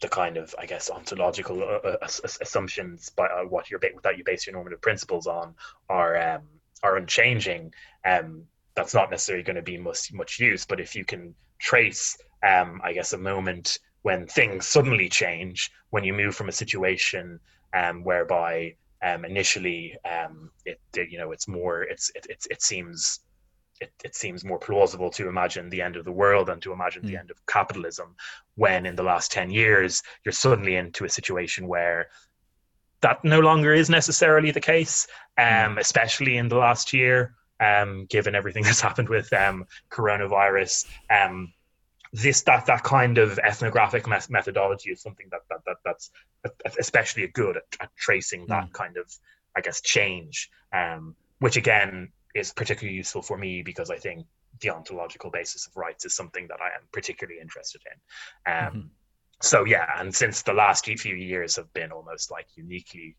the 0.00 0.06
kind 0.06 0.36
of, 0.36 0.54
I 0.56 0.66
guess, 0.66 0.90
ontological 0.90 1.60
uh, 1.60 1.88
uh 1.88 2.08
assumptions 2.40 3.10
by 3.10 3.26
uh, 3.26 3.42
what 3.42 3.68
you're 3.68 3.80
that 4.04 4.16
you 4.16 4.22
base 4.22 4.46
your 4.46 4.54
normative 4.54 4.80
principles 4.80 5.26
on 5.26 5.56
are 5.88 6.16
um, 6.16 6.42
are 6.84 6.98
unchanging, 6.98 7.74
um, 8.04 8.44
that's 8.76 8.94
not 8.94 9.10
necessarily 9.10 9.42
going 9.42 9.56
to 9.56 9.62
be 9.62 9.76
much 9.76 10.12
much 10.12 10.38
use. 10.38 10.64
But 10.64 10.78
if 10.78 10.94
you 10.94 11.04
can 11.04 11.34
trace, 11.58 12.16
um, 12.48 12.80
I 12.84 12.92
guess, 12.92 13.12
a 13.14 13.18
moment 13.18 13.80
when 14.02 14.28
things 14.28 14.68
suddenly 14.68 15.08
change, 15.08 15.72
when 15.90 16.04
you 16.04 16.12
move 16.12 16.36
from 16.36 16.48
a 16.48 16.52
situation 16.52 17.40
um, 17.74 18.04
whereby 18.04 18.76
initially 19.02 19.96
it, 20.64 20.78
you 21.10 21.18
know 21.18 21.32
it's 21.32 21.48
more 21.48 21.82
it's 21.82 22.12
it, 22.14 22.24
it, 22.30 22.46
it 22.48 22.62
seems 22.62 23.18
it, 23.82 23.92
it 24.04 24.14
seems 24.14 24.44
more 24.44 24.58
plausible 24.58 25.10
to 25.10 25.28
imagine 25.28 25.68
the 25.68 25.82
end 25.82 25.96
of 25.96 26.04
the 26.04 26.12
world 26.12 26.48
and 26.48 26.62
to 26.62 26.72
imagine 26.72 27.02
mm. 27.02 27.06
the 27.06 27.12
hmm. 27.14 27.20
end 27.20 27.30
of 27.30 27.44
capitalism 27.46 28.14
when 28.54 28.86
in 28.86 28.96
the 28.96 29.02
last 29.02 29.32
10 29.32 29.50
years 29.50 30.02
you're 30.24 30.32
suddenly 30.32 30.76
into 30.76 31.04
a 31.04 31.08
situation 31.08 31.66
where 31.66 32.08
that 33.00 33.24
no 33.24 33.40
longer 33.40 33.74
is 33.74 33.90
necessarily 33.90 34.52
the 34.52 34.60
case 34.60 35.06
um, 35.36 35.46
mm. 35.46 35.78
especially 35.78 36.36
in 36.36 36.48
the 36.48 36.56
last 36.56 36.92
year 36.92 37.34
um, 37.60 38.06
given 38.06 38.34
everything 38.34 38.62
that's 38.66 38.80
happened 38.80 39.08
with 39.08 39.32
um, 39.32 39.66
coronavirus 39.90 40.86
um, 41.10 41.52
this 42.12 42.42
that 42.42 42.66
that 42.66 42.82
kind 42.84 43.18
of 43.18 43.38
ethnographic 43.38 44.06
methodology 44.06 44.90
is 44.90 45.02
something 45.02 45.26
that, 45.30 45.40
that, 45.48 45.60
that 45.66 45.76
that's 45.84 46.10
especially 46.78 47.26
good 47.28 47.56
at, 47.56 47.64
at 47.80 47.90
tracing 47.96 48.46
that 48.46 48.64
mm. 48.64 48.72
kind 48.72 48.96
of 48.96 49.06
i 49.56 49.60
guess 49.60 49.80
change 49.80 50.50
um, 50.72 51.16
which 51.40 51.56
again 51.56 52.12
is 52.34 52.52
particularly 52.52 52.96
useful 52.96 53.22
for 53.22 53.36
me 53.36 53.62
because 53.62 53.90
I 53.90 53.96
think 53.96 54.26
the 54.60 54.70
ontological 54.70 55.30
basis 55.30 55.66
of 55.66 55.76
rights 55.76 56.04
is 56.04 56.14
something 56.14 56.46
that 56.48 56.60
I 56.60 56.68
am 56.68 56.86
particularly 56.92 57.40
interested 57.40 57.82
in. 57.86 58.52
Um, 58.52 58.68
mm-hmm. 58.68 58.86
So 59.42 59.64
yeah, 59.64 59.86
and 59.98 60.14
since 60.14 60.42
the 60.42 60.52
last 60.52 60.86
few 60.86 61.16
years 61.16 61.56
have 61.56 61.72
been 61.74 61.90
almost 61.90 62.30
like 62.30 62.46
uniquely 62.54 63.16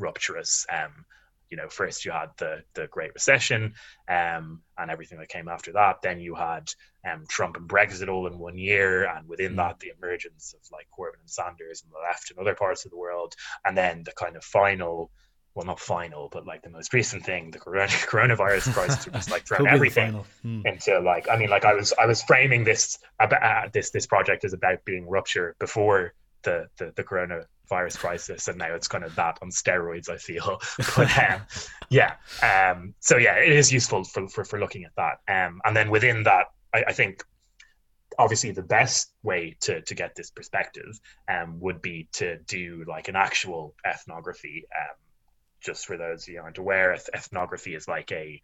rupturous, 0.00 0.66
um, 0.72 1.04
you 1.48 1.56
know, 1.56 1.68
first 1.68 2.04
you 2.04 2.10
had 2.10 2.30
the 2.38 2.62
the 2.74 2.88
Great 2.88 3.12
Recession 3.14 3.74
um, 4.08 4.62
and 4.78 4.90
everything 4.90 5.18
that 5.18 5.28
came 5.28 5.48
after 5.48 5.72
that. 5.72 6.02
Then 6.02 6.20
you 6.20 6.34
had 6.34 6.72
um, 7.08 7.24
Trump 7.28 7.56
and 7.56 7.68
Brexit 7.68 8.08
all 8.08 8.26
in 8.26 8.38
one 8.38 8.58
year, 8.58 9.06
and 9.06 9.28
within 9.28 9.52
mm. 9.52 9.56
that, 9.56 9.78
the 9.78 9.92
emergence 9.96 10.54
of 10.54 10.60
like 10.72 10.88
Corbyn 10.96 11.20
and 11.20 11.30
Sanders 11.30 11.82
and 11.82 11.92
the 11.92 11.98
left 11.98 12.30
in 12.30 12.38
other 12.40 12.54
parts 12.54 12.84
of 12.84 12.90
the 12.90 12.98
world, 12.98 13.34
and 13.64 13.76
then 13.76 14.02
the 14.04 14.12
kind 14.12 14.36
of 14.36 14.44
final 14.44 15.10
well, 15.54 15.66
not 15.66 15.80
final, 15.80 16.28
but 16.30 16.46
like 16.46 16.62
the 16.62 16.70
most 16.70 16.92
recent 16.94 17.24
thing, 17.24 17.50
the 17.50 17.58
corona, 17.58 17.86
coronavirus 17.88 18.72
crisis, 18.72 19.06
which 19.06 19.16
is 19.16 19.30
like 19.30 19.46
throwing 19.46 19.66
everything 19.68 20.24
hmm. 20.42 20.62
into 20.64 21.00
like, 21.00 21.28
I 21.28 21.36
mean, 21.36 21.50
like 21.50 21.64
I 21.64 21.74
was, 21.74 21.92
I 22.00 22.06
was 22.06 22.22
framing 22.22 22.64
this 22.64 22.98
about 23.18 23.42
uh, 23.42 23.68
this 23.72 23.90
this 23.90 24.06
project 24.06 24.44
as 24.44 24.52
about 24.52 24.84
being 24.84 25.08
rupture 25.08 25.56
before 25.58 26.14
the 26.42 26.68
the, 26.78 26.92
the 26.94 27.02
coronavirus 27.02 27.98
crisis, 27.98 28.48
and 28.48 28.58
now 28.58 28.74
it's 28.74 28.88
kind 28.88 29.04
of 29.04 29.14
that 29.16 29.38
on 29.42 29.50
steroids. 29.50 30.08
I 30.08 30.18
feel, 30.18 30.60
but 30.96 31.18
um, 31.18 31.42
yeah, 31.90 32.14
um, 32.42 32.94
so 33.00 33.16
yeah, 33.16 33.36
it 33.36 33.52
is 33.52 33.72
useful 33.72 34.04
for 34.04 34.28
for, 34.28 34.44
for 34.44 34.60
looking 34.60 34.84
at 34.84 34.92
that, 34.96 35.18
um, 35.28 35.60
and 35.64 35.76
then 35.76 35.90
within 35.90 36.22
that, 36.24 36.46
I, 36.72 36.84
I 36.88 36.92
think 36.92 37.24
obviously 38.18 38.50
the 38.50 38.62
best 38.62 39.12
way 39.22 39.56
to, 39.60 39.80
to 39.82 39.94
get 39.94 40.14
this 40.14 40.30
perspective 40.30 41.00
um, 41.28 41.58
would 41.60 41.80
be 41.80 42.08
to 42.12 42.38
do 42.40 42.84
like 42.86 43.08
an 43.08 43.16
actual 43.16 43.74
ethnography 43.86 44.64
um, 44.78 44.96
just 45.60 45.86
for 45.86 45.96
those 45.96 46.24
who 46.24 46.38
aren't 46.38 46.58
aware, 46.58 46.96
ethnography 47.14 47.74
is 47.74 47.88
like 47.88 48.12
a 48.12 48.40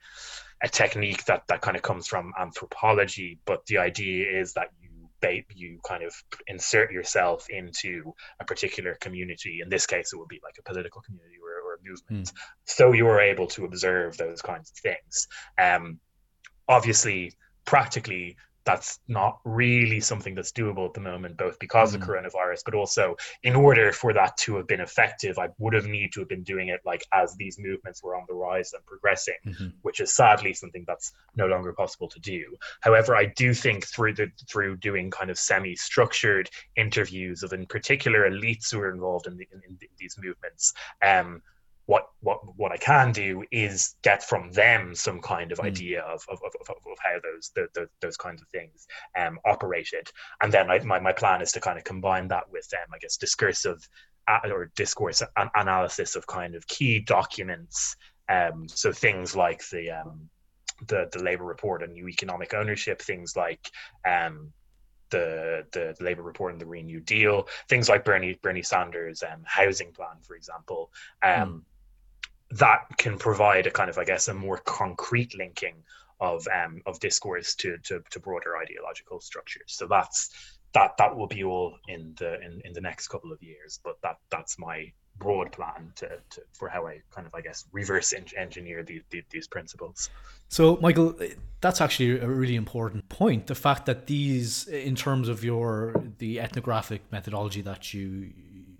a 0.62 0.68
technique 0.68 1.24
that 1.26 1.42
that 1.48 1.60
kind 1.60 1.76
of 1.76 1.82
comes 1.82 2.06
from 2.06 2.32
anthropology, 2.38 3.38
but 3.44 3.64
the 3.66 3.78
idea 3.78 4.40
is 4.40 4.54
that 4.54 4.68
you 4.80 4.90
you 5.54 5.80
kind 5.86 6.04
of 6.04 6.14
insert 6.46 6.92
yourself 6.92 7.46
into 7.50 8.14
a 8.40 8.44
particular 8.44 8.96
community. 9.00 9.60
In 9.62 9.68
this 9.68 9.86
case, 9.86 10.12
it 10.12 10.16
would 10.16 10.28
be 10.28 10.40
like 10.42 10.56
a 10.58 10.62
political 10.62 11.00
community 11.00 11.36
or, 11.42 11.68
or 11.68 11.74
a 11.74 11.88
movement. 11.88 12.28
Mm. 12.28 12.32
So 12.64 12.92
you 12.92 13.08
are 13.08 13.20
able 13.20 13.46
to 13.48 13.64
observe 13.64 14.16
those 14.16 14.42
kinds 14.42 14.70
of 14.70 14.76
things. 14.76 15.28
Um, 15.58 15.98
obviously, 16.68 17.32
practically, 17.64 18.36
that's 18.66 18.98
not 19.08 19.38
really 19.44 20.00
something 20.00 20.34
that's 20.34 20.52
doable 20.52 20.86
at 20.86 20.92
the 20.92 21.00
moment, 21.00 21.38
both 21.38 21.58
because 21.58 21.92
mm. 21.92 22.02
of 22.02 22.06
coronavirus, 22.06 22.62
but 22.64 22.74
also 22.74 23.16
in 23.44 23.54
order 23.54 23.92
for 23.92 24.12
that 24.12 24.36
to 24.38 24.56
have 24.56 24.66
been 24.66 24.80
effective, 24.80 25.38
I 25.38 25.48
would 25.58 25.72
have 25.72 25.86
need 25.86 26.12
to 26.14 26.20
have 26.20 26.28
been 26.28 26.42
doing 26.42 26.68
it 26.68 26.80
like 26.84 27.04
as 27.14 27.34
these 27.36 27.58
movements 27.58 28.02
were 28.02 28.16
on 28.16 28.24
the 28.28 28.34
rise 28.34 28.72
and 28.74 28.84
progressing, 28.84 29.36
mm-hmm. 29.46 29.68
which 29.82 30.00
is 30.00 30.12
sadly 30.12 30.52
something 30.52 30.84
that's 30.86 31.12
no 31.36 31.46
longer 31.46 31.72
possible 31.72 32.08
to 32.08 32.20
do. 32.20 32.44
However, 32.80 33.16
I 33.16 33.26
do 33.36 33.54
think 33.54 33.86
through 33.86 34.14
the 34.14 34.30
through 34.50 34.76
doing 34.78 35.10
kind 35.10 35.30
of 35.30 35.38
semi-structured 35.38 36.50
interviews 36.74 37.42
of 37.44 37.52
in 37.52 37.66
particular 37.66 38.28
elites 38.28 38.72
who 38.72 38.80
are 38.80 38.90
involved 38.90 39.28
in, 39.28 39.36
the, 39.36 39.46
in, 39.52 39.60
in 39.66 39.78
these 39.96 40.16
movements, 40.20 40.74
um, 41.02 41.40
what 42.26 42.40
what 42.56 42.72
I 42.72 42.76
can 42.76 43.12
do 43.12 43.44
is 43.52 43.94
get 44.02 44.20
from 44.20 44.50
them 44.50 44.96
some 44.96 45.20
kind 45.20 45.52
of 45.52 45.58
mm. 45.58 45.66
idea 45.66 46.00
of, 46.02 46.24
of, 46.28 46.40
of, 46.44 46.68
of, 46.68 46.98
how 46.98 47.20
those 47.22 47.52
the, 47.54 47.68
the, 47.72 47.88
those 48.00 48.16
kinds 48.16 48.42
of 48.42 48.48
things 48.48 48.88
um, 49.16 49.38
operated, 49.44 50.10
and 50.42 50.52
then 50.52 50.68
I, 50.68 50.80
my 50.80 50.98
my 50.98 51.12
plan 51.12 51.40
is 51.40 51.52
to 51.52 51.60
kind 51.60 51.78
of 51.78 51.84
combine 51.84 52.26
that 52.28 52.50
with 52.50 52.68
um, 52.74 52.92
I 52.92 52.98
guess 52.98 53.16
discursive 53.16 53.88
uh, 54.26 54.40
or 54.50 54.72
discourse 54.74 55.22
analysis 55.54 56.16
of 56.16 56.26
kind 56.26 56.56
of 56.56 56.66
key 56.66 56.98
documents. 56.98 57.96
Um, 58.28 58.66
so 58.68 58.90
things 58.90 59.36
like 59.36 59.62
the 59.68 59.92
um, 59.92 60.28
the 60.88 61.08
the 61.12 61.22
labor 61.22 61.44
report 61.44 61.84
on 61.84 61.92
new 61.92 62.08
economic 62.08 62.54
ownership, 62.54 63.00
things 63.00 63.36
like 63.36 63.70
um, 64.04 64.52
the, 65.10 65.64
the 65.70 65.94
Labour 66.00 66.24
report 66.24 66.50
and 66.50 66.60
the 66.60 66.64
Green 66.64 66.86
New 66.86 66.98
Deal, 66.98 67.46
things 67.68 67.88
like 67.88 68.04
Bernie 68.04 68.36
Bernie 68.42 68.62
Sanders' 68.62 69.22
um, 69.22 69.42
housing 69.44 69.92
plan, 69.92 70.16
for 70.26 70.34
example, 70.34 70.90
um, 71.22 71.30
mm 71.30 71.62
that 72.50 72.80
can 72.96 73.18
provide 73.18 73.66
a 73.66 73.70
kind 73.70 73.90
of, 73.90 73.98
I 73.98 74.04
guess, 74.04 74.28
a 74.28 74.34
more 74.34 74.58
concrete 74.58 75.36
linking 75.36 75.82
of 76.20 76.46
um, 76.48 76.80
of 76.86 76.98
discourse 77.00 77.54
to, 77.56 77.76
to, 77.84 78.02
to 78.10 78.20
broader 78.20 78.56
ideological 78.56 79.20
structures. 79.20 79.66
So 79.68 79.86
that's 79.86 80.30
that 80.72 80.96
that 80.98 81.16
will 81.16 81.26
be 81.26 81.44
all 81.44 81.76
in 81.88 82.14
the 82.18 82.40
in, 82.40 82.60
in 82.64 82.72
the 82.72 82.80
next 82.80 83.08
couple 83.08 83.32
of 83.32 83.42
years. 83.42 83.80
But 83.82 83.96
that 84.02 84.16
that's 84.30 84.58
my 84.58 84.92
broad 85.18 85.50
plan 85.50 85.92
to, 85.96 86.08
to 86.30 86.42
for 86.52 86.68
how 86.68 86.86
I 86.86 87.00
kind 87.10 87.26
of 87.26 87.34
I 87.34 87.40
guess 87.40 87.64
reverse 87.72 88.14
engineer 88.36 88.82
the, 88.82 89.02
the, 89.10 89.22
these 89.30 89.48
principles. 89.48 90.10
So 90.48 90.76
Micheal, 90.76 91.36
that's 91.60 91.80
actually 91.80 92.20
a 92.20 92.28
really 92.28 92.56
important 92.56 93.08
point. 93.08 93.46
The 93.46 93.54
fact 93.54 93.86
that 93.86 94.06
these, 94.06 94.68
in 94.68 94.94
terms 94.94 95.28
of 95.28 95.42
your 95.42 96.04
the 96.18 96.40
ethnographic 96.40 97.02
methodology 97.10 97.62
that 97.62 97.92
you 97.94 98.32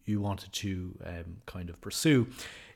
you 0.05 0.21
wanted 0.21 0.53
to 0.53 0.97
um, 1.05 1.39
kind 1.47 1.69
of 1.69 1.81
pursue, 1.81 2.29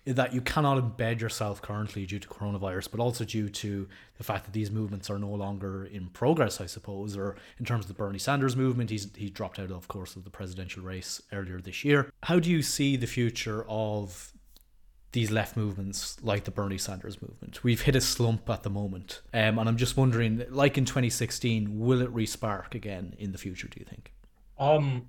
that 0.07 0.33
you 0.33 0.41
cannot 0.41 0.79
embed 0.79 1.21
yourself 1.21 1.61
currently 1.61 2.07
due 2.07 2.19
to 2.19 2.29
coronavirus, 2.29 2.91
but 2.91 3.01
also 3.01 3.25
due 3.25 3.49
to 3.49 3.87
the 4.17 4.25
fact 4.25 4.45
that 4.45 4.53
these 4.53 4.71
movements 4.71 5.11
are 5.11 5.19
no 5.19 5.31
longer 5.31 5.85
in 5.85 6.09
progress, 6.09 6.61
I 6.61 6.67
suppose, 6.67 7.17
or 7.17 7.37
in 7.59 7.65
terms 7.65 7.85
of 7.85 7.89
the 7.89 7.95
Bernie 7.95 8.19
Sanders 8.19 8.57
movement, 8.57 8.91
he's 8.91 9.09
he 9.15 9.29
dropped 9.29 9.59
out, 9.59 9.71
of 9.71 9.89
course, 9.89 10.17
of 10.17 10.25
the 10.25 10.31
presidential 10.31 10.83
race 10.83 11.23
earlier 11.33 11.61
this 11.61 11.85
year. 11.85 12.11
How 12.23 12.39
do 12.39 12.51
you 12.51 12.63
see 12.63 12.97
the 12.97 13.07
future 13.07 13.65
of 13.69 14.33
these 15.13 15.31
left 15.31 15.57
movements 15.57 16.23
like 16.23 16.45
the 16.45 16.51
Bernie 16.51 16.79
Sanders 16.79 17.21
movement? 17.21 17.63
We've 17.63 17.83
hit 17.83 17.97
a 17.97 18.01
slump 18.01 18.49
at 18.49 18.63
the 18.63 18.71
moment, 18.71 19.21
um, 19.35 19.59
and 19.59 19.69
I'm 19.69 19.77
just 19.77 19.97
wondering, 19.97 20.45
like 20.49 20.79
in 20.79 20.87
2016, 20.87 21.79
will 21.79 22.01
it 22.01 22.13
respark 22.15 22.75
again 22.75 23.15
in 23.19 23.33
the 23.33 23.39
future? 23.39 23.69
Do 23.69 23.79
you 23.79 23.87
think? 23.87 24.13
Um, 24.59 25.07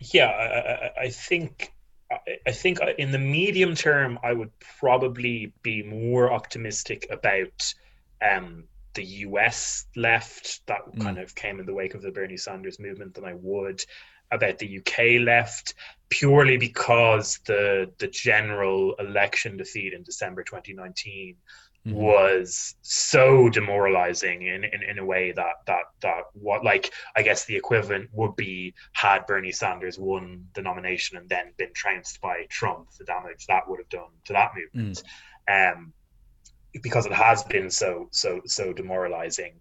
yeah, 0.00 0.90
I, 0.96 1.02
I 1.02 1.10
think 1.10 1.72
I 2.10 2.52
think 2.52 2.78
in 2.96 3.12
the 3.12 3.18
medium 3.18 3.74
term, 3.74 4.18
I 4.22 4.32
would 4.32 4.50
probably 4.78 5.52
be 5.62 5.82
more 5.82 6.32
optimistic 6.32 7.06
about 7.10 7.74
um, 8.22 8.64
the 8.94 9.04
US 9.04 9.86
left 9.94 10.66
that 10.66 10.80
mm. 10.86 11.00
kind 11.00 11.18
of 11.18 11.34
came 11.34 11.60
in 11.60 11.66
the 11.66 11.74
wake 11.74 11.94
of 11.94 12.02
the 12.02 12.10
Bernie 12.10 12.36
Sanders 12.36 12.78
movement 12.78 13.14
than 13.14 13.24
I 13.24 13.34
would 13.34 13.84
about 14.30 14.58
the 14.58 14.78
UK 14.78 15.20
left, 15.22 15.74
purely 16.10 16.56
because 16.56 17.38
the 17.46 17.90
the 17.98 18.08
general 18.08 18.94
election 18.94 19.56
defeat 19.56 19.92
in 19.92 20.02
December 20.02 20.42
2019 20.42 21.36
mm-hmm. 21.86 21.96
was 21.96 22.74
so 22.82 23.48
demoralizing 23.48 24.42
in, 24.42 24.64
in, 24.64 24.82
in 24.82 24.98
a 24.98 25.04
way 25.04 25.32
that 25.32 25.54
that 25.66 25.84
that 26.00 26.22
what 26.32 26.64
like 26.64 26.92
I 27.16 27.22
guess 27.22 27.44
the 27.44 27.56
equivalent 27.56 28.10
would 28.12 28.36
be 28.36 28.74
had 28.92 29.26
Bernie 29.26 29.52
Sanders 29.52 29.98
won 29.98 30.46
the 30.54 30.62
nomination 30.62 31.16
and 31.16 31.28
then 31.28 31.52
been 31.56 31.72
trounced 31.74 32.20
by 32.20 32.46
Trump, 32.48 32.88
the 32.98 33.04
damage 33.04 33.46
that 33.46 33.68
would 33.68 33.80
have 33.80 33.88
done 33.88 34.12
to 34.26 34.32
that 34.32 34.52
movement. 34.54 35.02
Mm. 35.48 35.72
Um, 35.72 35.92
because 36.82 37.06
it 37.06 37.12
has 37.12 37.42
been 37.44 37.70
so 37.70 38.08
so 38.12 38.40
so 38.46 38.72
demoralizing. 38.72 39.54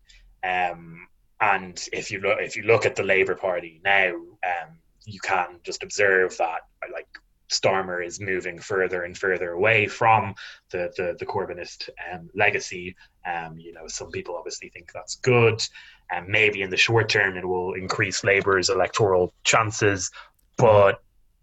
Um, 0.44 1.08
and 1.40 1.84
if 1.94 2.12
you 2.12 2.20
look 2.20 2.40
if 2.40 2.56
you 2.56 2.64
look 2.64 2.86
at 2.86 2.96
the 2.96 3.04
Labour 3.04 3.36
Party 3.36 3.82
now, 3.84 4.14
um, 4.16 4.80
you 5.08 5.20
can 5.20 5.60
just 5.64 5.84
observe 5.84 6.38
that 6.38 6.60
like 6.92 7.08
Starmer 7.50 8.06
is 8.06 8.20
moving 8.20 8.60
further 8.60 9.04
and 9.04 9.18
further 9.18 9.52
away 9.52 9.88
from 9.88 10.36
the 10.70 10.92
the, 10.98 11.16
the 11.18 11.26
Corbynist 11.26 11.90
um, 12.12 12.30
legacy. 12.36 12.96
Um, 13.26 13.58
you 13.58 13.74
know, 13.74 13.88
some 13.88 14.12
people 14.12 14.36
obviously 14.36 14.70
think 14.70 14.92
that's 14.94 15.16
good, 15.16 15.66
and 16.12 16.28
maybe 16.28 16.62
in 16.62 16.70
the 16.70 16.78
short 16.78 17.10
term 17.10 17.38
it 17.38 17.46
will 17.46 17.74
increase 17.74 18.24
Labour's 18.24 18.70
electoral 18.70 19.34
chances. 19.46 20.12
But 20.58 21.02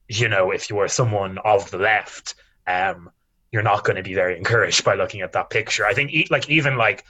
you 0.09 0.29
know, 0.29 0.51
if 0.51 0.69
you 0.69 0.79
are 0.81 0.89
someone 0.89 1.39
of 1.39 1.71
the 1.71 1.79
left, 1.79 2.35
um, 2.67 3.11
you're 3.51 3.62
not 3.62 3.85
going 3.85 3.97
to 3.97 4.03
be 4.03 4.15
very 4.15 4.37
encouraged 4.37 4.85
by 4.85 4.95
looking 4.95 5.23
at 5.23 5.33
that 5.33 5.49
picture. 5.49 5.87
I 5.87 5.95
think, 5.95 6.31
like 6.31 6.51
even 6.51 6.77
like 6.77 7.05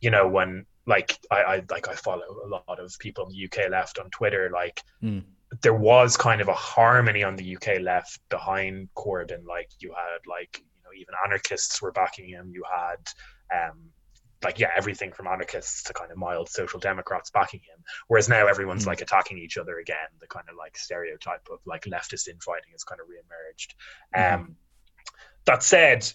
you 0.00 0.10
know 0.10 0.26
when 0.26 0.66
like 0.86 1.16
I, 1.30 1.42
I 1.42 1.62
like 1.70 1.86
I 1.86 1.94
follow 1.94 2.24
a 2.44 2.48
lot 2.48 2.80
of 2.80 2.98
people 2.98 3.26
in 3.26 3.30
the 3.30 3.44
UK 3.44 3.70
left 3.70 4.00
on 4.00 4.10
Twitter, 4.10 4.50
like. 4.52 4.82
Mm 5.00 5.22
there 5.62 5.74
was 5.74 6.16
kind 6.16 6.40
of 6.40 6.48
a 6.48 6.54
harmony 6.54 7.22
on 7.22 7.36
the 7.36 7.56
UK 7.56 7.80
left 7.80 8.20
behind 8.28 8.88
Corbyn. 8.94 9.44
Like 9.46 9.70
you 9.80 9.90
had 9.90 10.26
like 10.26 10.58
you 10.58 10.82
know 10.84 10.90
even 10.94 11.14
anarchists 11.24 11.80
were 11.82 11.92
backing 11.92 12.28
him. 12.28 12.50
You 12.52 12.62
had 12.70 13.68
um, 13.70 13.78
like 14.44 14.58
yeah 14.58 14.70
everything 14.76 15.12
from 15.12 15.26
anarchists 15.26 15.82
to 15.84 15.92
kind 15.92 16.10
of 16.10 16.18
mild 16.18 16.48
social 16.48 16.78
democrats 16.78 17.30
backing 17.30 17.60
him. 17.60 17.82
Whereas 18.06 18.28
now 18.28 18.46
everyone's 18.46 18.84
mm. 18.84 18.88
like 18.88 19.00
attacking 19.00 19.38
each 19.38 19.58
other 19.58 19.78
again. 19.78 19.96
The 20.20 20.28
kind 20.28 20.46
of 20.48 20.56
like 20.56 20.76
stereotype 20.78 21.48
of 21.52 21.58
like 21.66 21.84
leftist 21.84 22.28
infighting 22.28 22.72
has 22.72 22.84
kind 22.84 23.00
of 23.00 23.06
reemerged. 23.08 23.74
Mm. 24.16 24.34
Um, 24.34 24.56
that 25.46 25.62
said, 25.62 26.10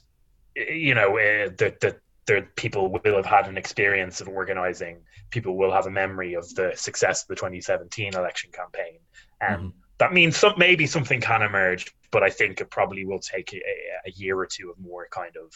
you 0.55 0.95
know 0.95 1.17
uh, 1.17 1.49
the 1.57 1.75
the 1.81 1.99
there 2.25 2.41
people 2.55 2.91
will 2.91 3.15
have 3.15 3.25
had 3.25 3.47
an 3.47 3.57
experience 3.57 4.21
of 4.21 4.27
organizing 4.27 4.97
people 5.29 5.55
will 5.55 5.71
have 5.71 5.85
a 5.85 5.91
memory 5.91 6.33
of 6.33 6.53
the 6.55 6.71
success 6.75 7.23
of 7.23 7.27
the 7.27 7.35
2017 7.35 8.15
election 8.15 8.51
campaign 8.51 8.97
um, 9.41 9.55
mm-hmm. 9.55 9.67
that 9.97 10.13
means 10.13 10.37
some, 10.37 10.53
maybe 10.57 10.85
something 10.85 11.21
can 11.21 11.41
emerge 11.41 11.93
but 12.11 12.23
i 12.23 12.29
think 12.29 12.61
it 12.61 12.69
probably 12.69 13.05
will 13.05 13.19
take 13.19 13.53
a, 13.53 13.61
a, 14.07 14.11
year 14.11 14.37
or 14.37 14.45
two 14.45 14.69
of 14.69 14.77
more 14.79 15.07
kind 15.11 15.35
of 15.37 15.53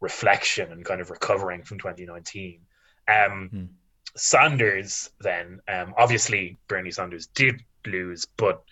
reflection 0.00 0.72
and 0.72 0.84
kind 0.84 1.00
of 1.00 1.10
recovering 1.10 1.62
from 1.62 1.78
2019 1.78 2.60
um, 3.08 3.50
mm. 3.52 3.68
sanders 4.16 5.10
then 5.20 5.60
um, 5.68 5.94
obviously 5.96 6.58
bernie 6.68 6.90
sanders 6.90 7.26
did 7.28 7.62
lose 7.86 8.26
but 8.36 8.62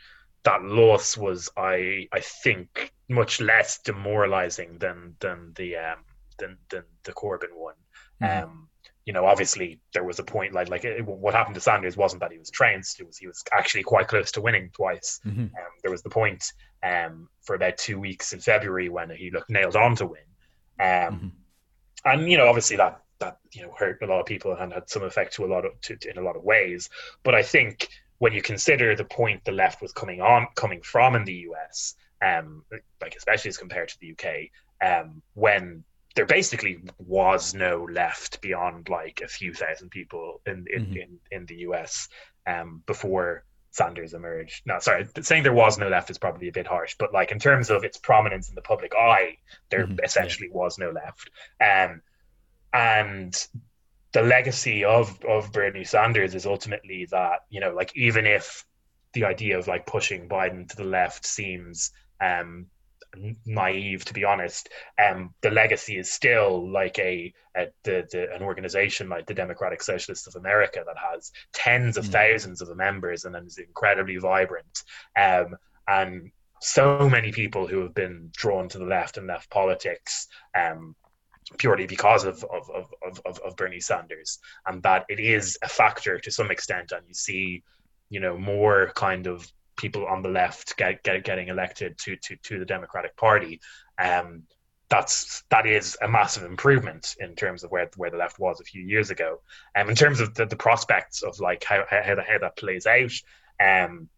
that 0.44 0.62
loss 0.62 1.16
was 1.16 1.50
i 1.56 2.08
i 2.12 2.20
think 2.20 2.92
much 3.10 3.40
less 3.40 3.78
demoralizing 3.78 4.78
than 4.78 5.16
than 5.18 5.52
the 5.56 5.76
um, 5.76 5.98
than 6.38 6.56
than 6.70 6.84
the 7.02 7.12
Corbyn 7.12 7.54
one. 7.54 7.74
Mm. 8.22 8.44
Um, 8.44 8.68
you 9.06 9.12
know, 9.12 9.24
obviously 9.24 9.80
there 9.92 10.04
was 10.04 10.18
a 10.18 10.22
point 10.22 10.52
like 10.52 10.68
like 10.68 10.84
it, 10.84 11.04
what 11.04 11.34
happened 11.34 11.54
to 11.54 11.60
Sanders 11.60 11.96
wasn't 11.96 12.20
that 12.20 12.32
he 12.32 12.38
was 12.38 12.50
trounced; 12.50 13.00
it 13.00 13.06
was 13.06 13.16
he 13.16 13.26
was 13.26 13.42
actually 13.52 13.82
quite 13.82 14.08
close 14.08 14.30
to 14.32 14.40
winning 14.40 14.70
twice. 14.74 15.20
Mm-hmm. 15.26 15.42
Um, 15.42 15.70
there 15.82 15.90
was 15.90 16.02
the 16.02 16.10
point 16.10 16.44
um, 16.82 17.28
for 17.42 17.54
about 17.54 17.78
two 17.78 17.98
weeks 17.98 18.32
in 18.32 18.40
February 18.40 18.88
when 18.88 19.10
he 19.10 19.30
looked 19.30 19.50
nailed 19.50 19.76
on 19.76 19.96
to 19.96 20.06
win, 20.06 20.20
um, 20.78 20.86
mm-hmm. 20.86 21.28
and 22.04 22.30
you 22.30 22.36
know, 22.36 22.46
obviously 22.46 22.76
that 22.76 23.02
that 23.20 23.38
you 23.52 23.62
know 23.62 23.72
hurt 23.78 24.02
a 24.02 24.06
lot 24.06 24.20
of 24.20 24.26
people 24.26 24.54
and 24.54 24.72
had 24.72 24.88
some 24.90 25.02
effect 25.02 25.34
to 25.34 25.44
a 25.44 25.46
lot 25.46 25.64
of 25.64 25.80
to, 25.82 25.96
to, 25.96 26.10
in 26.10 26.18
a 26.18 26.22
lot 26.22 26.36
of 26.36 26.42
ways. 26.42 26.90
But 27.22 27.34
I 27.34 27.42
think 27.42 27.88
when 28.18 28.34
you 28.34 28.42
consider 28.42 28.94
the 28.94 29.04
point 29.04 29.44
the 29.44 29.52
left 29.52 29.80
was 29.80 29.92
coming 29.92 30.20
on 30.20 30.46
coming 30.54 30.82
from 30.82 31.14
in 31.14 31.24
the 31.24 31.46
US, 31.50 31.94
um, 32.22 32.64
like 33.00 33.14
especially 33.16 33.48
as 33.48 33.56
compared 33.56 33.88
to 33.88 33.98
the 34.00 34.12
UK, 34.12 34.50
um, 34.86 35.22
when 35.34 35.84
there 36.16 36.26
basically 36.26 36.80
was 36.98 37.54
no 37.54 37.86
left 37.90 38.40
beyond 38.40 38.88
like 38.88 39.20
a 39.24 39.28
few 39.28 39.54
thousand 39.54 39.90
people 39.90 40.40
in 40.46 40.66
in, 40.72 40.86
mm-hmm. 40.86 40.96
in, 40.96 41.18
in, 41.30 41.46
the 41.46 41.56
US 41.56 42.08
um, 42.46 42.82
before 42.86 43.44
Sanders 43.70 44.14
emerged. 44.14 44.62
No, 44.66 44.80
sorry, 44.80 45.06
saying 45.20 45.44
there 45.44 45.52
was 45.52 45.78
no 45.78 45.88
left 45.88 46.10
is 46.10 46.18
probably 46.18 46.48
a 46.48 46.52
bit 46.52 46.66
harsh, 46.66 46.96
but 46.98 47.12
like 47.12 47.30
in 47.30 47.38
terms 47.38 47.70
of 47.70 47.84
its 47.84 47.98
prominence 47.98 48.48
in 48.48 48.56
the 48.56 48.62
public 48.62 48.92
eye, 48.94 49.36
there 49.70 49.86
mm-hmm. 49.86 49.98
essentially 50.02 50.48
yeah. 50.48 50.56
was 50.56 50.78
no 50.78 50.90
left. 50.90 51.30
Um, 51.60 52.02
and 52.72 53.48
the 54.12 54.22
legacy 54.22 54.84
of 54.84 55.24
of 55.24 55.52
Bernie 55.52 55.84
Sanders 55.84 56.34
is 56.34 56.46
ultimately 56.46 57.06
that 57.10 57.40
you 57.48 57.60
know, 57.60 57.72
like 57.72 57.96
even 57.96 58.26
if 58.26 58.64
the 59.12 59.24
idea 59.24 59.58
of 59.58 59.68
like 59.68 59.86
pushing 59.86 60.28
Biden 60.28 60.68
to 60.68 60.76
the 60.76 60.84
left 60.84 61.24
seems 61.26 61.92
um, 62.20 62.66
naive 63.44 64.04
to 64.04 64.14
be 64.14 64.24
honest 64.24 64.68
um 65.04 65.34
the 65.42 65.50
legacy 65.50 65.96
is 65.96 66.10
still 66.10 66.70
like 66.70 66.98
a, 66.98 67.32
a 67.56 67.66
the, 67.82 68.06
the, 68.12 68.32
an 68.34 68.42
organization 68.42 69.08
like 69.08 69.26
the 69.26 69.34
democratic 69.34 69.82
socialists 69.82 70.26
of 70.26 70.36
america 70.36 70.82
that 70.86 70.96
has 70.96 71.32
tens 71.52 71.96
of 71.96 72.04
mm. 72.04 72.12
thousands 72.12 72.60
of 72.60 72.76
members 72.76 73.24
and 73.24 73.34
is 73.46 73.58
incredibly 73.58 74.16
vibrant 74.16 74.84
um 75.18 75.56
and 75.88 76.30
so 76.60 77.08
many 77.08 77.32
people 77.32 77.66
who 77.66 77.80
have 77.80 77.94
been 77.94 78.30
drawn 78.36 78.68
to 78.68 78.78
the 78.78 78.84
left 78.84 79.16
and 79.16 79.26
left 79.26 79.50
politics 79.50 80.28
um 80.56 80.94
purely 81.58 81.86
because 81.86 82.24
of 82.24 82.44
of, 82.44 82.70
of, 82.70 83.20
of, 83.26 83.38
of 83.40 83.56
Bernie 83.56 83.80
Sanders, 83.80 84.38
and 84.66 84.82
that 84.82 85.04
it 85.08 85.20
is 85.20 85.58
a 85.62 85.68
factor 85.68 86.18
to 86.18 86.30
some 86.30 86.50
extent. 86.50 86.92
And 86.92 87.02
you 87.08 87.14
see, 87.14 87.62
you 88.08 88.20
know, 88.20 88.36
more 88.38 88.92
kind 88.94 89.26
of 89.26 89.50
people 89.80 90.06
on 90.06 90.22
the 90.22 90.28
left 90.28 90.76
get, 90.76 91.02
get 91.02 91.24
getting 91.24 91.48
elected 91.48 91.98
to 91.98 92.16
to 92.16 92.36
to 92.36 92.58
the 92.58 92.64
Democratic 92.64 93.16
Party. 93.16 93.60
Um, 93.98 94.44
that's 94.90 95.44
that 95.50 95.66
is 95.66 95.96
a 96.02 96.08
massive 96.08 96.44
improvement 96.44 97.16
in 97.18 97.34
terms 97.34 97.64
of 97.64 97.70
where 97.70 97.88
where 97.96 98.10
the 98.10 98.16
left 98.16 98.38
was 98.38 98.60
a 98.60 98.64
few 98.64 98.82
years 98.82 99.10
ago. 99.10 99.40
Um, 99.76 99.88
in 99.88 99.94
terms 99.94 100.20
of 100.20 100.34
the, 100.34 100.46
the 100.46 100.56
prospects 100.56 101.22
of 101.22 101.40
like 101.40 101.64
how 101.64 101.84
how, 101.88 102.02
how 102.04 102.38
that 102.38 102.56
plays 102.56 102.86
out, 102.86 103.12
um, 103.64 104.08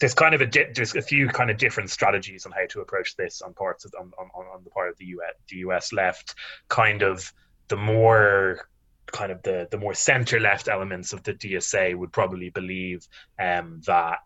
there's 0.00 0.14
kind 0.14 0.34
of 0.34 0.40
a 0.40 0.46
di- 0.46 0.72
there's 0.74 0.96
a 0.96 1.02
few 1.02 1.28
kind 1.28 1.50
of 1.50 1.58
different 1.58 1.90
strategies 1.90 2.46
on 2.46 2.52
how 2.52 2.66
to 2.70 2.80
approach 2.80 3.16
this 3.16 3.42
on 3.42 3.54
parts 3.54 3.84
of 3.84 3.92
on, 4.00 4.10
on, 4.18 4.46
on 4.46 4.64
the 4.64 4.70
part 4.70 4.88
of 4.88 4.96
the 4.98 5.06
US 5.06 5.34
the 5.48 5.56
US 5.58 5.92
left. 5.92 6.34
Kind 6.68 7.02
of 7.02 7.32
the 7.68 7.76
more 7.76 8.68
kind 9.06 9.30
of 9.30 9.42
the 9.42 9.68
the 9.70 9.78
more 9.78 9.94
center 9.94 10.40
left 10.40 10.68
elements 10.68 11.12
of 11.12 11.22
the 11.22 11.34
DSA 11.34 11.94
would 11.94 12.12
probably 12.12 12.50
believe 12.50 13.06
um, 13.38 13.80
that 13.86 14.18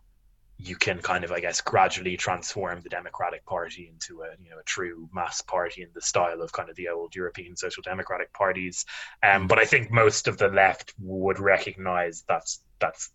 you 0.57 0.75
can 0.75 0.99
kind 0.99 1.23
of, 1.23 1.31
I 1.31 1.39
guess, 1.39 1.61
gradually 1.61 2.15
transform 2.15 2.81
the 2.81 2.89
Democratic 2.89 3.45
Party 3.45 3.91
into 3.91 4.21
a 4.21 4.29
you 4.41 4.51
know 4.51 4.59
a 4.59 4.63
true 4.63 5.09
mass 5.13 5.41
party 5.41 5.81
in 5.81 5.89
the 5.93 6.01
style 6.01 6.41
of 6.41 6.51
kind 6.51 6.69
of 6.69 6.75
the 6.75 6.89
old 6.89 7.15
European 7.15 7.55
social 7.55 7.83
democratic 7.83 8.31
parties. 8.33 8.85
Um, 9.21 9.47
but 9.47 9.59
I 9.59 9.65
think 9.65 9.91
most 9.91 10.27
of 10.27 10.37
the 10.37 10.49
left 10.49 10.93
would 10.99 11.39
recognise 11.39 12.23
that's 12.27 12.61
that's 12.79 13.11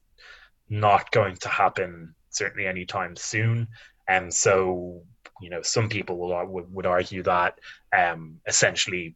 not 0.68 1.10
going 1.10 1.36
to 1.36 1.48
happen 1.48 2.14
certainly 2.30 2.66
anytime 2.66 3.16
soon. 3.16 3.68
And 4.06 4.32
so, 4.32 5.02
you 5.40 5.50
know, 5.50 5.62
some 5.62 5.88
people 5.88 6.18
will 6.18 6.46
would, 6.46 6.72
would 6.72 6.86
argue 6.86 7.22
that 7.22 7.58
um, 7.96 8.40
essentially 8.46 9.14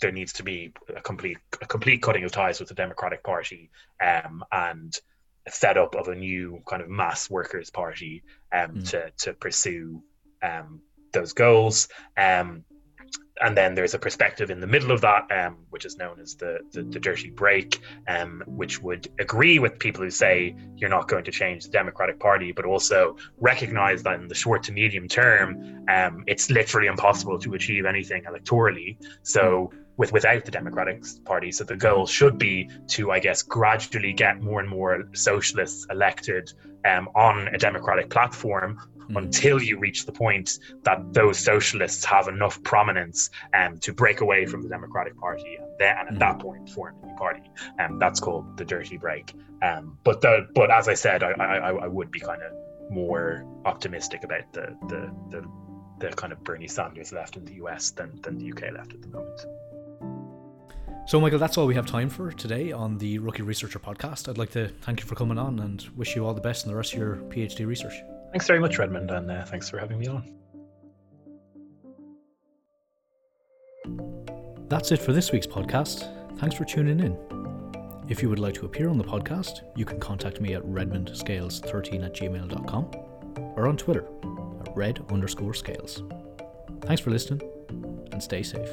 there 0.00 0.12
needs 0.12 0.32
to 0.34 0.42
be 0.42 0.72
a 0.94 1.00
complete 1.00 1.38
a 1.60 1.66
complete 1.66 2.02
cutting 2.02 2.24
of 2.24 2.32
ties 2.32 2.60
with 2.60 2.68
the 2.68 2.74
Democratic 2.74 3.22
Party 3.22 3.70
um, 4.00 4.44
and 4.52 4.94
setup 5.50 5.94
of 5.94 6.08
a 6.08 6.14
new 6.14 6.62
kind 6.66 6.82
of 6.82 6.88
mass 6.88 7.30
workers' 7.30 7.70
party 7.70 8.22
um, 8.52 8.70
mm. 8.70 8.90
to 8.90 9.10
to 9.18 9.32
pursue 9.34 10.02
um, 10.42 10.80
those 11.12 11.32
goals. 11.32 11.88
Um, 12.16 12.64
and 13.40 13.56
then 13.56 13.74
there's 13.74 13.94
a 13.94 13.98
perspective 13.98 14.50
in 14.50 14.60
the 14.60 14.66
middle 14.66 14.90
of 14.90 15.00
that, 15.00 15.30
um, 15.30 15.58
which 15.70 15.84
is 15.84 15.96
known 15.96 16.20
as 16.20 16.34
the, 16.34 16.58
the, 16.72 16.82
the 16.82 16.98
dirty 16.98 17.30
break, 17.30 17.80
um, 18.08 18.42
which 18.46 18.82
would 18.82 19.08
agree 19.18 19.58
with 19.58 19.78
people 19.78 20.02
who 20.02 20.10
say 20.10 20.54
you're 20.76 20.90
not 20.90 21.08
going 21.08 21.24
to 21.24 21.30
change 21.30 21.64
the 21.64 21.70
Democratic 21.70 22.18
Party, 22.18 22.52
but 22.52 22.64
also 22.64 23.16
recognize 23.38 24.02
that 24.02 24.20
in 24.20 24.28
the 24.28 24.34
short 24.34 24.62
to 24.64 24.72
medium 24.72 25.08
term, 25.08 25.84
um, 25.88 26.24
it's 26.26 26.50
literally 26.50 26.88
impossible 26.88 27.38
to 27.38 27.54
achieve 27.54 27.84
anything 27.86 28.24
electorally. 28.24 28.96
So 29.22 29.72
with 29.96 30.12
without 30.12 30.44
the 30.44 30.50
Democratic 30.50 31.02
Party, 31.24 31.50
so 31.50 31.64
the 31.64 31.76
goal 31.76 32.06
should 32.06 32.38
be 32.38 32.70
to, 32.88 33.10
I 33.10 33.18
guess, 33.18 33.42
gradually 33.42 34.12
get 34.12 34.40
more 34.40 34.60
and 34.60 34.68
more 34.68 35.08
socialists 35.12 35.86
elected 35.90 36.52
um, 36.84 37.08
on 37.14 37.48
a 37.48 37.58
democratic 37.58 38.08
platform 38.08 38.78
mm. 39.10 39.18
until 39.18 39.62
you 39.62 39.78
reach 39.78 40.06
the 40.06 40.12
point 40.12 40.58
that 40.82 41.12
those 41.12 41.38
socialists 41.38 42.04
have 42.04 42.28
enough 42.28 42.62
prominence 42.62 43.30
um, 43.54 43.78
to 43.78 43.92
break 43.92 44.20
away 44.20 44.46
from 44.46 44.62
the 44.62 44.68
Democratic 44.68 45.16
Party, 45.16 45.56
and 45.56 45.68
then 45.78 45.96
and 45.98 46.08
at 46.08 46.14
mm. 46.14 46.18
that 46.18 46.38
point 46.38 46.68
form 46.70 46.94
a 47.02 47.06
new 47.06 47.16
party. 47.16 47.42
And 47.78 47.94
um, 47.94 47.98
that's 47.98 48.20
called 48.20 48.56
the 48.56 48.64
dirty 48.64 48.96
break. 48.96 49.34
Um, 49.62 49.98
but 50.04 50.20
the 50.20 50.48
but 50.54 50.70
as 50.70 50.88
I 50.88 50.94
said, 50.94 51.22
I, 51.22 51.32
I, 51.32 51.70
I 51.70 51.86
would 51.88 52.10
be 52.10 52.20
kind 52.20 52.42
of 52.42 52.52
more 52.90 53.44
optimistic 53.64 54.24
about 54.24 54.52
the, 54.52 54.76
the 54.88 55.12
the 55.30 55.48
the 55.98 56.08
kind 56.14 56.32
of 56.32 56.42
Bernie 56.44 56.68
Sanders 56.68 57.12
left 57.12 57.36
in 57.36 57.44
the 57.44 57.54
US 57.54 57.90
than 57.90 58.20
than 58.22 58.38
the 58.38 58.50
UK 58.50 58.72
left 58.72 58.92
at 58.92 59.02
the 59.02 59.08
moment. 59.08 59.40
So, 61.08 61.18
Micheal, 61.18 61.38
that's 61.38 61.56
all 61.56 61.66
we 61.66 61.74
have 61.74 61.86
time 61.86 62.10
for 62.10 62.30
today 62.30 62.70
on 62.70 62.98
the 62.98 63.18
Rookie 63.18 63.42
Researcher 63.42 63.78
podcast. 63.78 64.28
I'd 64.28 64.36
like 64.36 64.50
to 64.50 64.68
thank 64.82 65.00
you 65.00 65.06
for 65.06 65.14
coming 65.14 65.38
on 65.38 65.58
and 65.60 65.82
wish 65.96 66.14
you 66.14 66.26
all 66.26 66.34
the 66.34 66.40
best 66.42 66.66
in 66.66 66.70
the 66.70 66.76
rest 66.76 66.92
of 66.92 66.98
your 66.98 67.16
PhD 67.30 67.66
research. 67.66 67.94
Thanks 68.30 68.46
very 68.46 68.60
much, 68.60 68.78
Redmond, 68.78 69.10
and 69.10 69.30
uh, 69.30 69.44
thanks 69.44 69.68
for 69.68 69.78
having 69.78 69.98
me 69.98 70.06
on. 70.06 70.34
That's 74.68 74.92
it 74.92 74.98
for 74.98 75.12
this 75.12 75.32
week's 75.32 75.46
podcast. 75.46 76.14
Thanks 76.38 76.54
for 76.54 76.64
tuning 76.64 77.00
in. 77.00 77.16
If 78.08 78.22
you 78.22 78.28
would 78.28 78.38
like 78.38 78.54
to 78.54 78.66
appear 78.66 78.88
on 78.88 78.98
the 78.98 79.04
podcast, 79.04 79.60
you 79.76 79.84
can 79.84 79.98
contact 79.98 80.40
me 80.40 80.54
at 80.54 80.62
redmondscales13 80.62 82.04
at 82.04 82.14
gmail.com 82.14 82.90
or 83.56 83.66
on 83.66 83.76
Twitter 83.76 84.04
at 84.60 84.76
red 84.76 85.04
underscore 85.10 85.54
scales. 85.54 86.02
Thanks 86.82 87.00
for 87.00 87.10
listening 87.10 87.42
and 88.12 88.22
stay 88.22 88.42
safe. 88.42 88.68